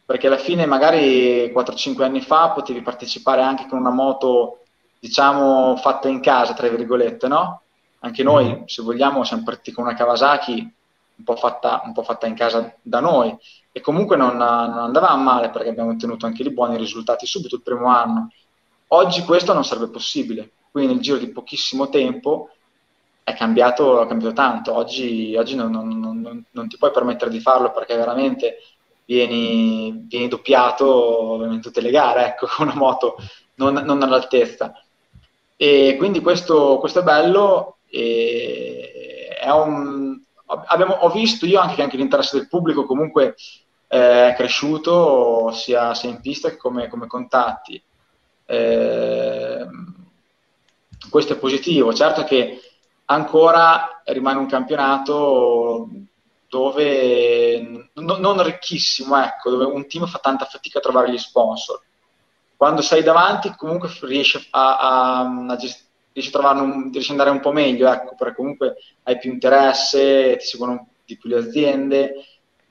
perché 0.06 0.28
alla 0.28 0.38
fine 0.38 0.66
magari 0.66 1.52
4-5 1.52 2.04
anni 2.04 2.22
fa 2.22 2.52
potevi 2.52 2.82
partecipare 2.82 3.42
anche 3.42 3.66
con 3.68 3.80
una 3.80 3.90
moto, 3.90 4.60
diciamo, 5.00 5.76
fatta 5.78 6.08
in 6.08 6.22
casa, 6.22 6.54
tra 6.54 6.68
virgolette, 6.68 7.28
no? 7.28 7.62
Anche 8.00 8.22
noi, 8.22 8.46
mm. 8.50 8.64
se 8.66 8.84
vogliamo, 8.84 9.24
siamo 9.24 9.44
partiti 9.44 9.72
con 9.72 9.86
una 9.86 9.96
Kawasaki 9.96 10.74
un 11.18 11.24
po' 11.24 11.36
fatta, 11.36 11.82
un 11.86 11.94
po 11.94 12.04
fatta 12.04 12.28
in 12.28 12.36
casa 12.36 12.76
da 12.82 13.00
noi 13.00 13.36
e 13.72 13.82
comunque 13.82 14.16
non, 14.16 14.36
non 14.36 14.78
andava 14.78 15.16
male 15.16 15.50
perché 15.50 15.70
abbiamo 15.70 15.92
ottenuto 15.92 16.26
anche 16.26 16.44
lì 16.44 16.52
buoni 16.52 16.78
risultati 16.78 17.26
subito 17.26 17.56
il 17.56 17.62
primo 17.62 17.88
anno. 17.88 18.30
Oggi 18.90 19.24
questo 19.24 19.54
non 19.54 19.66
sarebbe 19.66 19.88
possibile, 19.88 20.52
quindi 20.72 20.94
nel 20.94 21.02
giro 21.02 21.18
di 21.18 21.30
pochissimo 21.30 21.90
tempo 21.90 22.50
è 23.24 23.34
cambiato, 23.34 24.04
è 24.04 24.08
cambiato 24.08 24.36
tanto. 24.36 24.76
Oggi, 24.76 25.36
oggi 25.36 25.56
non, 25.56 25.72
non, 25.72 26.46
non, 26.52 26.68
ti 26.68 26.78
puoi 26.78 26.92
permettere 26.92 27.32
di 27.32 27.40
farlo 27.40 27.72
perché 27.72 27.96
veramente 27.96 28.58
vieni, 29.06 30.06
vieni 30.08 30.28
doppiato 30.28 31.48
in 31.50 31.62
tutte 31.62 31.82
le 31.82 31.92
gare, 31.92 32.26
ecco, 32.28 32.48
con 32.54 32.68
una 32.68 32.76
moto 32.76 33.18
non, 33.56 33.74
non 33.74 34.02
all'altezza. 34.02 34.74
E 35.56 35.96
quindi 35.98 36.22
questo, 36.22 36.78
questo 36.80 37.00
è 37.00 37.04
bello. 37.04 37.78
è 37.90 39.50
un, 39.50 40.20
abbiamo, 40.46 40.94
ho 40.96 41.10
visto 41.10 41.46
io 41.46 41.60
anche 41.60 41.76
che 41.76 41.82
anche 41.82 41.98
l'interesse 41.98 42.38
del 42.38 42.48
pubblico 42.48 42.86
comunque 42.86 43.36
è 43.88 44.34
cresciuto 44.36 45.52
sia, 45.54 45.94
sia 45.94 46.10
in 46.10 46.20
pista 46.20 46.50
che 46.50 46.58
come, 46.58 46.88
come 46.88 47.08
contatti. 47.08 47.82
Eh, 48.46 49.68
questo 51.10 51.34
è 51.34 51.38
positivo. 51.38 51.94
Certo 51.94 52.24
che 52.24 52.60
ancora 53.06 54.02
rimane 54.06 54.40
un 54.40 54.48
campionato 54.48 55.88
dove 56.56 57.90
no, 57.96 58.18
non 58.18 58.42
ricchissimo, 58.42 59.22
ecco, 59.22 59.50
dove 59.50 59.66
un 59.66 59.86
team 59.88 60.06
fa 60.08 60.20
tanta 60.20 60.46
fatica 60.46 60.78
a 60.78 60.82
trovare 60.82 61.12
gli 61.12 61.18
sponsor. 61.18 61.82
Quando 62.56 62.82
sei 62.82 63.04
davanti 63.04 63.54
comunque 63.58 63.92
riesci 64.04 64.48
a, 64.52 64.78
a, 64.78 65.46
a, 65.50 65.56
gest- 65.58 65.86
riesci 66.14 66.34
a, 66.34 66.52
un, 66.52 66.92
riesci 66.94 67.12
andare 67.12 67.30
un 67.30 67.42
po' 67.42 67.52
meglio, 67.52 67.92
ecco, 67.92 68.16
perché 68.16 68.36
comunque 68.36 68.76
hai 69.04 69.18
più 69.18 69.34
interesse, 69.34 70.38
ti 70.38 70.46
seguono 70.46 70.88
di 71.04 71.18
più 71.18 71.30
le 71.30 71.40
aziende, 71.40 72.14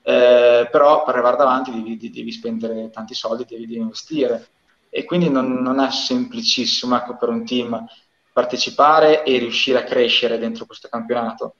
eh, 0.01 0.67
però 0.71 1.03
per 1.03 1.13
arrivare 1.13 1.37
davanti 1.37 1.71
devi, 1.71 2.09
devi, 2.09 2.31
spendere 2.31 2.89
tanti 2.89 3.13
soldi, 3.13 3.45
devi, 3.47 3.67
devi 3.67 3.81
investire. 3.81 4.47
E 4.89 5.03
quindi 5.03 5.29
non, 5.29 5.61
non 5.61 5.79
è 5.79 5.91
semplicissimo 5.91 6.95
ecco, 6.95 7.17
per 7.17 7.29
un 7.29 7.45
team 7.45 7.85
partecipare 8.33 9.23
e 9.23 9.37
riuscire 9.37 9.77
a 9.77 9.83
crescere 9.83 10.39
dentro 10.39 10.65
questo 10.65 10.87
campionato. 10.89 11.55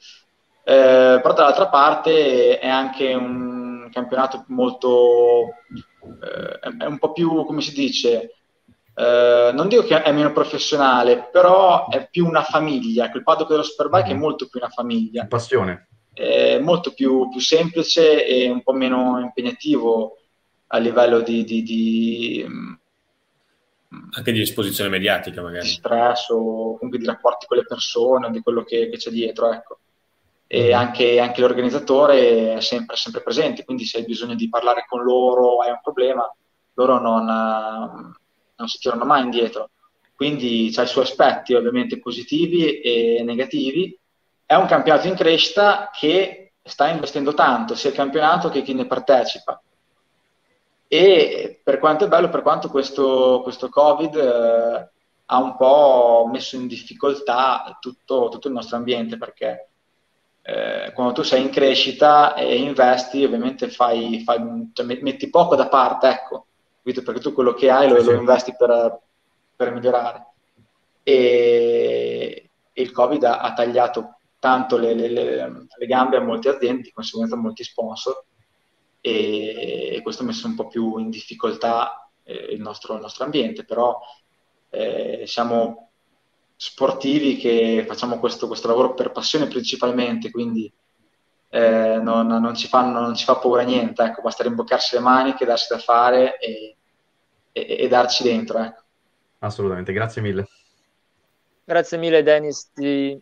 Eh, 0.67 1.19
però 1.21 1.33
dall'altra 1.33 1.67
parte 1.67 2.57
è 2.57 2.67
anche 2.67 3.13
un 3.13 3.87
campionato 3.91 4.45
molto, 4.47 5.49
eh, 6.01 6.59
è 6.79 6.85
un 6.85 6.97
po' 6.97 7.11
più, 7.11 7.45
come 7.45 7.61
si 7.61 7.71
dice, 7.71 8.33
eh, 8.95 9.51
non 9.53 9.67
dico 9.67 9.83
che 9.83 10.01
è 10.01 10.11
meno 10.11 10.33
professionale, 10.33 11.29
però 11.31 11.87
è 11.87 12.09
più 12.09 12.25
una 12.25 12.41
famiglia. 12.41 13.11
Quel 13.11 13.21
paddock 13.21 13.51
dello 13.51 13.61
Superbike 13.61 14.07
mm. 14.07 14.17
è 14.17 14.19
molto 14.19 14.47
più 14.47 14.59
una 14.59 14.71
famiglia. 14.71 15.27
Passione. 15.27 15.87
È 16.11 16.57
molto 16.57 16.93
più, 16.93 17.29
più, 17.29 17.39
semplice 17.39 18.25
e 18.25 18.49
un 18.49 18.63
po' 18.63 18.73
meno 18.73 19.19
impegnativo 19.19 20.17
a 20.67 20.79
livello 20.79 21.19
di, 21.19 21.43
di, 21.43 21.61
di, 21.61 22.45
Anche 24.13 24.31
di 24.31 24.41
esposizione 24.41 24.89
mediatica, 24.89 25.43
magari. 25.43 25.65
di 25.65 25.69
stress 25.73 26.29
o 26.29 26.77
comunque 26.77 26.97
di 26.97 27.05
rapporti 27.05 27.45
con 27.45 27.57
le 27.57 27.65
persone, 27.65 28.31
di 28.31 28.41
quello 28.41 28.63
che, 28.63 28.89
che 28.89 28.97
c'è 28.97 29.11
dietro, 29.11 29.53
ecco. 29.53 29.79
E 30.47 30.73
anche, 30.73 31.19
anche 31.19 31.41
l'organizzatore 31.41 32.55
è 32.55 32.61
sempre, 32.61 32.95
sempre 32.95 33.21
presente, 33.21 33.65
quindi 33.65 33.85
se 33.85 33.97
hai 33.97 34.05
bisogno 34.05 34.35
di 34.35 34.47
parlare 34.47 34.85
con 34.87 35.03
loro, 35.03 35.59
hai 35.59 35.71
un 35.71 35.79
problema, 35.81 36.31
loro 36.73 36.99
non, 36.99 37.27
eh, 37.27 38.15
non 38.55 38.67
si 38.67 38.77
tirano 38.77 39.05
mai 39.05 39.23
indietro. 39.23 39.71
Quindi 40.15 40.69
c'ha 40.71 40.83
i 40.83 40.87
suoi 40.87 41.03
aspetti 41.03 41.53
ovviamente 41.53 41.99
positivi 41.99 42.79
e 42.79 43.21
negativi. 43.23 43.97
È 44.45 44.53
un 44.53 44.65
campionato 44.65 45.07
in 45.07 45.15
crescita 45.15 45.89
che 45.91 46.53
sta 46.63 46.87
investendo 46.87 47.33
tanto, 47.33 47.75
sia 47.75 47.89
il 47.89 47.95
campionato 47.95 48.49
che 48.49 48.61
chi 48.61 48.73
ne 48.73 48.85
partecipa. 48.85 49.61
E 50.87 51.59
per 51.63 51.79
quanto 51.79 52.05
è 52.05 52.07
bello, 52.07 52.29
per 52.29 52.41
quanto 52.41 52.69
questo, 52.69 53.41
questo 53.43 53.69
Covid 53.69 54.15
eh, 54.15 54.89
ha 55.25 55.37
un 55.37 55.55
po' 55.57 56.29
messo 56.31 56.55
in 56.55 56.67
difficoltà 56.67 57.77
tutto, 57.81 58.29
tutto 58.29 58.47
il 58.47 58.53
nostro 58.53 58.77
ambiente, 58.77 59.17
perché 59.17 59.69
eh, 60.47 60.91
quando 60.93 61.11
tu 61.11 61.23
sei 61.23 61.41
in 61.41 61.49
crescita 61.49 62.35
e 62.35 62.57
investi, 62.57 63.23
ovviamente 63.23 63.67
fai, 63.67 64.21
fai, 64.23 64.69
cioè, 64.73 64.85
metti 64.85 65.27
poco 65.31 65.55
da 65.55 65.67
parte, 65.67 66.07
ecco, 66.07 66.45
perché 66.83 67.19
tu 67.19 67.33
quello 67.33 67.55
che 67.55 67.71
hai 67.71 67.89
lo, 67.89 67.99
lo 67.99 68.13
investi 68.13 68.53
per, 68.55 69.01
per 69.55 69.71
migliorare. 69.71 70.27
E, 71.01 72.49
e, 72.71 72.81
il 72.81 72.91
Covid 72.91 73.23
ha, 73.23 73.39
ha 73.39 73.53
tagliato 73.53 74.17
tanto 74.37 74.77
le, 74.77 74.93
le, 74.93 75.07
le, 75.07 75.65
le, 75.75 75.85
gambe 75.87 76.17
a 76.17 76.21
molte 76.21 76.49
aziende, 76.49 76.83
di 76.83 76.91
conseguenza 76.91 77.33
a 77.33 77.39
molti 77.39 77.63
sponsor, 77.63 78.23
e, 79.01 79.95
e 79.95 80.01
questo 80.03 80.21
ha 80.21 80.25
messo 80.27 80.45
un 80.45 80.53
po' 80.53 80.67
più 80.67 80.99
in 80.99 81.09
difficoltà 81.09 82.07
eh, 82.21 82.49
il, 82.51 82.61
nostro, 82.61 82.93
il, 82.93 83.01
nostro, 83.01 83.23
ambiente, 83.23 83.65
però 83.65 83.99
eh, 84.69 85.23
siamo 85.25 85.84
sportivi 86.55 87.37
che 87.37 87.83
facciamo 87.87 88.17
questo, 88.19 88.47
questo, 88.47 88.67
lavoro 88.67 88.93
per 88.93 89.11
passione 89.11 89.47
principalmente, 89.47 90.31
quindi 90.31 90.71
eh, 91.49 91.99
non, 92.01 92.27
non, 92.27 92.55
ci 92.55 92.67
fanno, 92.67 93.01
non, 93.01 93.15
ci 93.15 93.25
fa 93.25 93.35
paura 93.35 93.63
niente, 93.63 94.03
ecco, 94.03 94.21
basta 94.21 94.43
rimboccarsi 94.43 94.95
le 94.95 95.01
maniche, 95.01 95.45
darsi 95.45 95.67
da 95.69 95.79
fare 95.79 96.37
e, 96.39 96.75
e, 97.51 97.77
e 97.79 97.87
darci 97.87 98.23
dentro. 98.23 98.59
Ecco. 98.59 98.83
Assolutamente, 99.39 99.93
grazie 99.93 100.21
mille. 100.21 100.47
Grazie 101.63 101.97
mille 101.97 102.23
Dennis, 102.23 102.71
ti... 102.73 103.17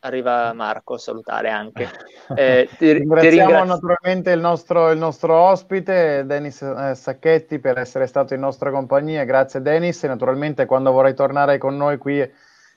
arriva 0.00 0.52
Marco 0.52 0.94
a 0.94 0.98
salutare 0.98 1.50
anche. 1.50 1.88
Eh, 2.34 2.68
ti, 2.76 2.90
Ringraziamo 2.90 3.20
ti 3.20 3.36
ringrazio... 3.36 3.74
naturalmente 3.74 4.32
il 4.32 4.40
nostro, 4.40 4.90
il 4.90 4.98
nostro 4.98 5.36
ospite, 5.36 6.24
Dennis 6.26 6.60
eh, 6.60 6.92
Sacchetti, 6.96 7.60
per 7.60 7.78
essere 7.78 8.08
stato 8.08 8.34
in 8.34 8.40
nostra 8.40 8.72
compagnia. 8.72 9.22
Grazie 9.22 9.62
Dennis 9.62 10.02
e 10.02 10.08
naturalmente 10.08 10.66
quando 10.66 10.90
vorrai 10.90 11.14
tornare 11.14 11.56
con 11.58 11.76
noi 11.76 11.98
qui 11.98 12.28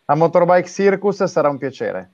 a 0.09 0.15
Motorbike 0.15 0.67
Circus 0.67 1.23
sarà 1.25 1.49
un 1.49 1.59
piacere. 1.59 2.11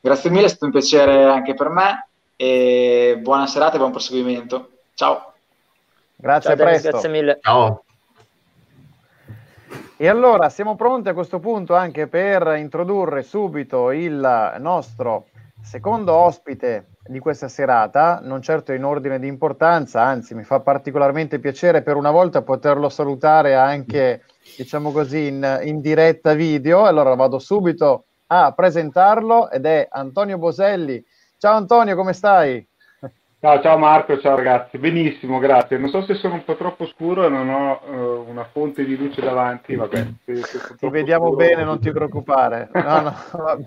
Grazie 0.00 0.30
mille, 0.30 0.46
è 0.46 0.48
stato 0.48 0.64
un 0.64 0.72
piacere 0.72 1.24
anche 1.24 1.54
per 1.54 1.68
me 1.68 2.08
e 2.34 3.18
buona 3.22 3.46
serata 3.46 3.76
e 3.76 3.78
buon 3.78 3.92
proseguimento. 3.92 4.70
Ciao. 4.94 5.32
Grazie, 6.16 6.56
Ciao, 6.56 6.64
Dennis, 6.64 6.82
grazie 6.82 7.08
mille. 7.08 7.38
Ciao. 7.40 7.84
E 9.96 10.08
allora 10.08 10.48
siamo 10.48 10.74
pronti 10.74 11.08
a 11.08 11.14
questo 11.14 11.38
punto 11.38 11.76
anche 11.76 12.08
per 12.08 12.56
introdurre 12.58 13.22
subito 13.22 13.92
il 13.92 14.56
nostro 14.58 15.26
secondo 15.62 16.12
ospite 16.12 16.86
di 17.04 17.18
questa 17.18 17.48
serata, 17.48 18.20
non 18.22 18.42
certo 18.42 18.72
in 18.72 18.84
ordine 18.84 19.18
di 19.18 19.26
importanza, 19.26 20.02
anzi 20.02 20.34
mi 20.34 20.44
fa 20.44 20.60
particolarmente 20.60 21.40
piacere 21.40 21.82
per 21.82 21.96
una 21.96 22.10
volta 22.10 22.42
poterlo 22.42 22.88
salutare 22.88 23.54
anche, 23.54 24.22
diciamo 24.56 24.92
così, 24.92 25.26
in, 25.26 25.60
in 25.64 25.80
diretta 25.80 26.34
video. 26.34 26.84
Allora 26.84 27.14
vado 27.14 27.38
subito 27.38 28.04
a 28.28 28.52
presentarlo 28.52 29.50
ed 29.50 29.66
è 29.66 29.88
Antonio 29.90 30.38
Boselli. 30.38 31.04
Ciao 31.38 31.56
Antonio, 31.56 31.96
come 31.96 32.12
stai? 32.12 32.64
Ciao, 33.40 33.60
ciao 33.60 33.76
Marco, 33.76 34.20
ciao 34.20 34.36
ragazzi, 34.36 34.78
benissimo, 34.78 35.40
grazie. 35.40 35.76
Non 35.76 35.88
so 35.88 36.04
se 36.04 36.14
sono 36.14 36.34
un 36.34 36.44
po' 36.44 36.54
troppo 36.54 36.86
scuro 36.86 37.26
e 37.26 37.28
non 37.28 37.48
ho 37.48 37.80
uh, 37.84 38.30
una 38.30 38.44
fonte 38.44 38.84
di 38.84 38.96
luce 38.96 39.20
davanti, 39.20 39.74
vabbè. 39.74 40.06
Se, 40.24 40.36
se 40.36 40.76
ti 40.78 40.88
vediamo 40.88 41.26
scuro... 41.26 41.36
bene, 41.38 41.64
non 41.64 41.80
ti 41.80 41.90
preoccupare. 41.90 42.70
No, 42.72 43.00
no, 43.00 43.14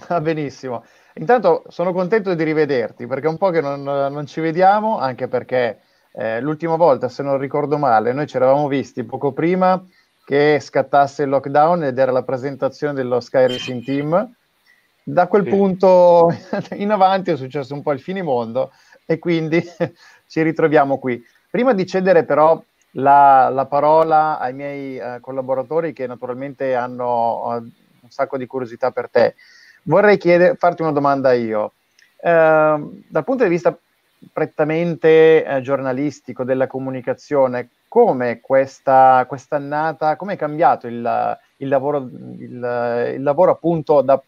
va 0.08 0.22
benissimo. 0.22 0.86
Intanto 1.18 1.64
sono 1.70 1.94
contento 1.94 2.34
di 2.34 2.44
rivederti 2.44 3.08
perché 3.08 3.28
è 3.28 3.30
un 3.30 3.38
po' 3.38 3.50
che 3.50 3.62
non, 3.62 3.84
non 3.84 4.26
ci 4.26 4.42
vediamo, 4.42 5.00
anche 5.00 5.30
perché 5.30 5.80
eh, 6.12 6.42
l'ultima 6.42 6.76
volta, 6.76 7.08
se 7.08 7.24
non 7.24 7.38
ricordo 7.38 7.78
male, 7.78 8.12
noi 8.12 8.28
ci 8.28 8.36
eravamo 8.36 8.68
visti 8.68 9.04
poco 9.04 9.32
prima 9.32 9.82
che 10.26 10.60
scattasse 10.60 11.24
il 11.24 11.30
lockdown 11.30 11.84
ed 11.84 11.98
era 11.98 12.12
la 12.12 12.24
presentazione 12.24 12.94
dello 12.94 13.20
Sky 13.22 13.48
Racing 13.48 13.84
Team. 13.84 14.36
Da 15.04 15.28
quel 15.28 15.44
sì. 15.44 15.50
punto 15.52 16.36
in 16.76 16.92
avanti 16.92 17.32
è 17.32 17.38
successo 17.38 17.74
un 17.74 17.82
po' 17.82 17.94
il 17.94 18.02
finimondo 18.02 18.72
e 19.06 19.18
quindi 19.18 19.64
ci 20.28 20.42
ritroviamo 20.42 20.98
qui. 20.98 21.24
Prima 21.50 21.74
di 21.74 21.86
cedere 21.86 22.26
però 22.26 22.62
la, 22.92 23.50
la 23.50 23.66
parola 23.68 24.40
ai 24.40 24.54
miei 24.54 24.98
uh, 24.98 25.20
collaboratori 25.22 25.94
che 25.94 26.08
naturalmente 26.08 26.76
hanno 26.76 27.46
uh, 27.46 27.52
un 27.52 28.10
sacco 28.10 28.38
di 28.38 28.48
curiosità 28.48 28.92
per 28.92 29.10
te, 29.10 29.36
vorrei 29.86 30.18
chiedere, 30.18 30.56
farti 30.56 30.82
una 30.82 30.92
domanda 30.92 31.34
io. 31.34 31.74
Uh, 32.18 33.04
dal 33.08 33.24
punto 33.24 33.44
di 33.44 33.50
vista 33.50 33.78
prettamente 34.32 35.44
eh, 35.44 35.62
giornalistico 35.62 36.44
della 36.44 36.68
comunicazione, 36.68 37.70
come 37.88 38.42
questa 38.42 39.24
quest'annata, 39.28 40.16
come 40.16 40.34
è 40.34 40.38
cambiato 40.38 40.88
il, 40.88 41.38
il 41.58 41.68
lavoro, 41.68 41.98
il, 41.98 43.14
il 43.16 43.24
lavoro 43.24 43.52
appunto 43.52 44.02
da, 44.02 44.22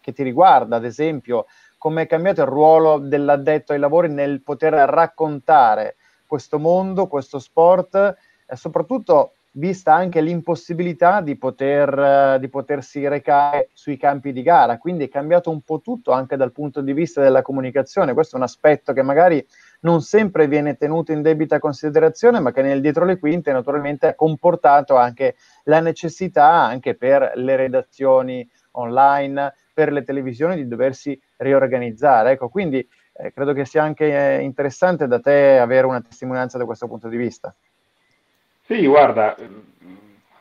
che 0.00 0.12
ti 0.12 0.22
riguarda, 0.22 0.76
ad 0.76 0.84
esempio, 0.84 1.46
come 1.78 2.02
è 2.02 2.06
cambiato 2.06 2.42
il 2.42 2.48
ruolo 2.48 2.98
dell'addetto 2.98 3.72
ai 3.72 3.78
lavori 3.78 4.08
nel 4.08 4.42
poter 4.42 4.72
raccontare 4.72 5.96
questo 6.26 6.58
mondo, 6.58 7.06
questo 7.06 7.38
sport, 7.38 8.16
e 8.46 8.56
soprattutto 8.56 9.34
vista 9.58 9.92
anche 9.92 10.20
l'impossibilità 10.20 11.20
di, 11.20 11.36
poter, 11.36 12.38
di 12.38 12.48
potersi 12.48 13.06
recare 13.08 13.70
sui 13.72 13.96
campi 13.96 14.32
di 14.32 14.42
gara. 14.42 14.78
Quindi 14.78 15.04
è 15.04 15.08
cambiato 15.08 15.50
un 15.50 15.60
po' 15.62 15.80
tutto 15.80 16.12
anche 16.12 16.36
dal 16.36 16.52
punto 16.52 16.80
di 16.80 16.92
vista 16.92 17.20
della 17.20 17.42
comunicazione. 17.42 18.14
Questo 18.14 18.36
è 18.36 18.38
un 18.38 18.44
aspetto 18.44 18.92
che 18.92 19.02
magari 19.02 19.44
non 19.80 20.00
sempre 20.00 20.46
viene 20.46 20.76
tenuto 20.76 21.12
in 21.12 21.22
debita 21.22 21.58
considerazione, 21.58 22.40
ma 22.40 22.52
che 22.52 22.62
nel 22.62 22.80
dietro 22.80 23.04
le 23.04 23.18
quinte 23.18 23.52
naturalmente 23.52 24.06
ha 24.06 24.14
comportato 24.14 24.96
anche 24.96 25.34
la 25.64 25.80
necessità 25.80 26.48
anche 26.48 26.94
per 26.94 27.32
le 27.34 27.56
redazioni 27.56 28.48
online, 28.72 29.54
per 29.74 29.92
le 29.92 30.04
televisioni 30.04 30.54
di 30.54 30.68
doversi 30.68 31.20
riorganizzare. 31.36 32.32
Ecco, 32.32 32.48
quindi 32.48 32.86
eh, 33.12 33.32
credo 33.32 33.52
che 33.52 33.64
sia 33.64 33.82
anche 33.82 34.36
eh, 34.36 34.42
interessante 34.42 35.08
da 35.08 35.18
te 35.18 35.58
avere 35.58 35.86
una 35.86 36.00
testimonianza 36.00 36.58
da 36.58 36.64
questo 36.64 36.86
punto 36.86 37.08
di 37.08 37.16
vista. 37.16 37.54
Sì, 38.70 38.86
guarda, 38.86 39.34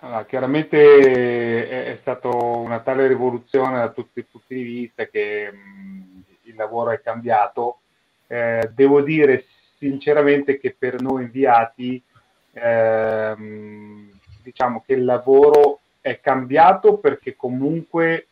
allora, 0.01 0.25
chiaramente 0.25 1.69
è, 1.69 1.93
è 1.93 1.97
stata 2.01 2.27
una 2.27 2.81
tale 2.81 3.07
rivoluzione 3.07 3.77
da 3.77 3.87
tutti 3.87 4.19
i 4.19 4.23
punti 4.29 4.53
di 4.53 4.63
vista 4.63 5.05
che 5.05 5.49
mh, 5.49 6.23
il 6.43 6.55
lavoro 6.55 6.91
è 6.91 6.99
cambiato. 6.99 7.79
Eh, 8.27 8.69
devo 8.73 9.01
dire 9.01 9.45
sinceramente 9.77 10.59
che 10.59 10.75
per 10.77 10.99
noi 11.01 11.23
inviati 11.23 12.03
ehm, 12.51 14.11
diciamo 14.43 14.83
che 14.85 14.91
il 14.95 15.05
lavoro 15.05 15.79
è 16.01 16.19
cambiato 16.19 16.97
perché 16.97 17.37
comunque 17.37 18.27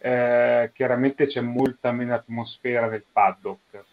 eh, 0.00 0.70
chiaramente 0.74 1.28
c'è 1.28 1.40
molta 1.40 1.92
meno 1.92 2.12
atmosfera 2.14 2.88
nel 2.88 3.04
paddock, 3.10 3.84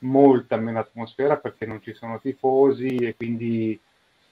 molta 0.00 0.56
meno 0.58 0.78
atmosfera 0.78 1.38
perché 1.38 1.66
non 1.66 1.82
ci 1.82 1.92
sono 1.92 2.20
tifosi 2.20 2.94
e 2.98 3.16
quindi 3.16 3.80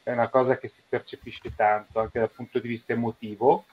è 0.05 0.13
una 0.13 0.29
cosa 0.29 0.59
che 0.59 0.69
si 0.69 0.83
percepisce 0.87 1.55
tanto 1.57 1.99
anche 1.99 2.21
dal 2.21 2.31
punto 2.31 2.61
di 2.61 2.69
vista 2.69 2.93
emotivo. 2.93 3.65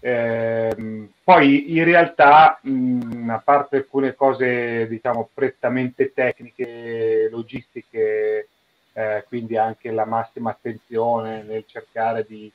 Eh, 0.00 1.08
poi 1.24 1.76
in 1.76 1.84
realtà, 1.84 2.58
mh, 2.60 3.30
a 3.30 3.38
parte 3.38 3.76
alcune 3.76 4.14
cose 4.14 4.86
diciamo 4.88 5.30
prettamente 5.32 6.12
tecniche, 6.12 7.28
logistiche, 7.30 8.48
eh, 8.92 9.24
quindi 9.28 9.56
anche 9.56 9.90
la 9.92 10.04
massima 10.04 10.50
attenzione 10.50 11.42
nel 11.42 11.64
cercare 11.66 12.24
di 12.26 12.52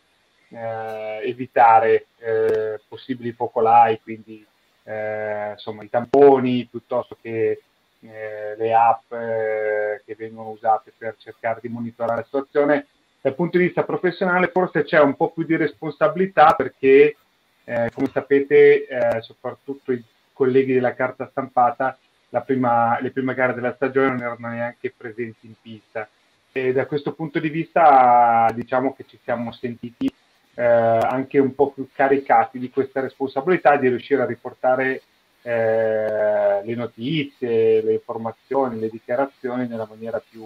eh, 0.49 1.19
evitare 1.24 2.07
eh, 2.17 2.82
possibili 2.88 3.32
focolai, 3.32 4.01
quindi 4.01 4.45
eh, 4.84 5.51
insomma 5.51 5.84
i 5.84 5.89
tamponi 5.89 6.67
piuttosto 6.69 7.17
che 7.21 7.61
eh, 8.01 8.55
le 8.57 8.74
app 8.74 9.09
che 9.09 10.15
vengono 10.15 10.49
usate 10.49 10.91
per 10.97 11.15
cercare 11.17 11.59
di 11.61 11.69
monitorare 11.69 12.19
la 12.19 12.26
situazione. 12.26 12.88
Dal 13.24 13.36
punto 13.36 13.57
di 13.57 13.63
vista 13.63 13.86
professionale 13.86 14.49
forse 14.49 14.84
c'è 14.84 14.99
un 14.99 15.15
po' 15.15 15.32
più 15.32 15.45
di 15.45 15.55
responsabilità 15.55 16.55
perché, 16.57 17.15
eh, 17.63 17.89
come 17.93 18.09
sapete, 18.11 18.86
eh, 18.86 19.21
soprattutto 19.21 19.93
i 19.93 20.03
colleghi 20.34 20.74
della 20.74 20.93
carta 20.93 21.30
stampata, 21.32 21.97
prima, 22.45 22.99
le 22.99 23.11
prime 23.11 23.34
gare 23.34 23.53
della 23.53 23.76
stagione 23.76 24.09
non 24.09 24.19
erano 24.24 24.49
neanche 24.49 24.93
presenti 24.95 25.47
in 25.47 25.53
pista. 25.61 26.05
E 26.51 26.74
da 26.74 26.86
questo 26.86 27.13
punto 27.13 27.39
di 27.39 27.47
vista 27.47 28.51
diciamo 28.53 28.93
che 28.93 29.05
ci 29.07 29.17
siamo 29.24 29.53
sentiti 29.53 30.13
eh, 30.55 30.61
anche 30.61 31.39
un 31.39 31.55
po' 31.55 31.71
più 31.71 31.88
caricati 31.93 32.59
di 32.59 32.69
questa 32.69 32.99
responsabilità 32.99 33.78
di 33.78 33.88
riuscire 33.88 34.24
a 34.24 34.26
riportare 34.26 35.01
eh, 35.43 36.61
le 36.61 36.76
notizie, 36.76 37.82
le 37.82 37.93
informazioni, 37.93 38.82
le 38.82 38.89
dichiarazioni 38.89 39.65
nella 39.65 39.88
maniera 39.89 40.21
più 40.30 40.45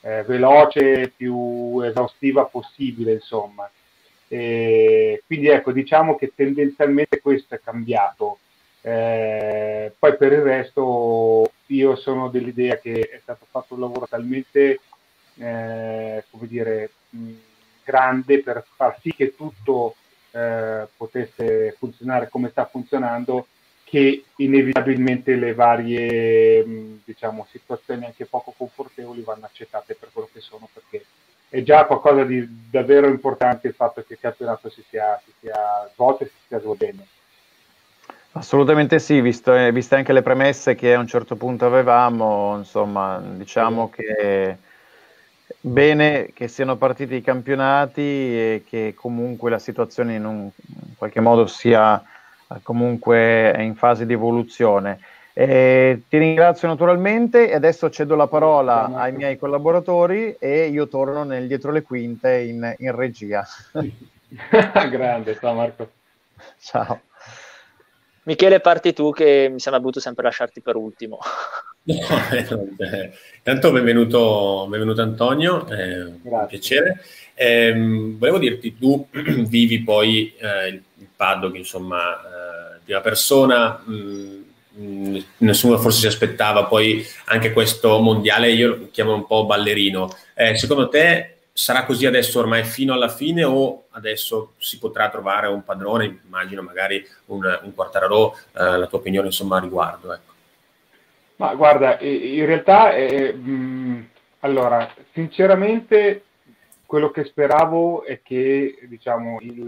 eh, 0.00 0.22
veloce, 0.24 1.12
più 1.16 1.80
esaustiva 1.80 2.44
possibile, 2.44 3.12
insomma. 3.12 3.70
E 4.28 5.22
quindi 5.26 5.48
ecco, 5.48 5.72
diciamo 5.72 6.16
che 6.16 6.32
tendenzialmente 6.34 7.20
questo 7.20 7.54
è 7.54 7.60
cambiato. 7.60 8.38
Eh, 8.80 9.92
poi 9.98 10.16
per 10.16 10.32
il 10.32 10.42
resto 10.42 11.50
io 11.66 11.96
sono 11.96 12.28
dell'idea 12.28 12.76
che 12.78 13.00
è 13.00 13.18
stato 13.22 13.46
fatto 13.50 13.74
un 13.74 13.80
lavoro 13.80 14.06
talmente, 14.06 14.80
eh, 15.36 16.24
come 16.30 16.46
dire, 16.46 16.90
grande 17.84 18.42
per 18.42 18.64
far 18.76 18.98
sì 19.00 19.14
che 19.14 19.34
tutto 19.34 19.96
eh, 20.30 20.86
potesse 20.96 21.74
funzionare 21.78 22.28
come 22.28 22.50
sta 22.50 22.66
funzionando 22.66 23.46
che 23.88 24.24
inevitabilmente 24.36 25.34
le 25.34 25.54
varie 25.54 26.64
mh, 26.64 27.00
diciamo, 27.04 27.46
situazioni 27.50 28.04
anche 28.04 28.26
poco 28.26 28.52
confortevoli 28.56 29.22
vanno 29.22 29.46
accettate 29.46 29.96
per 29.98 30.10
quello 30.12 30.28
che 30.32 30.40
sono 30.40 30.68
perché 30.72 31.04
è 31.48 31.62
già 31.62 31.86
qualcosa 31.86 32.24
di 32.24 32.46
davvero 32.70 33.08
importante 33.08 33.68
il 33.68 33.74
fatto 33.74 34.04
che 34.06 34.14
il 34.14 34.18
campionato 34.20 34.68
si 34.68 34.84
sia, 34.88 35.18
si 35.24 35.32
sia 35.40 35.90
svolto 35.94 36.24
e 36.24 36.26
si 36.26 36.34
stia 36.44 36.60
svolgendo. 36.60 37.02
Assolutamente 38.32 38.98
sì, 38.98 39.22
visto, 39.22 39.52
viste 39.72 39.94
anche 39.96 40.12
le 40.12 40.22
premesse 40.22 40.74
che 40.74 40.92
a 40.92 40.98
un 40.98 41.06
certo 41.06 41.36
punto 41.36 41.64
avevamo, 41.64 42.56
insomma, 42.58 43.18
diciamo 43.18 43.88
che 43.88 44.58
bene 45.60 46.30
che 46.34 46.46
siano 46.46 46.76
partiti 46.76 47.14
i 47.14 47.22
campionati 47.22 48.02
e 48.02 48.64
che 48.68 48.92
comunque 48.94 49.48
la 49.48 49.58
situazione 49.58 50.14
in, 50.14 50.26
un, 50.26 50.42
in 50.42 50.96
qualche 50.96 51.20
modo 51.20 51.46
sia 51.46 52.00
comunque 52.62 53.54
in 53.58 53.74
fase 53.74 54.06
di 54.06 54.12
evoluzione. 54.12 55.00
Eh, 55.32 56.02
ti 56.08 56.18
ringrazio 56.18 56.66
naturalmente 56.66 57.48
e 57.48 57.54
adesso 57.54 57.90
cedo 57.90 58.16
la 58.16 58.26
parola 58.26 58.90
ai 58.94 59.12
miei 59.12 59.38
collaboratori 59.38 60.34
e 60.36 60.66
io 60.66 60.88
torno 60.88 61.22
nel 61.22 61.46
dietro 61.46 61.70
le 61.70 61.82
quinte 61.82 62.38
in, 62.38 62.74
in 62.78 62.94
regia. 62.94 63.46
Grande, 64.90 65.38
ciao 65.38 65.54
Marco. 65.54 65.90
Ciao. 66.60 67.00
Michele, 68.24 68.60
parti 68.60 68.92
tu 68.92 69.12
che 69.12 69.48
mi 69.50 69.58
sembra 69.60 69.80
voluto 69.80 70.00
sempre 70.00 70.24
lasciarti 70.24 70.60
per 70.60 70.76
ultimo. 70.76 71.18
No, 71.88 71.96
eh, 72.76 73.12
intanto 73.38 73.72
benvenuto, 73.72 74.66
benvenuto 74.68 75.00
Antonio, 75.00 75.66
eh, 75.70 76.02
un 76.02 76.46
piacere. 76.46 77.00
Eh, 77.32 77.72
volevo 78.18 78.36
dirti, 78.36 78.76
tu 78.76 79.08
vivi 79.48 79.82
poi 79.82 80.34
eh, 80.36 80.68
il 80.68 80.82
paddock, 81.18 81.56
insomma, 81.56 82.20
eh, 82.20 82.78
prima 82.84 83.00
persona, 83.00 83.82
mh, 83.84 84.44
mh, 84.70 85.24
nessuno 85.38 85.76
forse 85.78 85.98
si 85.98 86.06
aspettava 86.06 86.66
poi 86.66 87.04
anche 87.24 87.52
questo 87.52 87.98
mondiale, 87.98 88.52
io 88.52 88.68
lo 88.68 88.88
chiamo 88.92 89.14
un 89.14 89.26
po' 89.26 89.44
ballerino. 89.44 90.16
Eh, 90.32 90.56
secondo 90.56 90.88
te 90.88 91.38
sarà 91.52 91.84
così 91.84 92.06
adesso 92.06 92.38
ormai 92.38 92.62
fino 92.62 92.92
alla 92.94 93.08
fine 93.08 93.42
o 93.42 93.86
adesso 93.90 94.52
si 94.58 94.78
potrà 94.78 95.08
trovare 95.08 95.48
un 95.48 95.64
padrone, 95.64 96.20
immagino 96.24 96.62
magari 96.62 97.04
un, 97.26 97.60
un 97.64 97.74
Quartararo, 97.74 98.38
la 98.52 98.86
tua 98.86 98.98
opinione 98.98 99.26
insomma 99.26 99.56
a 99.56 99.60
riguardo? 99.60 100.12
Ecco. 100.12 100.32
Ma 101.36 101.54
guarda, 101.56 101.98
in 102.00 102.46
realtà, 102.46 102.94
eh, 102.94 103.32
mh, 103.32 104.08
allora, 104.40 104.92
sinceramente, 105.12 106.22
quello 106.86 107.10
che 107.10 107.24
speravo 107.24 108.04
è 108.04 108.20
che, 108.22 108.78
diciamo, 108.82 109.38
il, 109.40 109.64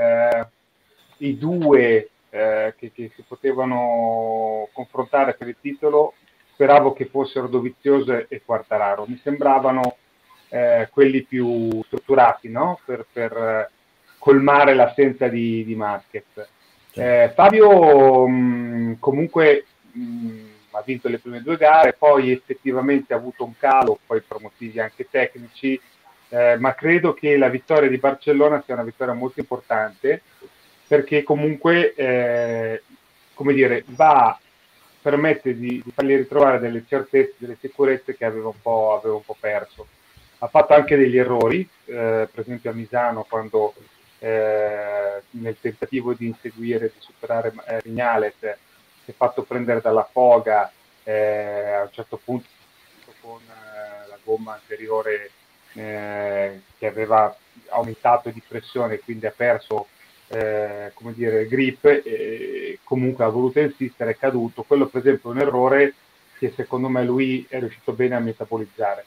i 1.20 1.38
due 1.38 2.10
eh, 2.30 2.74
che, 2.76 2.92
che, 2.92 3.10
si 3.14 3.24
potevano 3.26 4.68
confrontare 4.72 5.34
per 5.34 5.48
il 5.48 5.56
titolo, 5.60 6.14
speravo 6.52 6.92
che 6.92 7.06
fossero 7.06 7.46
Dovizioso 7.46 8.26
e 8.28 8.42
Quartararo. 8.44 9.06
Mi 9.06 9.18
sembravano 9.22 9.96
eh, 10.48 10.88
quelli 10.92 11.22
più 11.22 11.82
strutturati, 11.84 12.48
no? 12.48 12.78
Per, 12.84 13.06
per 13.12 13.70
colmare 14.18 14.74
l'assenza 14.74 15.28
di, 15.28 15.64
di 15.64 15.74
Marquez. 15.74 16.48
Eh, 16.94 17.32
Fabio, 17.34 18.26
mh, 18.26 18.98
comunque... 18.98 19.64
Mh, 19.92 20.48
ha 20.72 20.82
vinto 20.82 21.08
le 21.08 21.18
prime 21.18 21.42
due 21.42 21.56
gare, 21.56 21.94
poi 21.94 22.30
effettivamente 22.30 23.12
ha 23.12 23.16
avuto 23.16 23.44
un 23.44 23.56
calo, 23.58 23.98
poi 24.06 24.20
per 24.20 24.40
motivi 24.40 24.78
anche 24.78 25.08
tecnici, 25.10 25.80
eh, 26.28 26.56
ma 26.58 26.74
credo 26.74 27.12
che 27.12 27.36
la 27.36 27.48
vittoria 27.48 27.88
di 27.88 27.98
Barcellona 27.98 28.62
sia 28.64 28.74
una 28.74 28.84
vittoria 28.84 29.14
molto 29.14 29.40
importante 29.40 30.22
perché 30.90 31.22
comunque, 31.22 31.94
eh, 31.94 32.82
come 33.34 33.52
dire, 33.52 33.84
va, 33.90 34.36
permette 35.00 35.56
di, 35.56 35.80
di, 35.84 35.92
fargli 35.92 36.16
ritrovare 36.16 36.58
delle 36.58 36.84
certezze, 36.84 37.34
delle 37.36 37.56
sicurezze 37.60 38.16
che 38.16 38.24
aveva 38.24 38.48
un 38.48 38.60
po', 38.60 38.98
aveva 38.98 39.14
un 39.14 39.24
po 39.24 39.36
perso. 39.38 39.86
Ha 40.38 40.48
fatto 40.48 40.74
anche 40.74 40.96
degli 40.96 41.16
errori, 41.16 41.60
eh, 41.84 42.26
per 42.28 42.40
esempio 42.40 42.70
a 42.70 42.74
Misano 42.74 43.24
quando 43.28 43.72
eh, 44.18 45.22
nel 45.30 45.56
tentativo 45.60 46.12
di 46.12 46.26
inseguire, 46.26 46.90
di 46.92 46.98
superare 46.98 47.52
eh, 47.68 47.78
Vignales, 47.84 48.34
si 48.40 49.12
è 49.12 49.14
fatto 49.16 49.44
prendere 49.44 49.80
dalla 49.80 50.08
foga 50.10 50.72
eh, 51.04 51.70
a 51.70 51.82
un 51.82 51.92
certo 51.92 52.16
punto 52.16 52.48
con 53.20 53.38
eh, 53.42 54.08
la 54.08 54.18
gomma 54.24 54.54
anteriore 54.54 55.30
eh, 55.74 56.62
che 56.76 56.86
aveva 56.88 57.32
aumentato 57.68 58.30
di 58.30 58.42
pressione 58.44 58.94
e 58.94 58.98
quindi 58.98 59.26
ha 59.26 59.32
perso 59.36 59.86
eh, 60.32 60.92
come 60.94 61.12
dire, 61.12 61.46
grip 61.48 61.84
e 61.84 62.78
comunque 62.84 63.24
ha 63.24 63.28
voluto 63.28 63.58
insistere, 63.58 64.12
è 64.12 64.16
caduto. 64.16 64.62
Quello 64.62 64.86
per 64.86 65.00
esempio 65.00 65.30
è 65.30 65.34
un 65.34 65.40
errore 65.40 65.94
che 66.38 66.52
secondo 66.54 66.88
me 66.88 67.04
lui 67.04 67.44
è 67.48 67.58
riuscito 67.58 67.92
bene 67.92 68.14
a 68.14 68.20
metabolizzare. 68.20 69.04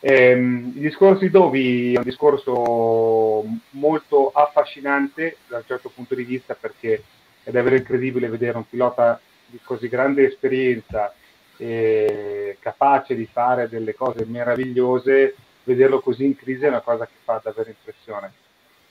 Ehm, 0.00 0.72
il 0.74 0.80
discorso 0.80 1.20
di 1.20 1.30
Dovi 1.30 1.94
è 1.94 1.98
un 1.98 2.04
discorso 2.04 3.44
molto 3.70 4.30
affascinante 4.32 5.36
da 5.46 5.58
un 5.58 5.64
certo 5.66 5.90
punto 5.94 6.14
di 6.14 6.24
vista 6.24 6.54
perché 6.54 7.02
è 7.42 7.50
davvero 7.50 7.76
incredibile 7.76 8.28
vedere 8.28 8.56
un 8.56 8.68
pilota 8.68 9.20
di 9.46 9.58
così 9.62 9.88
grande 9.88 10.26
esperienza 10.26 11.12
e 11.58 12.56
capace 12.60 13.14
di 13.14 13.28
fare 13.30 13.68
delle 13.68 13.94
cose 13.94 14.24
meravigliose, 14.26 15.34
vederlo 15.64 16.00
così 16.00 16.24
in 16.24 16.36
crisi 16.36 16.64
è 16.64 16.68
una 16.68 16.80
cosa 16.80 17.04
che 17.04 17.14
fa 17.22 17.40
davvero 17.42 17.68
impressione. 17.68 18.32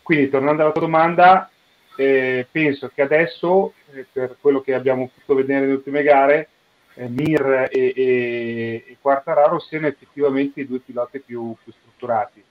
Quindi 0.01 0.29
tornando 0.29 0.61
alla 0.61 0.71
tua 0.71 0.81
domanda, 0.81 1.49
eh, 1.95 2.47
penso 2.51 2.91
che 2.93 3.01
adesso, 3.01 3.73
eh, 3.93 4.05
per 4.11 4.37
quello 4.39 4.61
che 4.61 4.73
abbiamo 4.73 5.09
potuto 5.13 5.35
vedere 5.35 5.61
nelle 5.61 5.73
ultime 5.73 6.03
gare, 6.03 6.49
eh, 6.95 7.07
Mir 7.07 7.69
e, 7.71 7.93
e, 7.95 8.83
e 8.87 8.97
Quartararo 9.01 9.59
siano 9.59 9.87
effettivamente 9.87 10.61
i 10.61 10.67
due 10.67 10.79
piloti 10.79 11.19
più, 11.19 11.55
più 11.63 11.71
strutturati. 11.71 12.43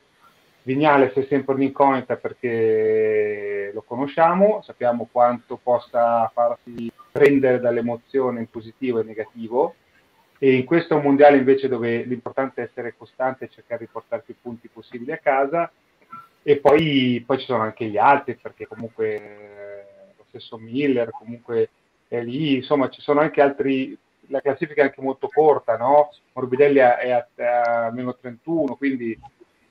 Vignales 0.63 1.13
è 1.13 1.27
sempre 1.29 1.55
un'incognita 1.55 2.17
perché 2.17 3.71
lo 3.75 3.83
conosciamo, 3.83 4.63
sappiamo 4.63 5.09
quanto 5.13 5.61
possa 5.63 6.31
farsi 6.33 6.91
prendere 7.13 7.61
dall'emozione 7.61 8.41
in 8.41 8.49
positivo 8.49 9.01
e 9.01 9.05
negativo 9.05 9.75
e 10.39 10.55
in 10.55 10.65
questo 10.65 10.99
mondiale 10.99 11.37
invece 11.37 11.69
dove 11.69 12.03
l'importante 12.05 12.63
è 12.63 12.65
essere 12.65 12.95
costante 12.97 13.45
e 13.45 13.51
cercare 13.51 13.85
di 13.85 13.91
portare 13.93 14.23
più 14.25 14.35
punti 14.41 14.69
possibili 14.73 15.13
a 15.13 15.19
casa 15.19 15.71
e 16.47 16.59
poi, 16.59 17.23
poi 17.27 17.39
ci 17.39 17.47
sono 17.47 17.63
anche 17.63 17.87
gli 17.87 17.97
altri 17.97 18.37
perché 18.37 18.67
comunque 18.67 19.15
eh, 19.15 19.85
lo 20.17 20.25
stesso 20.29 20.59
Miller 20.59 21.11
comunque 21.11 21.71
è 22.07 22.21
lì, 22.21 22.57
insomma 22.57 22.91
ci 22.91 23.01
sono 23.01 23.21
anche 23.21 23.41
altri, 23.41 23.97
la 24.29 24.43
classifica 24.43 24.83
è 24.83 24.85
anche 24.85 25.01
molto 25.01 25.29
corta, 25.29 25.79
no? 25.79 26.11
Morbidelli 26.35 26.79
è 26.79 27.11
a, 27.11 27.87
a 27.87 27.91
meno 27.93 28.15
31, 28.15 28.77
quindi 28.77 29.19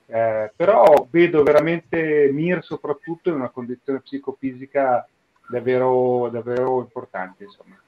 eh, 0.06 0.52
però 0.54 1.06
vedo 1.10 1.44
veramente 1.44 2.28
Mir 2.32 2.62
soprattutto 2.64 3.28
in 3.28 3.36
una 3.36 3.50
condizione 3.50 4.00
psicofisica 4.00 5.08
davvero, 5.48 6.28
davvero 6.28 6.80
importante. 6.80 7.44
Insomma. 7.44 7.80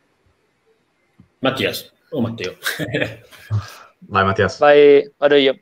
Mattias 1.41 1.93
o 2.11 2.21
Matteo? 2.21 2.57
Vai 3.99 4.25
Mattias. 4.25 4.59
Vai, 4.59 5.11
vado 5.17 5.35
io. 5.35 5.61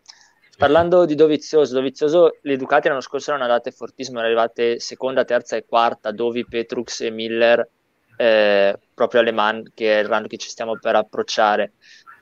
Parlando 0.56 1.04
di 1.04 1.14
Dovizioso, 1.14 1.74
Dovizioso 1.74 2.38
le 2.42 2.56
Ducati 2.56 2.88
l'anno 2.88 3.00
scorso 3.00 3.30
erano 3.30 3.44
andate 3.44 3.72
fortissime, 3.72 4.18
erano 4.18 4.32
arrivate 4.32 4.78
seconda, 4.78 5.24
terza 5.24 5.56
e 5.56 5.64
quarta, 5.66 6.12
Dovi, 6.12 6.46
Petrux 6.46 7.00
e 7.00 7.10
Miller 7.10 7.68
eh, 8.16 8.78
proprio 8.94 9.20
alle 9.20 9.32
Man, 9.32 9.72
che 9.74 9.98
è 9.98 10.02
il 10.02 10.08
run 10.08 10.26
che 10.28 10.36
ci 10.36 10.48
stiamo 10.48 10.78
per 10.78 10.94
approcciare. 10.94 11.72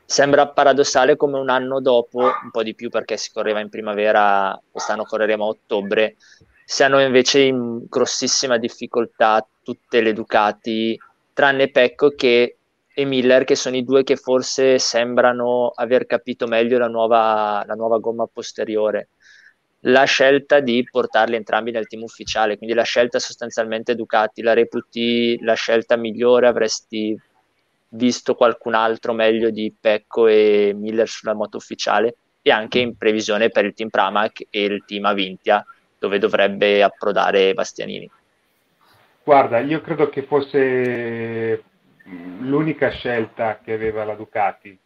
Sembra 0.04 0.48
paradossale 0.48 1.16
come 1.16 1.38
un 1.38 1.48
anno 1.48 1.80
dopo, 1.80 2.20
un 2.20 2.50
po' 2.50 2.62
di 2.62 2.74
più 2.74 2.88
perché 2.88 3.16
si 3.16 3.30
correva 3.32 3.60
in 3.60 3.68
primavera, 3.68 4.58
quest'anno 4.70 5.04
correremo 5.04 5.44
a 5.44 5.48
ottobre, 5.48 6.16
siano 6.64 7.00
invece 7.00 7.40
in 7.40 7.84
grossissima 7.88 8.56
difficoltà 8.56 9.46
tutte 9.62 10.00
le 10.00 10.12
Ducati, 10.12 10.98
tranne 11.32 11.70
Pecco 11.70 12.10
che 12.10 12.56
e 12.94 13.04
Miller, 13.04 13.44
che 13.44 13.56
sono 13.56 13.76
i 13.76 13.84
due 13.84 14.02
che 14.02 14.16
forse 14.16 14.78
sembrano 14.78 15.72
aver 15.74 16.06
capito 16.06 16.46
meglio 16.46 16.78
la 16.78 16.88
nuova, 16.88 17.64
la 17.66 17.74
nuova 17.74 17.98
gomma 17.98 18.26
posteriore. 18.26 19.08
La 19.86 20.04
scelta 20.04 20.60
di 20.60 20.86
portarli 20.88 21.34
entrambi 21.34 21.70
nel 21.70 21.88
team 21.88 22.02
ufficiale, 22.02 22.56
quindi 22.56 22.74
la 22.74 22.84
scelta 22.84 23.18
sostanzialmente 23.18 23.94
Ducati, 23.94 24.42
la 24.42 24.52
reputi 24.52 25.38
la 25.42 25.54
scelta 25.54 25.96
migliore, 25.96 26.46
avresti 26.46 27.18
visto 27.88 28.34
qualcun 28.34 28.74
altro 28.74 29.12
meglio 29.12 29.50
di 29.50 29.74
Pecco 29.78 30.26
e 30.26 30.72
Miller 30.74 31.08
sulla 31.08 31.34
moto 31.34 31.56
ufficiale 31.56 32.14
e 32.42 32.50
anche 32.50 32.78
in 32.78 32.96
previsione 32.96 33.48
per 33.50 33.64
il 33.64 33.74
team 33.74 33.88
Pramac 33.88 34.46
e 34.50 34.64
il 34.64 34.84
team 34.86 35.04
Avintia, 35.04 35.64
dove 35.98 36.18
dovrebbe 36.18 36.82
approdare 36.82 37.54
Bastianini. 37.54 38.10
Guarda, 39.24 39.60
io 39.60 39.80
credo 39.80 40.08
che 40.08 40.22
fosse 40.22 41.62
l'unica 42.04 42.90
scelta 42.90 43.60
che 43.62 43.72
aveva 43.72 44.04
la 44.04 44.14
Ducati. 44.14 44.78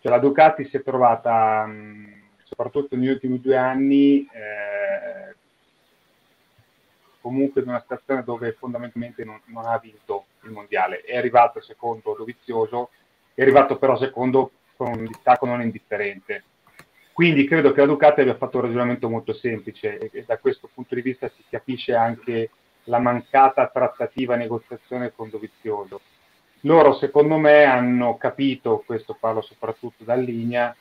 Cioè, 0.00 0.12
la 0.12 0.18
Ducati 0.18 0.66
si 0.68 0.76
è 0.76 0.82
trovata, 0.82 1.68
soprattutto 2.44 2.96
negli 2.96 3.08
ultimi 3.08 3.40
due 3.40 3.56
anni, 3.56 4.28
eh, 4.32 5.34
comunque 7.20 7.62
in 7.62 7.68
una 7.68 7.80
situazione 7.80 8.22
dove 8.22 8.52
fondamentalmente 8.52 9.24
non, 9.24 9.40
non, 9.46 9.64
ha 9.66 9.78
vinto 9.78 10.26
il 10.42 10.50
mondiale. 10.50 11.00
È 11.00 11.16
arrivato 11.16 11.60
secondo 11.60 12.14
Dovizioso, 12.16 12.90
è 13.34 13.42
arrivato 13.42 13.78
però 13.78 13.96
secondo 13.96 14.50
con 14.76 14.88
un 14.88 15.06
distacco 15.06 15.46
non 15.46 15.62
indifferente. 15.62 16.44
Quindi 17.12 17.46
credo 17.46 17.72
che 17.72 17.80
la 17.80 17.86
Ducati 17.86 18.20
abbia 18.20 18.36
fatto 18.36 18.56
un 18.56 18.64
ragionamento 18.64 19.08
molto 19.08 19.32
semplice 19.32 19.98
e, 19.98 20.10
e 20.12 20.24
da 20.26 20.36
questo 20.38 20.68
punto 20.72 20.96
di 20.96 21.00
vista 21.00 21.28
si 21.28 21.44
capisce 21.48 21.94
anche 21.94 22.50
la 22.84 22.98
mancata 22.98 23.68
trattativa 23.68 24.34
negoziazione 24.34 25.12
con 25.14 25.30
Dovizioso 25.30 26.00
loro 26.64 26.94
secondo 26.94 27.38
me 27.38 27.64
hanno 27.64 28.16
capito, 28.16 28.82
questo 28.84 29.16
parlo 29.18 29.40
soprattutto 29.42 30.04
da 30.04 30.14
linea, 30.14 30.74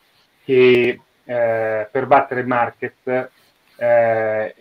che 0.44 1.00
eh, 1.26 1.88
per 1.90 2.06
battere 2.06 2.44
Market 2.44 3.30
eh, 3.78 4.56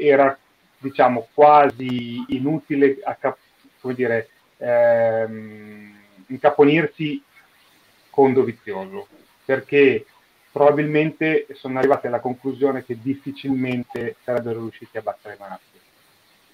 era 0.00 0.38
diciamo 0.78 1.28
quasi 1.34 2.24
inutile 2.28 2.98
dire, 3.94 4.28
ehm, 4.58 5.98
incaponirsi 6.26 7.22
con 8.10 8.32
Dovizioso 8.32 9.06
perché 9.44 10.04
probabilmente 10.52 11.46
sono 11.54 11.78
arrivati 11.78 12.06
alla 12.06 12.20
conclusione 12.20 12.84
che 12.84 12.98
difficilmente 13.00 14.16
sarebbero 14.22 14.60
riusciti 14.60 14.98
a 14.98 15.02
battere 15.02 15.36
Market. 15.38 15.80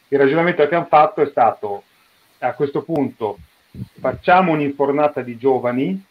Il 0.09 0.19
ragionamento 0.19 0.67
che 0.69 0.75
hanno 0.75 0.87
fatto 0.87 1.23
è 1.23 1.27
stato 1.27 1.83
a 2.39 2.53
questo 2.53 2.83
punto 2.83 3.39
facciamo 3.99 4.53
un'infornata 4.53 5.23
di 5.23 5.37
giovani 5.37 6.05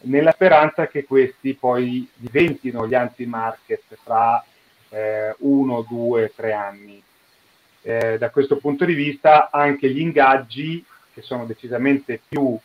nella 0.00 0.32
speranza 0.32 0.86
che 0.88 1.04
questi 1.04 1.54
poi 1.54 2.08
diventino 2.14 2.86
gli 2.86 2.94
anti-market 2.94 3.98
tra 4.04 4.44
eh, 4.90 5.34
uno, 5.38 5.82
due, 5.88 6.32
tre 6.34 6.52
anni. 6.52 7.02
Eh, 7.82 8.18
da 8.18 8.30
questo 8.30 8.56
punto 8.56 8.84
di 8.84 8.94
vista 8.94 9.50
anche 9.50 9.90
gli 9.90 10.00
ingaggi, 10.00 10.84
che 11.12 11.22
sono 11.22 11.46
decisamente 11.46 12.20
più 12.28 12.58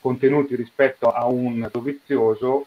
contenuti 0.00 0.56
rispetto 0.56 1.12
a 1.12 1.26
un 1.26 1.68
dovizioso, 1.70 2.66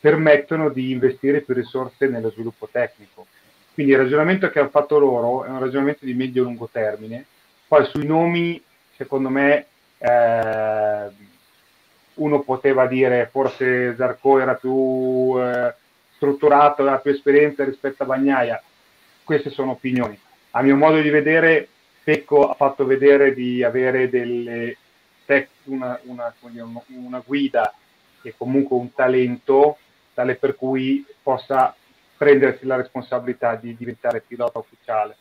permettono 0.00 0.70
di 0.70 0.90
investire 0.90 1.42
più 1.42 1.52
risorse 1.52 2.06
nello 2.06 2.30
sviluppo 2.30 2.68
tecnico. 2.70 3.26
Quindi 3.74 3.92
il 3.92 3.98
ragionamento 3.98 4.50
che 4.50 4.58
hanno 4.58 4.70
fatto 4.70 4.98
loro 4.98 5.44
è 5.44 5.48
un 5.48 5.60
ragionamento 5.60 6.04
di 6.04 6.14
medio-lungo 6.14 6.68
termine. 6.72 7.24
Poi 7.68 7.84
sui 7.86 8.06
nomi, 8.06 8.60
secondo 8.96 9.28
me, 9.28 9.66
eh, 10.02 11.08
uno 12.14 12.40
poteva 12.40 12.86
dire 12.86 13.28
forse 13.30 13.94
Zarco 13.96 14.38
era 14.38 14.54
più 14.54 15.34
eh, 15.38 15.74
strutturato, 16.14 16.82
aveva 16.82 16.98
più 16.98 17.10
esperienza 17.10 17.64
rispetto 17.64 18.02
a 18.02 18.06
Bagnaia. 18.06 18.62
Queste 19.22 19.50
sono 19.50 19.72
opinioni. 19.72 20.18
A 20.52 20.62
mio 20.62 20.76
modo 20.76 21.00
di 21.00 21.10
vedere, 21.10 21.68
Pecco 22.02 22.48
ha 22.48 22.54
fatto 22.54 22.84
vedere 22.84 23.34
di 23.34 23.62
avere 23.62 24.08
delle 24.08 24.76
una, 25.64 25.98
una, 26.04 26.34
una 26.88 27.22
guida 27.24 27.72
e 28.22 28.34
comunque 28.36 28.76
un 28.76 28.92
talento 28.92 29.78
tale 30.12 30.34
per 30.34 30.56
cui 30.56 31.06
possa 31.22 31.74
prendersi 32.16 32.66
la 32.66 32.76
responsabilità 32.76 33.54
di 33.54 33.76
diventare 33.76 34.22
pilota 34.26 34.58
ufficiale. 34.58 35.16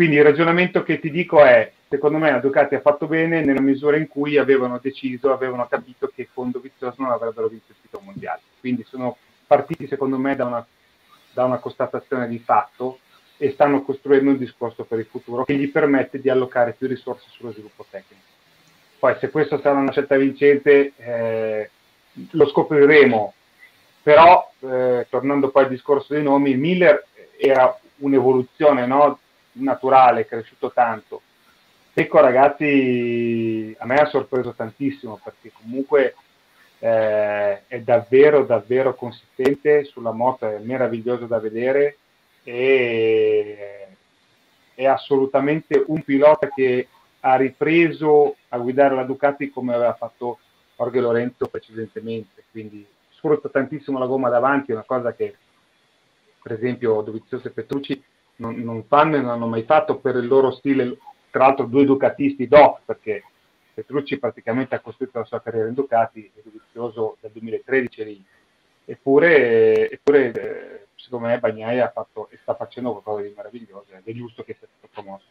Quindi 0.00 0.16
il 0.16 0.24
ragionamento 0.24 0.82
che 0.82 0.98
ti 0.98 1.10
dico 1.10 1.44
è 1.44 1.70
secondo 1.86 2.16
me 2.16 2.30
la 2.30 2.38
Ducati 2.38 2.74
ha 2.74 2.80
fatto 2.80 3.06
bene 3.06 3.44
nella 3.44 3.60
misura 3.60 3.98
in 3.98 4.08
cui 4.08 4.38
avevano 4.38 4.78
deciso, 4.80 5.30
avevano 5.30 5.68
capito 5.68 6.10
che 6.14 6.30
con 6.32 6.50
Dovizioso 6.50 7.02
non 7.02 7.10
avrebbero 7.10 7.48
vinto 7.48 7.66
il 7.68 7.76
titolo 7.82 8.04
mondiale. 8.06 8.40
Quindi 8.60 8.82
sono 8.88 9.18
partiti 9.46 9.86
secondo 9.86 10.16
me 10.16 10.34
da 10.36 10.46
una, 10.46 10.66
da 11.34 11.44
una 11.44 11.58
constatazione 11.58 12.28
di 12.28 12.38
fatto 12.38 13.00
e 13.36 13.50
stanno 13.50 13.82
costruendo 13.82 14.30
un 14.30 14.38
discorso 14.38 14.84
per 14.84 15.00
il 15.00 15.04
futuro 15.04 15.44
che 15.44 15.54
gli 15.54 15.70
permette 15.70 16.18
di 16.18 16.30
allocare 16.30 16.72
più 16.72 16.88
risorse 16.88 17.26
sullo 17.32 17.52
sviluppo 17.52 17.84
tecnico. 17.90 18.24
Poi 18.98 19.16
se 19.20 19.28
questa 19.28 19.60
sarà 19.60 19.80
una 19.80 19.92
scelta 19.92 20.16
vincente 20.16 20.94
eh, 20.96 21.70
lo 22.30 22.46
scopriremo, 22.46 23.34
però 24.02 24.50
eh, 24.60 25.06
tornando 25.10 25.50
poi 25.50 25.64
al 25.64 25.68
discorso 25.68 26.14
dei 26.14 26.22
nomi, 26.22 26.54
Miller 26.54 27.04
era 27.36 27.78
un'evoluzione 27.96 28.86
no? 28.86 29.18
Naturale, 29.52 30.26
cresciuto 30.26 30.70
tanto. 30.72 31.22
Ecco 31.92 32.20
ragazzi, 32.20 33.74
a 33.78 33.86
me 33.86 33.96
ha 33.96 34.06
sorpreso 34.06 34.52
tantissimo 34.52 35.20
perché 35.22 35.50
comunque 35.52 36.14
eh, 36.78 37.66
è 37.66 37.80
davvero 37.80 38.44
davvero 38.44 38.94
consistente 38.94 39.84
sulla 39.84 40.12
moto, 40.12 40.46
è 40.46 40.58
meraviglioso 40.58 41.26
da 41.26 41.38
vedere 41.38 41.98
e 42.42 43.86
è 44.74 44.86
assolutamente 44.86 45.82
un 45.88 46.02
pilota 46.02 46.48
che 46.48 46.88
ha 47.20 47.36
ripreso 47.36 48.36
a 48.48 48.58
guidare 48.58 48.94
la 48.94 49.04
Ducati 49.04 49.50
come 49.50 49.74
aveva 49.74 49.94
fatto 49.94 50.38
Jorge 50.76 51.00
Lorenzo 51.00 51.48
precedentemente, 51.48 52.44
quindi 52.50 52.86
sfrutta 53.10 53.50
tantissimo 53.50 53.98
la 53.98 54.06
gomma 54.06 54.30
davanti, 54.30 54.72
una 54.72 54.84
cosa 54.84 55.12
che 55.12 55.36
per 56.42 56.52
esempio 56.52 57.02
Dovizioso 57.02 57.48
e 57.48 57.50
Petrucci 57.50 58.02
non, 58.40 58.56
non 58.56 58.84
fanno 58.84 59.16
e 59.16 59.20
non 59.20 59.30
hanno 59.30 59.46
mai 59.46 59.62
fatto 59.62 59.98
per 59.98 60.16
il 60.16 60.26
loro 60.26 60.50
stile 60.50 60.98
tra 61.30 61.46
l'altro 61.46 61.66
due 61.66 61.84
ducatisti 61.84 62.48
doc, 62.48 62.80
perché 62.84 63.22
Petrucci 63.72 64.18
praticamente 64.18 64.74
ha 64.74 64.80
costruito 64.80 65.18
la 65.18 65.24
sua 65.24 65.40
carriera 65.40 65.68
in 65.68 65.74
Ducati, 65.74 66.30
è 66.34 66.40
Dovizioso 66.42 67.16
dal 67.20 67.30
2013 67.30 68.04
lì. 68.04 68.24
Eppure, 68.84 69.90
eppure 69.90 70.32
eh, 70.32 70.86
secondo 70.96 71.28
me 71.28 71.38
Bagnaia 71.38 71.86
ha 71.86 71.90
fatto 71.90 72.28
e 72.30 72.38
sta 72.42 72.54
facendo 72.54 72.90
qualcosa 72.90 73.22
di 73.22 73.32
meraviglioso 73.36 73.92
ed 73.92 74.02
è 74.04 74.12
giusto 74.12 74.42
che 74.42 74.56
sia 74.58 74.66
stato 74.66 74.88
promosso. 74.92 75.26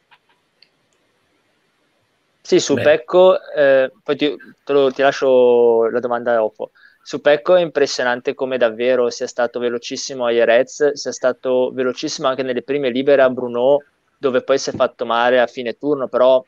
Sì, 2.41 2.59
su 2.59 2.73
Beh. 2.75 2.81
Pecco, 2.81 3.37
eh, 3.51 3.91
poi 4.01 4.15
ti, 4.15 4.35
lo, 4.67 4.91
ti, 4.91 5.01
lascio 5.01 5.89
la 5.89 5.99
domanda 5.99 6.35
dopo. 6.35 6.71
Su 7.09 7.21
Pecco 7.21 7.55
è 7.55 7.61
impressionante 7.61 8.35
come 8.35 8.59
davvero 8.59 9.09
sia 9.09 9.25
stato 9.25 9.57
velocissimo 9.57 10.27
a 10.27 10.31
Jerez, 10.31 10.91
sia 10.91 11.11
stato 11.11 11.71
velocissimo 11.73 12.27
anche 12.27 12.43
nelle 12.43 12.61
prime 12.61 12.91
libere 12.91 13.23
a 13.23 13.31
Bruno, 13.31 13.81
dove 14.15 14.43
poi 14.43 14.59
si 14.59 14.69
è 14.69 14.73
fatto 14.73 15.07
male 15.07 15.39
a 15.39 15.47
fine 15.47 15.75
turno, 15.75 16.07
però 16.07 16.45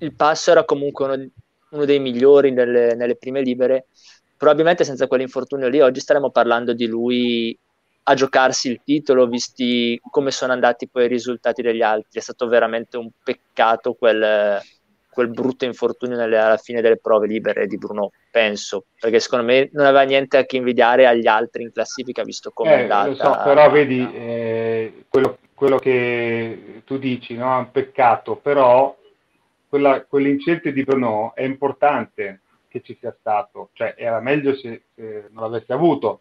il 0.00 0.14
passo 0.14 0.50
era 0.50 0.66
comunque 0.66 1.06
uno, 1.06 1.30
uno 1.70 1.84
dei 1.86 2.00
migliori 2.00 2.50
nelle, 2.50 2.94
nelle, 2.96 3.16
prime 3.16 3.40
libere. 3.40 3.86
Probabilmente 4.36 4.84
senza 4.84 5.06
quell'infortunio 5.06 5.68
lì 5.68 5.80
oggi 5.80 6.00
staremmo 6.00 6.28
parlando 6.28 6.74
di 6.74 6.86
lui 6.86 7.58
a 8.02 8.12
giocarsi 8.12 8.68
il 8.68 8.82
titolo, 8.84 9.26
visti 9.26 9.98
come 10.10 10.30
sono 10.32 10.52
andati 10.52 10.86
poi 10.86 11.06
i 11.06 11.08
risultati 11.08 11.62
degli 11.62 11.80
altri. 11.80 12.18
È 12.18 12.22
stato 12.22 12.46
veramente 12.46 12.98
un 12.98 13.08
peccato 13.24 13.94
quel, 13.94 14.60
quel 15.18 15.30
brutto 15.30 15.64
infortunio 15.64 16.16
nelle, 16.16 16.38
alla 16.38 16.58
fine 16.58 16.80
delle 16.80 16.96
prove 16.98 17.26
libere 17.26 17.66
di 17.66 17.76
Bruno, 17.76 18.12
penso, 18.30 18.84
perché 19.00 19.18
secondo 19.18 19.46
me 19.46 19.68
non 19.72 19.84
aveva 19.84 20.02
niente 20.02 20.36
a 20.36 20.44
che 20.44 20.58
invidiare 20.58 21.08
agli 21.08 21.26
altri 21.26 21.64
in 21.64 21.72
classifica, 21.72 22.22
visto 22.22 22.52
come 22.52 22.70
eh, 22.70 22.76
è 22.76 22.82
andata. 22.82 23.14
So, 23.14 23.42
però 23.42 23.68
vedi, 23.68 24.08
eh, 24.14 25.04
quello, 25.08 25.38
quello 25.54 25.78
che 25.80 26.82
tu 26.84 26.98
dici, 26.98 27.34
no? 27.34 27.52
è 27.52 27.58
un 27.58 27.72
peccato, 27.72 28.36
però 28.36 28.96
quella, 29.68 30.04
quell'incidente 30.04 30.72
di 30.72 30.84
Bruno 30.84 31.34
è 31.34 31.42
importante 31.42 32.42
che 32.68 32.80
ci 32.80 32.96
sia 33.00 33.12
stato, 33.18 33.70
cioè 33.72 33.94
era 33.96 34.20
meglio 34.20 34.54
se, 34.54 34.82
se 34.94 35.24
non 35.32 35.42
l'avesse 35.42 35.72
avuto, 35.72 36.20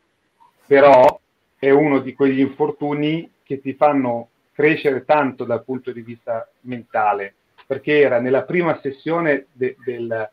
però 0.66 1.20
è 1.56 1.70
uno 1.70 2.00
di 2.00 2.16
quegli 2.16 2.40
infortuni 2.40 3.32
che 3.44 3.62
ti 3.62 3.76
fanno 3.76 4.30
crescere 4.54 5.06
tanto 5.06 5.44
dal 5.44 5.64
punto 5.64 5.92
di 5.92 6.02
vista 6.02 6.50
mentale, 6.62 7.36
perché 7.68 8.00
era 8.00 8.20
nella 8.20 8.44
prima 8.44 8.80
sessione 8.82 9.48
de, 9.52 9.76
del, 9.84 10.30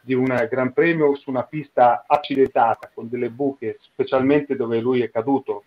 di 0.00 0.14
un 0.14 0.24
Gran 0.50 0.72
Premio 0.72 1.14
su 1.14 1.28
una 1.28 1.44
pista 1.44 2.04
accidentata 2.06 2.90
con 2.92 3.10
delle 3.10 3.28
buche, 3.28 3.76
specialmente 3.80 4.56
dove 4.56 4.80
lui 4.80 5.02
è 5.02 5.10
caduto, 5.10 5.64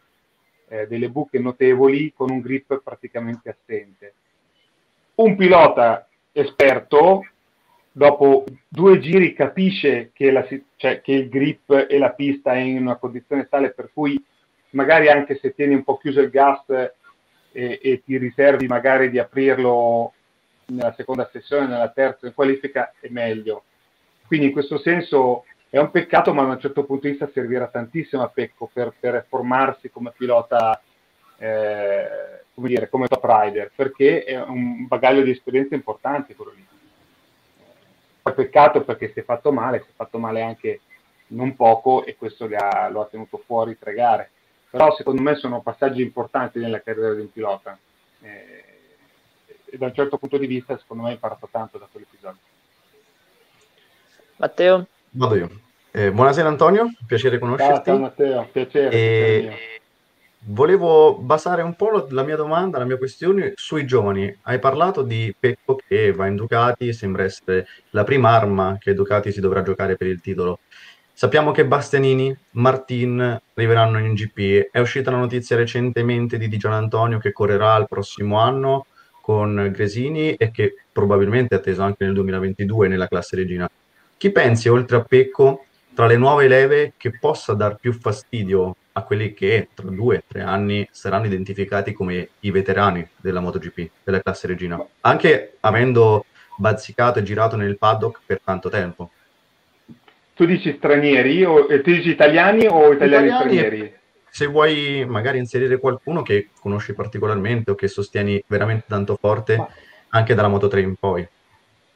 eh, 0.67 0.87
delle 0.87 1.09
buche 1.09 1.37
notevoli 1.37 2.11
con 2.11 2.31
un 2.31 2.39
grip 2.39 2.81
praticamente 2.83 3.49
assente. 3.49 4.13
Un 5.15 5.35
pilota 5.35 6.07
esperto 6.31 7.23
dopo 7.91 8.45
due 8.67 8.99
giri 8.99 9.33
capisce 9.33 10.09
che, 10.13 10.31
la, 10.31 10.47
cioè, 10.77 11.01
che 11.01 11.11
il 11.11 11.29
grip 11.29 11.85
e 11.87 11.97
la 11.99 12.11
pista 12.11 12.53
è 12.53 12.59
in 12.59 12.81
una 12.81 12.95
condizione 12.95 13.47
tale 13.47 13.71
per 13.71 13.91
cui 13.93 14.19
magari 14.71 15.09
anche 15.09 15.37
se 15.37 15.53
tieni 15.53 15.75
un 15.75 15.83
po' 15.83 15.97
chiuso 15.97 16.21
il 16.21 16.29
gas 16.29 16.63
e, 16.69 17.79
e 17.81 18.01
ti 18.03 18.17
riservi 18.17 18.65
magari 18.65 19.11
di 19.11 19.19
aprirlo 19.19 20.13
nella 20.75 20.93
seconda 20.95 21.29
sessione, 21.31 21.67
nella 21.67 21.89
terza 21.89 22.27
in 22.27 22.33
qualifica, 22.33 22.93
è 22.99 23.07
meglio. 23.09 23.63
Quindi 24.25 24.47
in 24.47 24.51
questo 24.53 24.77
senso 24.77 25.45
è 25.69 25.77
un 25.77 25.91
peccato, 25.91 26.33
ma 26.33 26.43
da 26.43 26.53
un 26.53 26.59
certo 26.59 26.83
punto 26.83 27.05
di 27.05 27.11
vista 27.11 27.29
servirà 27.33 27.67
tantissimo 27.67 28.21
a 28.21 28.27
Pecco 28.27 28.69
per, 28.71 28.93
per 28.99 29.25
formarsi 29.27 29.89
come 29.89 30.13
pilota, 30.15 30.81
eh, 31.37 32.43
come 32.53 32.67
dire, 32.67 32.89
come 32.89 33.07
top 33.07 33.23
rider, 33.23 33.71
perché 33.75 34.23
è 34.23 34.41
un 34.41 34.87
bagaglio 34.87 35.21
di 35.21 35.31
esperienza 35.31 35.75
importante 35.75 36.35
quello 36.35 36.51
lì. 36.51 36.65
Poi 38.21 38.33
peccato 38.33 38.83
perché 38.83 39.11
si 39.13 39.19
è 39.19 39.23
fatto 39.23 39.51
male, 39.51 39.79
si 39.79 39.89
è 39.89 39.93
fatto 39.95 40.19
male 40.19 40.41
anche 40.41 40.81
non 41.27 41.55
poco 41.55 42.05
e 42.05 42.15
questo 42.15 42.49
ha, 42.53 42.87
lo 42.89 43.01
ha 43.01 43.05
tenuto 43.05 43.41
fuori 43.45 43.77
tre 43.79 43.93
gare. 43.93 44.29
Però 44.69 44.93
secondo 44.95 45.21
me 45.21 45.35
sono 45.35 45.61
passaggi 45.61 46.01
importanti 46.01 46.59
nella 46.59 46.81
carriera 46.81 47.13
di 47.13 47.21
un 47.21 47.31
pilota. 47.31 47.77
Eh, 48.21 48.70
e 49.71 49.77
da 49.77 49.85
un 49.87 49.93
certo 49.93 50.17
punto 50.17 50.37
di 50.37 50.45
vista 50.45 50.77
secondo 50.77 51.03
me 51.03 51.09
ha 51.09 51.13
imparato 51.13 51.47
tanto 51.49 51.77
da 51.77 51.87
quell'episodio. 51.89 52.39
Matteo? 54.35 54.87
Vado 55.11 55.35
io. 55.35 55.49
Eh, 55.91 56.11
buonasera 56.11 56.47
Antonio, 56.47 56.89
piacere 57.07 57.39
conoscerti. 57.39 57.89
Ciao, 57.89 57.99
Matteo, 57.99 58.47
piacere. 58.51 58.89
E... 58.95 59.39
piacere 59.41 59.79
Volevo 60.43 61.19
basare 61.19 61.61
un 61.61 61.75
po' 61.75 62.07
la 62.09 62.23
mia 62.23 62.35
domanda, 62.35 62.79
la 62.79 62.85
mia 62.85 62.97
questione 62.97 63.53
sui 63.55 63.85
giovani. 63.85 64.35
Hai 64.41 64.57
parlato 64.57 65.03
di 65.03 65.33
Pecco 65.39 65.75
che 65.75 66.11
va 66.13 66.25
in 66.25 66.35
Ducati, 66.35 66.93
sembra 66.93 67.23
essere 67.23 67.67
la 67.91 68.03
prima 68.03 68.29
arma 68.29 68.75
che 68.79 68.95
Ducati 68.95 69.31
si 69.31 69.39
dovrà 69.39 69.61
giocare 69.61 69.95
per 69.97 70.07
il 70.07 70.19
titolo. 70.19 70.57
Sappiamo 71.13 71.51
che 71.51 71.67
Bastianini, 71.67 72.35
Martin 72.51 73.39
arriveranno 73.53 73.99
in 73.99 74.15
GP. 74.15 74.69
È 74.71 74.79
uscita 74.79 75.11
la 75.11 75.17
notizia 75.17 75.55
recentemente 75.55 76.39
di 76.39 76.47
Di 76.47 76.57
Gian 76.57 76.73
Antonio 76.73 77.19
che 77.19 77.31
correrà 77.31 77.77
il 77.77 77.85
prossimo 77.87 78.39
anno 78.39 78.87
con 79.21 79.69
Gresini 79.71 80.33
e 80.33 80.51
che 80.51 80.75
probabilmente 80.91 81.55
è 81.55 81.59
atteso 81.59 81.83
anche 81.83 82.03
nel 82.03 82.13
2022 82.13 82.87
nella 82.87 83.07
classe 83.07 83.35
regina. 83.35 83.69
Chi 84.17 84.31
pensi, 84.31 84.67
oltre 84.67 84.97
a 84.97 85.03
Pecco, 85.03 85.65
tra 85.93 86.07
le 86.07 86.17
nuove 86.17 86.47
leve 86.47 86.93
che 86.97 87.17
possa 87.17 87.53
dar 87.53 87.77
più 87.77 87.93
fastidio 87.93 88.75
a 88.93 89.03
quelli 89.03 89.33
che 89.33 89.69
tra 89.73 89.89
due 89.89 90.17
o 90.17 90.23
tre 90.27 90.41
anni 90.41 90.87
saranno 90.91 91.25
identificati 91.25 91.93
come 91.93 92.29
i 92.41 92.51
veterani 92.51 93.07
della 93.17 93.39
MotoGP, 93.39 93.89
della 94.03 94.21
classe 94.21 94.47
regina, 94.47 94.83
anche 95.01 95.57
avendo 95.61 96.25
bazzicato 96.57 97.19
e 97.19 97.23
girato 97.23 97.55
nel 97.55 97.77
paddock 97.77 98.21
per 98.25 98.41
tanto 98.43 98.69
tempo. 98.69 99.11
Tu 100.33 100.45
dici 100.45 100.73
stranieri, 100.77 101.43
o, 101.43 101.67
eh, 101.69 101.81
tu 101.81 101.91
dici 101.91 102.09
italiani 102.09 102.65
o 102.67 102.91
italiani, 102.91 103.27
italiani 103.27 103.29
stranieri? 103.29 103.93
Se 104.33 104.45
vuoi 104.45 105.05
magari 105.05 105.39
inserire 105.39 105.77
qualcuno 105.77 106.21
che 106.21 106.49
conosci 106.57 106.93
particolarmente 106.93 107.71
o 107.71 107.75
che 107.75 107.89
sostieni 107.89 108.41
veramente 108.47 108.85
tanto 108.87 109.17
forte, 109.19 109.67
anche 110.09 110.33
dalla 110.33 110.47
Moto 110.47 110.69
3 110.69 110.81
in 110.81 110.95
poi. 110.95 111.27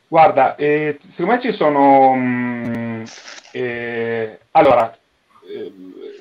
Guarda, 0.08 0.56
eh, 0.56 1.00
secondo 1.16 1.32
me 1.32 1.42
ci 1.42 1.54
sono... 1.54 2.14
Mh, 2.14 2.68
mm, 2.68 3.04
eh, 3.54 4.40
allora, 4.52 4.96
eh, 5.48 5.74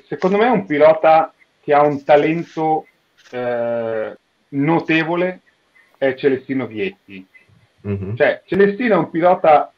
secondo 0.07 0.37
me 0.37 0.45
è 0.45 0.49
un 0.49 0.65
pilota 0.65 1.33
che 1.61 1.73
ha 1.73 1.85
un 1.85 2.01
talento 2.05 2.87
eh, 3.31 4.17
notevole, 4.49 5.41
è 5.97 6.15
Celestino 6.15 6.65
Vietti. 6.65 7.27
Mm-hmm. 7.85 8.15
Cioè, 8.15 8.41
Celestino 8.45 8.95
è 8.95 8.97
un 8.97 9.09
pilota 9.09 9.71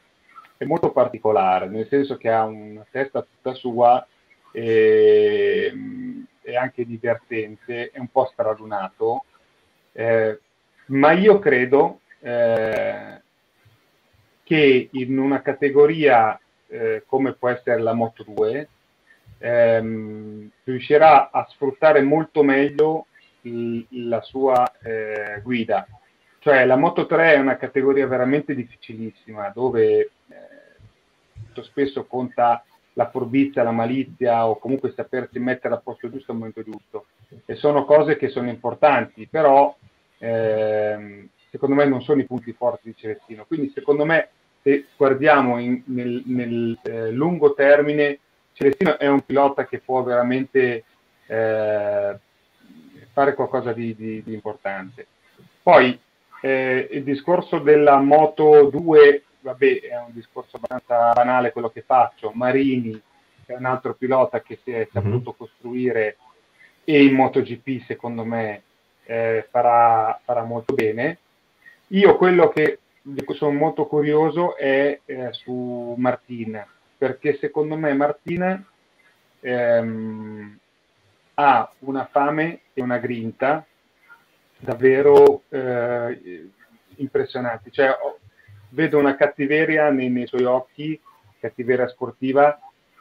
è 0.56 0.64
molto 0.64 0.90
particolare, 0.90 1.68
nel 1.68 1.86
senso 1.88 2.16
che 2.16 2.28
ha 2.30 2.44
una 2.44 2.84
testa 2.90 3.22
tutta 3.22 3.54
sua 3.54 4.04
e 4.50 5.72
è 6.50 6.56
anche 6.56 6.86
divertente, 6.86 7.90
è 7.90 7.98
un 7.98 8.08
po' 8.08 8.28
stralunato, 8.32 9.24
eh, 9.92 10.40
ma 10.86 11.12
io 11.12 11.38
credo 11.38 12.00
eh, 12.20 13.20
che 14.42 14.88
in 14.92 15.18
una 15.18 15.42
categoria 15.42 16.38
eh, 16.68 17.02
come 17.06 17.34
può 17.34 17.48
essere 17.50 17.80
la 17.80 17.92
Moto 17.92 18.24
2 18.26 18.68
ehm, 19.38 20.50
riuscirà 20.64 21.30
a 21.30 21.46
sfruttare 21.50 22.00
molto 22.02 22.42
meglio 22.42 23.06
il, 23.42 23.86
la 24.08 24.20
sua 24.22 24.70
eh, 24.82 25.40
guida. 25.42 25.86
Cioè 26.38 26.64
la 26.64 26.76
Moto 26.76 27.06
3 27.06 27.34
è 27.34 27.38
una 27.38 27.56
categoria 27.56 28.06
veramente 28.06 28.54
difficilissima 28.54 29.50
dove 29.50 30.10
eh, 30.28 31.62
spesso 31.62 32.06
conta 32.06 32.62
la 32.98 33.08
forbizia, 33.10 33.62
la 33.62 33.70
malizia 33.70 34.48
o 34.48 34.58
comunque 34.58 34.92
sapersi 34.92 35.38
mettere 35.38 35.74
al 35.74 35.82
posto 35.82 36.10
giusto 36.10 36.32
al 36.32 36.38
momento 36.38 36.64
giusto. 36.64 37.06
E 37.46 37.54
sono 37.54 37.84
cose 37.84 38.16
che 38.16 38.28
sono 38.28 38.48
importanti, 38.48 39.28
però 39.28 39.74
ehm, 40.18 41.28
secondo 41.48 41.76
me 41.76 41.84
non 41.84 42.02
sono 42.02 42.20
i 42.20 42.26
punti 42.26 42.52
forti 42.52 42.88
di 42.88 42.96
Celestino. 42.96 43.44
Quindi 43.46 43.70
secondo 43.72 44.04
me 44.04 44.30
se 44.62 44.86
guardiamo 44.96 45.60
in, 45.60 45.80
nel, 45.86 46.22
nel 46.26 46.76
eh, 46.82 47.12
lungo 47.12 47.54
termine 47.54 48.18
Celestino 48.52 48.98
è 48.98 49.06
un 49.06 49.20
pilota 49.20 49.64
che 49.64 49.78
può 49.78 50.02
veramente 50.02 50.82
eh, 51.26 52.18
fare 53.12 53.34
qualcosa 53.34 53.72
di, 53.72 53.94
di, 53.94 54.24
di 54.24 54.34
importante. 54.34 55.06
Poi 55.62 55.96
eh, 56.40 56.88
il 56.90 57.04
discorso 57.04 57.60
della 57.60 58.00
Moto 58.00 58.68
2, 58.68 59.22
vabbè, 59.40 59.80
è 59.80 59.96
un 59.96 60.12
discorso 60.12 60.56
abbastanza 60.56 61.12
banale 61.12 61.52
quello 61.52 61.70
che 61.70 61.82
faccio. 61.82 62.32
Marini 62.34 63.00
è 63.46 63.54
un 63.54 63.64
altro 63.64 63.94
pilota 63.94 64.40
che 64.40 64.58
si 64.62 64.70
è 64.70 64.80
mhm. 64.80 64.88
saputo 64.92 65.30
mm-hmm. 65.30 65.38
costruire 65.38 66.16
e 66.84 67.04
in 67.04 67.14
MotoGP 67.14 67.84
secondo 67.86 68.24
me 68.24 68.62
eh, 69.04 69.46
farà, 69.50 70.18
farà, 70.24 70.42
molto 70.42 70.74
bene. 70.74 71.18
Io 71.88 72.16
quello 72.16 72.48
che 72.48 72.78
sono 73.34 73.52
molto 73.52 73.86
curioso 73.86 74.56
è 74.56 75.00
eh, 75.04 75.32
su 75.32 75.94
Martina 75.96 76.66
perché 76.98 77.38
secondo 77.38 77.76
me 77.76 77.94
Martina 77.94 78.62
ehm, 79.40 80.58
ha 81.34 81.72
una 81.80 82.08
fame 82.10 82.60
e 82.74 82.82
una 82.82 82.98
grinta 82.98 83.64
davvero 84.58 85.42
eh, 85.48 86.50
impressionanti. 86.96 87.70
Cioè, 87.70 87.90
ho, 87.90 88.17
vedo 88.70 88.98
una 88.98 89.16
cattiveria 89.16 89.90
nei, 89.90 90.10
nei, 90.10 90.26
suoi 90.26 90.44
occhi, 90.44 91.00
cattiveria 91.40 91.88
sportiva, 91.88 92.58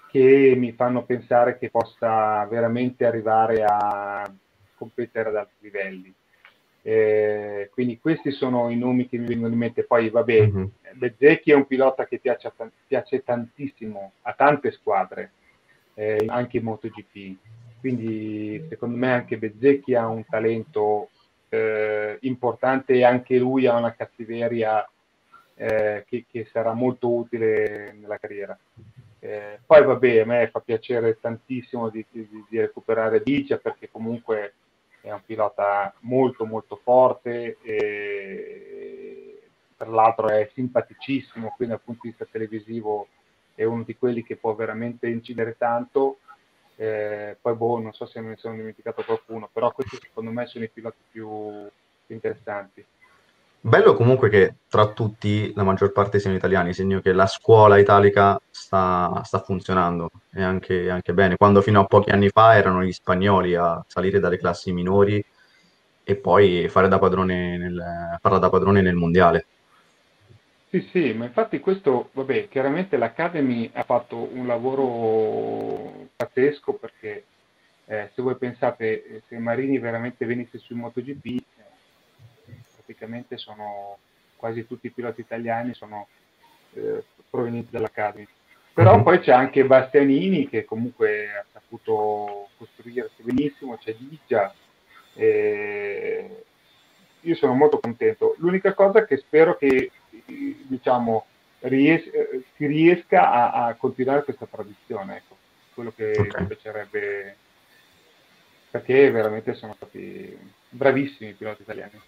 che 0.10 0.54
mi 0.56 0.72
fanno 0.72 1.04
pensare 1.04 1.58
che 1.58 1.70
possa 1.70 2.46
veramente 2.46 3.06
arrivare 3.06 3.64
a 3.64 4.32
competere 4.76 5.30
ad 5.30 5.36
alti 5.36 5.56
livelli. 5.60 6.14
Eh, 6.82 7.70
quindi 7.74 8.00
questi 8.00 8.32
sono 8.32 8.70
i 8.70 8.78
nomi 8.78 9.10
che 9.10 9.18
mi 9.18 9.26
vengono 9.26 9.52
in 9.52 9.60
mente. 9.60 9.84
Poi, 9.84 10.10
vabbè, 10.10 10.48
mm-hmm. 10.48 10.66
Bezzecchi 10.94 11.52
è 11.52 11.56
un 11.56 11.68
pilota 11.68 12.06
che 12.06 12.20
piace, 12.20 12.52
piace 12.88 13.24
tantissimo 13.24 14.14
a 14.22 14.34
tante 14.34 14.72
squadre, 14.72 15.32
eh, 15.96 16.24
anche 16.28 16.58
in 16.58 16.64
MotoGP. 16.64 17.36
Quindi, 17.82 18.66
secondo 18.70 18.96
me, 18.96 19.12
anche 19.12 19.38
Bezzecchi 19.38 19.96
ha 19.96 20.08
un 20.08 20.24
talento 20.26 21.10
eh, 21.50 22.18
importante 22.22 22.94
e 22.94 23.04
anche 23.04 23.38
lui 23.38 23.66
ha 23.66 23.76
una 23.76 23.94
cattiveria 23.94 24.88
eh, 25.58 26.06
che, 26.08 26.26
che, 26.30 26.46
sarà 26.52 26.74
molto 26.74 27.12
utile 27.12 27.94
nella 28.00 28.18
carriera. 28.18 28.58
Eh, 29.20 29.60
poi, 29.66 29.84
vabbè, 29.84 30.20
a 30.20 30.26
me 30.26 30.50
fa 30.50 30.60
piacere 30.60 31.20
tantissimo 31.20 31.90
di, 31.90 32.06
di, 32.10 32.46
di 32.48 32.60
recuperare 32.60 33.20
Bicia 33.20 33.58
perché 33.58 33.90
comunque 33.90 34.54
è 35.02 35.12
un 35.12 35.22
pilota 35.26 35.94
molto 36.02 36.46
molto 36.46 36.80
forte 36.84 37.58
e 37.62 39.42
tra 39.78 39.90
l'altro 39.90 40.28
è 40.30 40.50
simpaticissimo, 40.54 41.54
quindi 41.56 41.76
dal 41.76 41.84
punto 41.84 42.02
di 42.04 42.10
vista 42.10 42.28
televisivo 42.30 43.08
è 43.54 43.64
uno 43.64 43.84
di 43.84 43.96
quelli 43.96 44.24
che 44.24 44.36
può 44.36 44.54
veramente 44.56 45.08
incidere 45.08 45.56
tanto. 45.58 46.20
Eh, 46.76 47.38
poi 47.42 47.56
boh, 47.56 47.80
non 47.80 47.94
so 47.94 48.06
se 48.06 48.22
me 48.22 48.30
ne 48.30 48.38
sono 48.38 48.56
dimenticato 48.56 49.04
qualcuno, 49.04 49.50
però 49.52 49.72
questi 49.72 49.98
secondo 50.00 50.32
me 50.32 50.46
sono 50.46 50.64
i 50.64 50.70
piloti 50.70 50.98
più 51.12 51.68
interessanti. 52.08 52.86
Bello 53.60 53.96
comunque 53.96 54.30
che 54.30 54.56
tra 54.70 54.88
tutti 54.94 55.52
la 55.54 55.64
maggior 55.64 55.92
parte 55.92 56.20
siano 56.20 56.38
italiani, 56.38 56.74
segno 56.74 57.02
che 57.02 57.12
la 57.12 57.26
scuola 57.26 57.78
italica 57.78 58.40
sta, 58.50 59.22
sta 59.26 59.40
funzionando 59.40 60.10
e 60.32 60.42
anche, 60.42 60.90
anche, 60.90 61.14
bene. 61.14 61.36
Quando 61.36 61.62
fino 61.62 61.82
a 61.82 61.86
pochi 61.86 62.12
anni 62.12 62.30
fa 62.30 62.56
erano 62.56 62.84
gli 62.84 62.92
spagnoli 62.92 63.56
a 63.56 63.84
salire 63.88 64.20
dalle 64.20 64.38
classi 64.38 64.72
minori 64.72 65.24
e 66.04 66.16
poi 66.16 66.70
fare 66.70 66.88
da 66.88 67.00
padrone 67.00 67.58
nel, 67.58 68.18
farla 68.22 68.38
da 68.38 68.50
padrone 68.50 68.82
nel 68.82 68.96
mondiale. 68.96 69.46
Sì, 70.70 70.88
sì, 70.92 71.14
ma 71.14 71.26
infatti 71.26 71.60
questo, 71.60 72.10
vabbè, 72.14 72.48
chiaramente 72.50 72.98
l'Academy 72.98 73.70
ha 73.74 73.84
fatto 73.84 74.30
un 74.34 74.48
lavoro 74.48 76.10
pazzesco 76.16 76.74
perché 76.74 77.24
eh, 77.86 78.10
se 78.14 78.22
voi 78.22 78.36
pensate, 78.36 79.24
se 79.28 79.38
Marini 79.38 79.80
veramente 79.80 80.26
venisse 80.26 80.58
sul 80.58 80.76
MotoGP, 80.76 81.44
praticamente 82.88 83.38
sono 83.38 83.98
quasi 84.38 84.66
tutti 84.66 84.88
i 84.88 84.92
piloti 84.92 85.20
italiani 85.20 85.74
sono 85.74 86.08
eh, 86.74 87.04
provenienti 87.30 87.72
dall'Academy. 87.72 88.26
Però 88.74 88.96
Mhm. 88.96 89.04
poi 89.04 89.20
c'è 89.20 89.32
anche 89.32 89.66
Bastianini 89.66 90.48
che 90.48 90.64
comunque 90.64 91.30
ha 91.32 91.46
saputo 91.52 92.50
costruirsi 92.58 93.24
benissimo, 93.24 93.76
c'è 93.78 93.94
Digia. 93.96 94.54
e 95.16 96.44
Io 97.22 97.36
sono 97.36 97.54
molto 97.56 97.80
contento. 97.80 98.36
L'unica 98.38 98.74
cosa 98.74 99.04
che 99.04 99.18
spero 99.18 99.58
che 99.58 99.92
eh, 100.12 100.58
diciamo, 100.68 101.26
ries- 101.62 102.06
eh, 102.14 102.44
si 102.56 102.68
riesca 102.68 103.32
a, 103.32 103.66
a 103.66 103.74
continuare 103.74 104.24
questa 104.24 104.46
tradizione, 104.46 105.18
ecco, 105.18 105.36
quello 105.74 105.92
che 105.94 106.28
Ok. 106.30 106.40
mi 106.40 106.46
piacerebbe, 106.46 107.36
perché 108.70 109.10
veramente 109.12 109.56
sono 109.56 109.74
stati 109.74 110.38
bravissimi 110.70 111.32
i 111.32 111.34
piloti 111.34 111.64
italiani. 111.64 112.00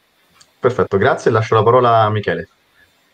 Perfetto, 0.59 0.97
grazie. 0.97 1.31
Lascio 1.31 1.55
la 1.55 1.63
parola 1.63 2.01
a 2.01 2.09
Michele. 2.09 2.47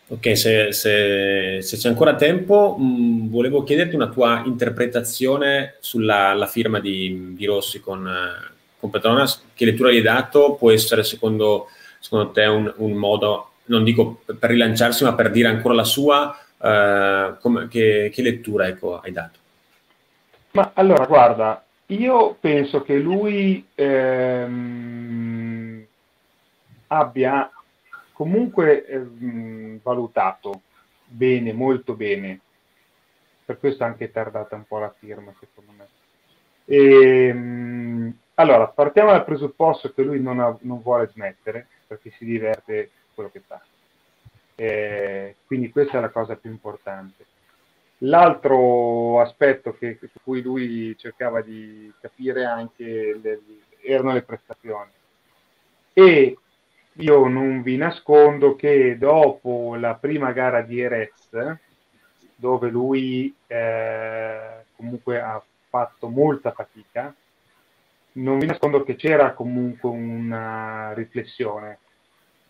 Ok, 0.08 0.36
se, 0.36 0.72
se- 0.72 1.58
se 1.60 1.76
c'è 1.76 1.88
ancora 1.88 2.14
tempo, 2.14 2.76
mh, 2.78 3.28
volevo 3.28 3.64
chiederti 3.64 3.94
una 3.96 4.08
tua 4.08 4.42
interpretazione 4.44 5.76
sulla 5.80 6.32
la 6.34 6.46
firma 6.46 6.78
di, 6.80 7.34
di 7.34 7.44
Rossi 7.44 7.80
con, 7.80 8.06
eh, 8.06 8.54
con 8.78 8.90
Petronas. 8.90 9.44
Che 9.52 9.64
lettura 9.64 9.90
gli 9.90 9.96
hai 9.96 10.02
dato? 10.02 10.54
Può 10.54 10.70
essere 10.70 11.02
secondo, 11.02 11.68
secondo 11.98 12.30
te 12.30 12.44
un, 12.46 12.72
un 12.76 12.92
modo, 12.92 13.50
non 13.66 13.82
dico 13.82 14.20
per 14.24 14.50
rilanciarsi, 14.50 15.02
ma 15.04 15.14
per 15.14 15.30
dire 15.30 15.48
ancora 15.48 15.74
la 15.74 15.84
sua? 15.84 16.36
eh, 16.58 17.34
come- 17.40 17.68
che, 17.68 18.10
che 18.12 18.22
lettura 18.22 18.66
ecco, 18.68 19.00
hai 19.00 19.12
dato? 19.12 19.38
Ma 20.52 20.70
allora, 20.74 21.04
guarda, 21.06 21.62
io 21.86 22.36
penso 22.40 22.82
che 22.82 22.96
lui 22.96 23.64
ehm, 23.74 25.65
abbia 26.88 27.50
comunque 28.12 28.86
ehm, 28.86 29.80
valutato 29.82 30.62
bene, 31.04 31.52
molto 31.52 31.94
bene, 31.94 32.40
per 33.44 33.58
questo 33.58 33.84
anche 33.84 34.10
tardata 34.10 34.56
un 34.56 34.64
po' 34.64 34.78
la 34.78 34.94
firma, 34.98 35.32
secondo 35.38 35.72
me. 35.76 35.86
Ehm, 36.64 38.18
allora, 38.34 38.66
partiamo 38.66 39.10
dal 39.10 39.24
presupposto 39.24 39.92
che 39.92 40.02
lui 40.02 40.20
non, 40.20 40.40
ha- 40.40 40.56
non 40.62 40.82
vuole 40.82 41.08
smettere, 41.08 41.66
perché 41.86 42.10
si 42.10 42.24
diverte 42.24 42.90
quello 43.14 43.30
che 43.30 43.40
fa. 43.46 43.62
Eh, 44.56 45.36
quindi 45.46 45.70
questa 45.70 45.98
è 45.98 46.00
la 46.00 46.08
cosa 46.08 46.36
più 46.36 46.50
importante. 46.50 47.24
L'altro 47.98 49.20
aspetto 49.20 49.74
che, 49.76 49.98
su 50.00 50.18
cui 50.22 50.42
lui 50.42 50.96
cercava 50.98 51.40
di 51.40 51.92
capire 52.00 52.44
anche 52.44 53.18
le- 53.22 53.40
erano 53.82 54.12
le 54.12 54.22
prestazioni. 54.22 54.90
E 55.92 56.36
io 56.98 57.26
non 57.26 57.62
vi 57.62 57.76
nascondo 57.76 58.56
che 58.56 58.96
dopo 58.98 59.74
la 59.76 59.94
prima 59.94 60.32
gara 60.32 60.62
di 60.62 60.80
Erez, 60.80 61.58
dove 62.34 62.68
lui 62.68 63.34
eh, 63.46 64.64
comunque 64.76 65.20
ha 65.20 65.42
fatto 65.68 66.08
molta 66.08 66.52
fatica, 66.52 67.14
non 68.12 68.38
vi 68.38 68.46
nascondo 68.46 68.82
che 68.82 68.96
c'era 68.96 69.34
comunque 69.34 69.90
una 69.90 70.92
riflessione 70.94 71.78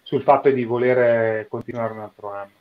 sul 0.02 0.22
fatto 0.22 0.48
di 0.50 0.64
voler 0.64 1.48
continuare 1.48 1.92
un 1.92 2.00
altro 2.00 2.32
anno. 2.32 2.52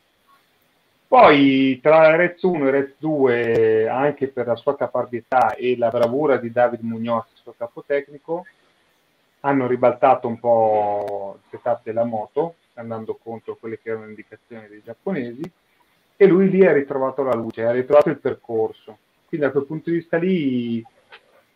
Poi 1.06 1.78
tra 1.80 2.16
Rez 2.16 2.42
1 2.42 2.66
e 2.66 2.70
Rez 2.72 2.94
2, 2.98 3.88
anche 3.88 4.26
per 4.26 4.48
la 4.48 4.56
sua 4.56 4.76
caparbietà 4.76 5.54
e 5.54 5.76
la 5.78 5.88
bravura 5.88 6.36
di 6.36 6.50
David 6.50 6.80
Munoz, 6.80 7.26
il 7.32 7.38
suo 7.42 7.54
capo 7.56 7.84
tecnico, 7.86 8.44
hanno 9.46 9.68
ribaltato 9.68 10.26
un 10.26 10.40
po' 10.40 11.38
il 11.40 11.48
setup 11.50 11.80
della 11.84 12.04
moto, 12.04 12.56
andando 12.74 13.14
contro 13.14 13.54
quelle 13.54 13.78
che 13.78 13.90
erano 13.90 14.04
le 14.04 14.10
indicazioni 14.10 14.66
dei 14.66 14.82
giapponesi, 14.84 15.42
e 16.16 16.26
lui 16.26 16.50
lì 16.50 16.66
ha 16.66 16.72
ritrovato 16.72 17.22
la 17.22 17.34
luce, 17.34 17.64
ha 17.64 17.70
ritrovato 17.70 18.10
il 18.10 18.18
percorso. 18.18 18.98
Quindi 19.28 19.46
da 19.46 19.52
quel 19.52 19.66
punto 19.66 19.90
di 19.90 19.96
vista 19.96 20.16
lì 20.16 20.84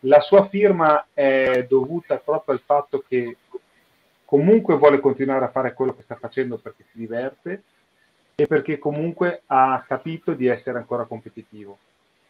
la 0.05 0.21
sua 0.21 0.47
firma 0.47 1.07
è 1.13 1.65
dovuta 1.67 2.15
proprio 2.17 2.55
al 2.55 2.61
fatto 2.61 3.03
che 3.05 3.37
comunque 4.23 4.77
vuole 4.77 5.01
continuare 5.01 5.43
a 5.45 5.51
fare 5.51 5.73
quello 5.73 5.93
che 5.93 6.03
sta 6.03 6.15
facendo 6.15 6.57
perché 6.57 6.85
si 6.91 6.97
diverte 6.97 7.63
e 8.35 8.47
perché 8.47 8.79
comunque 8.79 9.41
ha 9.47 9.83
capito 9.85 10.33
di 10.33 10.47
essere 10.47 10.77
ancora 10.77 11.03
competitivo. 11.03 11.77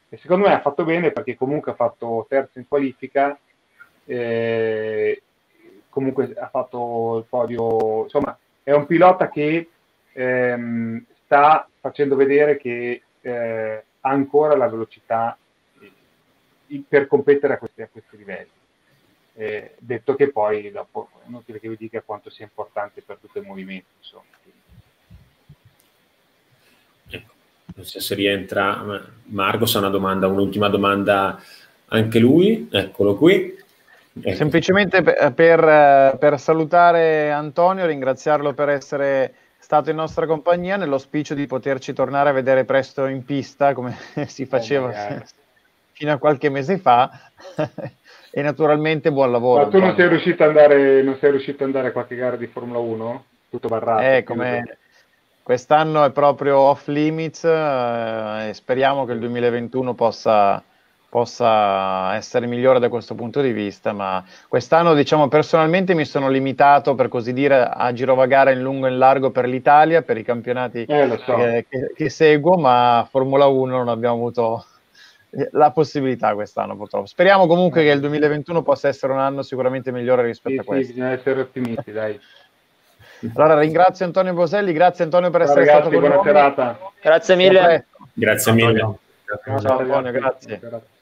E 0.09 0.17
secondo 0.17 0.47
me 0.47 0.53
ha 0.53 0.61
fatto 0.61 0.83
bene 0.83 1.11
perché 1.11 1.35
comunque 1.35 1.71
ha 1.71 1.75
fatto 1.75 2.25
terzo 2.27 2.57
in 2.57 2.67
qualifica, 2.67 3.37
eh, 4.05 5.21
comunque 5.91 6.33
ha 6.33 6.47
fatto 6.47 7.17
il 7.19 7.25
podio, 7.29 8.03
insomma 8.03 8.35
è 8.63 8.71
un 8.71 8.87
pilota 8.87 9.29
che 9.29 9.69
ehm, 10.13 11.05
sta 11.25 11.67
facendo 11.79 12.15
vedere 12.15 12.57
che 12.57 13.03
eh, 13.21 13.83
ha 13.99 14.09
ancora 14.09 14.55
la 14.55 14.67
velocità 14.67 15.37
eh, 15.79 16.83
per 16.87 17.05
competere 17.07 17.53
a 17.53 17.57
questi, 17.57 17.81
a 17.83 17.89
questi 17.91 18.17
livelli. 18.17 18.49
Eh, 19.33 19.75
detto 19.79 20.15
che 20.15 20.31
poi 20.31 20.71
dopo 20.71 21.09
è 21.23 21.27
inutile 21.27 21.59
che 21.59 21.69
vi 21.69 21.77
dica 21.77 22.01
quanto 22.01 22.29
sia 22.29 22.45
importante 22.45 23.01
per 23.01 23.17
tutto 23.17 23.39
il 23.39 23.45
movimento. 23.45 23.87
Insomma. 23.99 24.39
Non 27.73 27.85
so 27.85 28.01
se 28.01 28.15
rientra 28.15 28.83
Marco, 29.25 29.65
se 29.65 29.77
ha 29.77 29.79
una 29.79 29.89
domanda, 29.89 30.27
un'ultima 30.27 30.67
domanda 30.67 31.41
anche 31.87 32.19
lui, 32.19 32.67
eccolo 32.69 33.15
qui. 33.15 33.57
Ecco. 34.13 34.35
Semplicemente 34.35 35.01
per, 35.01 35.33
per, 35.33 36.17
per 36.19 36.39
salutare 36.39 37.31
Antonio, 37.31 37.85
ringraziarlo 37.85 38.53
per 38.53 38.69
essere 38.69 39.33
stato 39.57 39.89
in 39.89 39.95
nostra 39.95 40.25
compagnia 40.25 40.75
nell'auspicio 40.75 41.33
di 41.33 41.47
poterci 41.47 41.93
tornare 41.93 42.29
a 42.29 42.33
vedere 42.33 42.65
presto 42.65 43.05
in 43.05 43.23
pista 43.23 43.73
come 43.73 43.95
si 44.27 44.45
faceva 44.45 44.87
magari. 44.87 45.23
fino 46.01 46.13
a 46.13 46.17
qualche 46.17 46.49
mese 46.49 46.79
fa 46.79 47.09
e 48.31 48.41
naturalmente 48.41 49.11
buon 49.11 49.31
lavoro. 49.31 49.65
Ma 49.65 49.69
tu 49.69 49.79
non 49.79 49.95
sei 49.95 50.07
riuscito 50.09 50.41
ad 50.43 50.49
andare, 50.49 51.03
non 51.03 51.17
sei 51.19 51.31
riuscito 51.31 51.63
ad 51.63 51.69
andare 51.69 51.89
a 51.89 51.91
qualche 51.91 52.15
gara 52.15 52.35
di 52.35 52.47
Formula 52.47 52.79
1? 52.79 53.25
Tutto 53.49 53.67
barrato. 53.67 54.01
Eh, 54.01 54.23
come 54.23 54.77
quest'anno 55.43 56.03
è 56.03 56.11
proprio 56.11 56.57
off 56.57 56.87
limits 56.87 57.43
eh, 57.43 58.49
e 58.49 58.53
speriamo 58.53 59.05
che 59.05 59.11
il 59.13 59.19
2021 59.19 59.93
possa, 59.93 60.63
possa 61.11 62.15
essere 62.15 62.47
migliore 62.47 62.79
da 62.79 62.87
questo 62.87 63.15
punto 63.15 63.41
di 63.41 63.51
vista, 63.51 63.91
ma 63.91 64.23
quest'anno 64.47 64.93
diciamo 64.93 65.27
personalmente 65.27 65.93
mi 65.93 66.05
sono 66.05 66.29
limitato 66.29 66.95
per 66.95 67.09
così 67.09 67.33
dire 67.33 67.67
a 67.69 67.91
girovagare 67.91 68.53
in 68.53 68.61
lungo 68.61 68.87
e 68.87 68.91
in 68.91 68.97
largo 68.97 69.29
per 69.29 69.45
l'Italia, 69.45 70.03
per 70.03 70.15
i 70.17 70.23
campionati 70.23 70.85
Eh, 70.87 71.19
so. 71.25 71.35
che, 71.35 71.65
che- 71.69 71.91
che 71.93 72.09
seguo, 72.09 72.55
ma 72.57 73.05
Formula 73.11 73.45
1 73.47 73.75
non 73.75 73.89
abbiamo 73.89 74.15
avuto 74.15 74.65
la 75.51 75.71
possibilità 75.71 76.33
quest'anno 76.33 76.77
purtroppo. 76.77 77.07
Speriamo 77.07 77.45
comunque 77.45 77.83
che 77.83 77.89
il 77.89 77.99
2021 77.99 78.61
possa 78.61 78.87
essere 78.87 79.11
un 79.11 79.19
anno 79.19 79.41
sicuramente 79.41 79.91
migliore 79.91 80.23
rispetto 80.23 80.53
Sì, 80.53 80.59
a 80.59 80.61
sì, 80.61 80.67
questo. 80.67 80.93
bisogna 80.93 81.11
essere 81.11 81.41
ottimisti, 81.41 81.91
dai. 81.91 82.19
Allora 83.35 83.59
ringrazio 83.59 84.05
Antonio 84.05 84.33
Boselli, 84.33 84.71
grazie 84.71 85.03
Antonio 85.03 85.29
per 85.29 85.41
essere 85.41 85.59
ragazzi, 85.65 85.79
stato 85.81 85.91
con 85.91 85.99
buona 85.99 86.15
noi. 86.15 86.23
serata. 86.23 86.79
Grazie 87.01 87.35
mille. 87.35 87.85
Grazie 88.13 88.51
mille. 88.53 88.79
Ciao, 88.79 89.59
Ciao, 89.59 89.77
Antonio, 89.77 90.11
ragazzi. 90.11 90.47
grazie. 90.47 90.99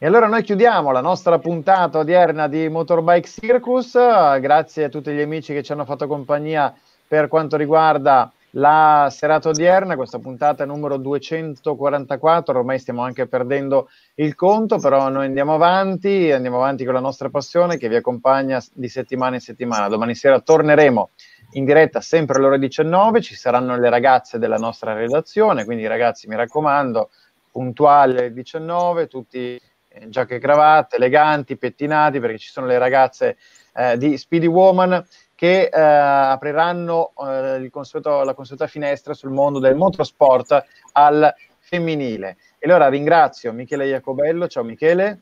E 0.00 0.06
allora 0.06 0.28
noi 0.28 0.44
chiudiamo 0.44 0.92
la 0.92 1.00
nostra 1.00 1.40
puntata 1.40 1.98
odierna 1.98 2.46
di 2.46 2.68
Motorbike 2.68 3.26
Circus. 3.28 3.94
Grazie 3.94 4.84
a 4.84 4.88
tutti 4.88 5.10
gli 5.10 5.20
amici 5.20 5.52
che 5.52 5.64
ci 5.64 5.72
hanno 5.72 5.84
fatto 5.84 6.06
compagnia 6.06 6.72
per 7.08 7.26
quanto 7.26 7.56
riguarda 7.56 8.30
la 8.50 9.08
serata 9.10 9.48
odierna, 9.48 9.96
questa 9.96 10.20
puntata 10.20 10.64
numero 10.64 10.98
244, 10.98 12.56
ormai 12.56 12.78
stiamo 12.78 13.02
anche 13.02 13.26
perdendo 13.26 13.88
il 14.14 14.36
conto, 14.36 14.78
però 14.78 15.08
noi 15.08 15.26
andiamo 15.26 15.54
avanti, 15.54 16.30
andiamo 16.30 16.58
avanti 16.58 16.84
con 16.84 16.94
la 16.94 17.00
nostra 17.00 17.28
passione 17.28 17.76
che 17.76 17.88
vi 17.88 17.96
accompagna 17.96 18.62
di 18.72 18.88
settimana 18.88 19.34
in 19.34 19.40
settimana. 19.40 19.88
Domani 19.88 20.14
sera 20.14 20.38
torneremo 20.38 21.10
in 21.54 21.64
diretta 21.64 22.00
sempre 22.00 22.38
alle 22.38 22.46
ore 22.46 22.58
19, 22.60 23.20
ci 23.20 23.34
saranno 23.34 23.76
le 23.76 23.90
ragazze 23.90 24.38
della 24.38 24.58
nostra 24.58 24.92
redazione, 24.92 25.64
quindi 25.64 25.88
ragazzi 25.88 26.28
mi 26.28 26.36
raccomando, 26.36 27.10
puntuali 27.50 28.16
alle 28.16 28.32
19, 28.32 29.08
tutti 29.08 29.60
giacche 30.08 30.36
e 30.36 30.38
cravatte, 30.38 30.96
eleganti, 30.96 31.56
pettinati, 31.56 32.20
perché 32.20 32.38
ci 32.38 32.50
sono 32.50 32.66
le 32.66 32.78
ragazze 32.78 33.36
eh, 33.74 33.96
di 33.98 34.16
Speedy 34.16 34.46
Woman 34.46 35.04
che 35.34 35.68
eh, 35.72 35.80
apriranno 35.80 37.12
eh, 37.26 37.56
il 37.56 37.70
consueto- 37.70 38.22
la 38.24 38.34
consueta 38.34 38.66
finestra 38.66 39.14
sul 39.14 39.30
mondo 39.30 39.58
del 39.60 39.76
motorsport 39.76 40.64
al 40.92 41.32
femminile. 41.58 42.36
E 42.58 42.68
allora 42.68 42.88
ringrazio 42.88 43.52
Michele 43.52 43.86
Iacobello, 43.86 44.48
ciao 44.48 44.64
Michele, 44.64 45.20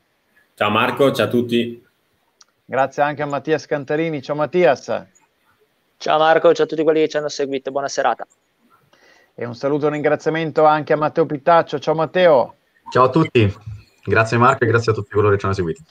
Ciao 0.55 0.69
Marco, 0.71 1.11
ciao 1.11 1.25
a 1.27 1.29
tutti. 1.29 1.85
grazie 2.65 3.03
anche 3.03 3.21
a 3.21 3.25
Mattias 3.27 3.65
Cantarini, 3.67 4.21
ciao 4.23 4.35
Mattias, 4.35 5.05
Ciao 5.97 6.17
Marco, 6.19 6.53
ciao 6.53 6.65
a 6.65 6.67
tutti 6.67 6.83
quelli 6.83 7.01
che 7.01 7.07
ci 7.09 7.17
hanno 7.17 7.27
seguito, 7.29 7.69
buona 7.71 7.87
serata. 7.87 8.25
e 9.35 9.45
un 9.45 9.53
saluto 9.55 9.83
e 9.85 9.87
un 9.87 9.93
ringraziamento 9.93 10.65
anche 10.65 10.93
a 10.93 10.97
Matteo 10.97 11.25
Pittaccio, 11.27 11.77
ciao 11.79 11.93
Matteo. 11.93 12.55
Ciao 12.91 13.03
a 13.05 13.09
tutti, 13.09 13.53
grazie 14.07 14.37
Marco 14.37 14.63
e 14.63 14.67
grazie 14.67 14.91
a 14.91 14.95
tutti 14.95 15.11
coloro 15.11 15.31
che 15.31 15.37
ci 15.39 15.45
hanno 15.45 15.53
seguito. 15.53 15.81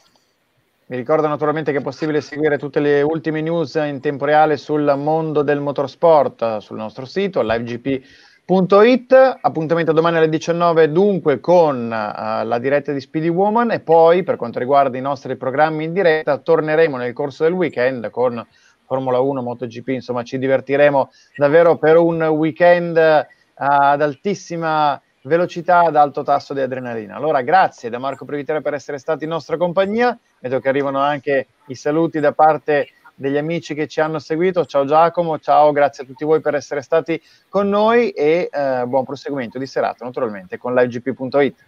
Vi 0.89 0.95
ricordo 0.95 1.27
naturalmente 1.27 1.73
che 1.73 1.79
è 1.79 1.83
possibile 1.83 2.21
seguire 2.21 2.59
tutte 2.59 2.79
le 2.79 3.03
ultime 3.03 3.41
news 3.41 3.75
in 3.75 3.99
tempo 4.01 4.25
reale 4.25 4.57
sul 4.57 4.95
mondo 4.97 5.43
del 5.43 5.59
motorsport 5.61 6.59
sul 6.59 6.77
nostro 6.77 7.05
sito 7.07 7.43
Speedy.it, 7.43 9.39
appuntamento 9.41 9.91
domani 9.91 10.19
alle 10.19 10.29
19 10.29 10.93
dunque 10.93 11.41
con 11.41 11.87
uh, 11.87 12.47
la 12.47 12.59
diretta 12.61 12.93
di 12.93 13.01
Speedy 13.01 13.27
Woman. 13.27 13.73
E 13.73 13.81
poi 13.81 14.23
per 14.23 14.37
quanto 14.37 14.61
riguarda 14.61 14.97
i 14.97 15.01
nostri 15.01 15.35
programmi 15.35 15.83
in 15.83 15.93
diretta 15.93 16.39
torneremo 16.39 16.97
nel 16.97 17.13
corso 17.13 17.43
del 17.43 17.53
weekend 17.53 18.09
con 18.11 18.47
Formula 18.87 19.19
1, 19.19 19.43
MotoGP, 19.43 19.89
insomma 19.89 20.23
ci 20.23 20.39
divertiremo 20.39 21.11
davvero 21.35 21.79
per 21.79 21.97
un 21.97 22.23
weekend 22.23 22.97
uh, 22.97 23.27
ad 23.55 24.01
altissima 24.01 25.01
velocità 25.27 25.81
ad 25.81 25.97
alto 25.97 26.23
tasso 26.23 26.55
di 26.55 26.61
adrenalina. 26.61 27.17
Allora, 27.17 27.43
grazie 27.43 27.91
da 27.91 27.99
Marco 27.99 28.25
Privitera 28.25 28.61
per 28.61 28.75
essere 28.75 28.99
stati 28.99 29.25
in 29.25 29.31
nostra 29.31 29.57
compagnia. 29.57 30.19
Vedo 30.39 30.61
che 30.61 30.69
arrivano 30.69 31.01
anche 31.01 31.49
i 31.67 31.75
saluti 31.75 32.21
da 32.21 32.33
parte 32.33 32.89
degli 33.15 33.37
amici 33.37 33.75
che 33.75 33.87
ci 33.87 34.01
hanno 34.01 34.19
seguito. 34.19 34.65
Ciao 34.65 34.85
Giacomo, 34.85 35.39
ciao, 35.39 35.73
grazie 35.73 36.05
a 36.05 36.07
tutti 36.07 36.25
voi 36.25 36.41
per 36.41 36.55
essere 36.55 36.83
stati 36.83 37.21
con 37.49 37.69
noi 37.69 38.11
e 38.11 38.49
eh, 38.51 38.85
buon 38.87 39.05
proseguimento 39.05 39.59
di 39.59 39.67
serata 39.67 40.05
naturalmente 40.05 40.59
con 40.59 40.75
livegp.it. 40.75 41.65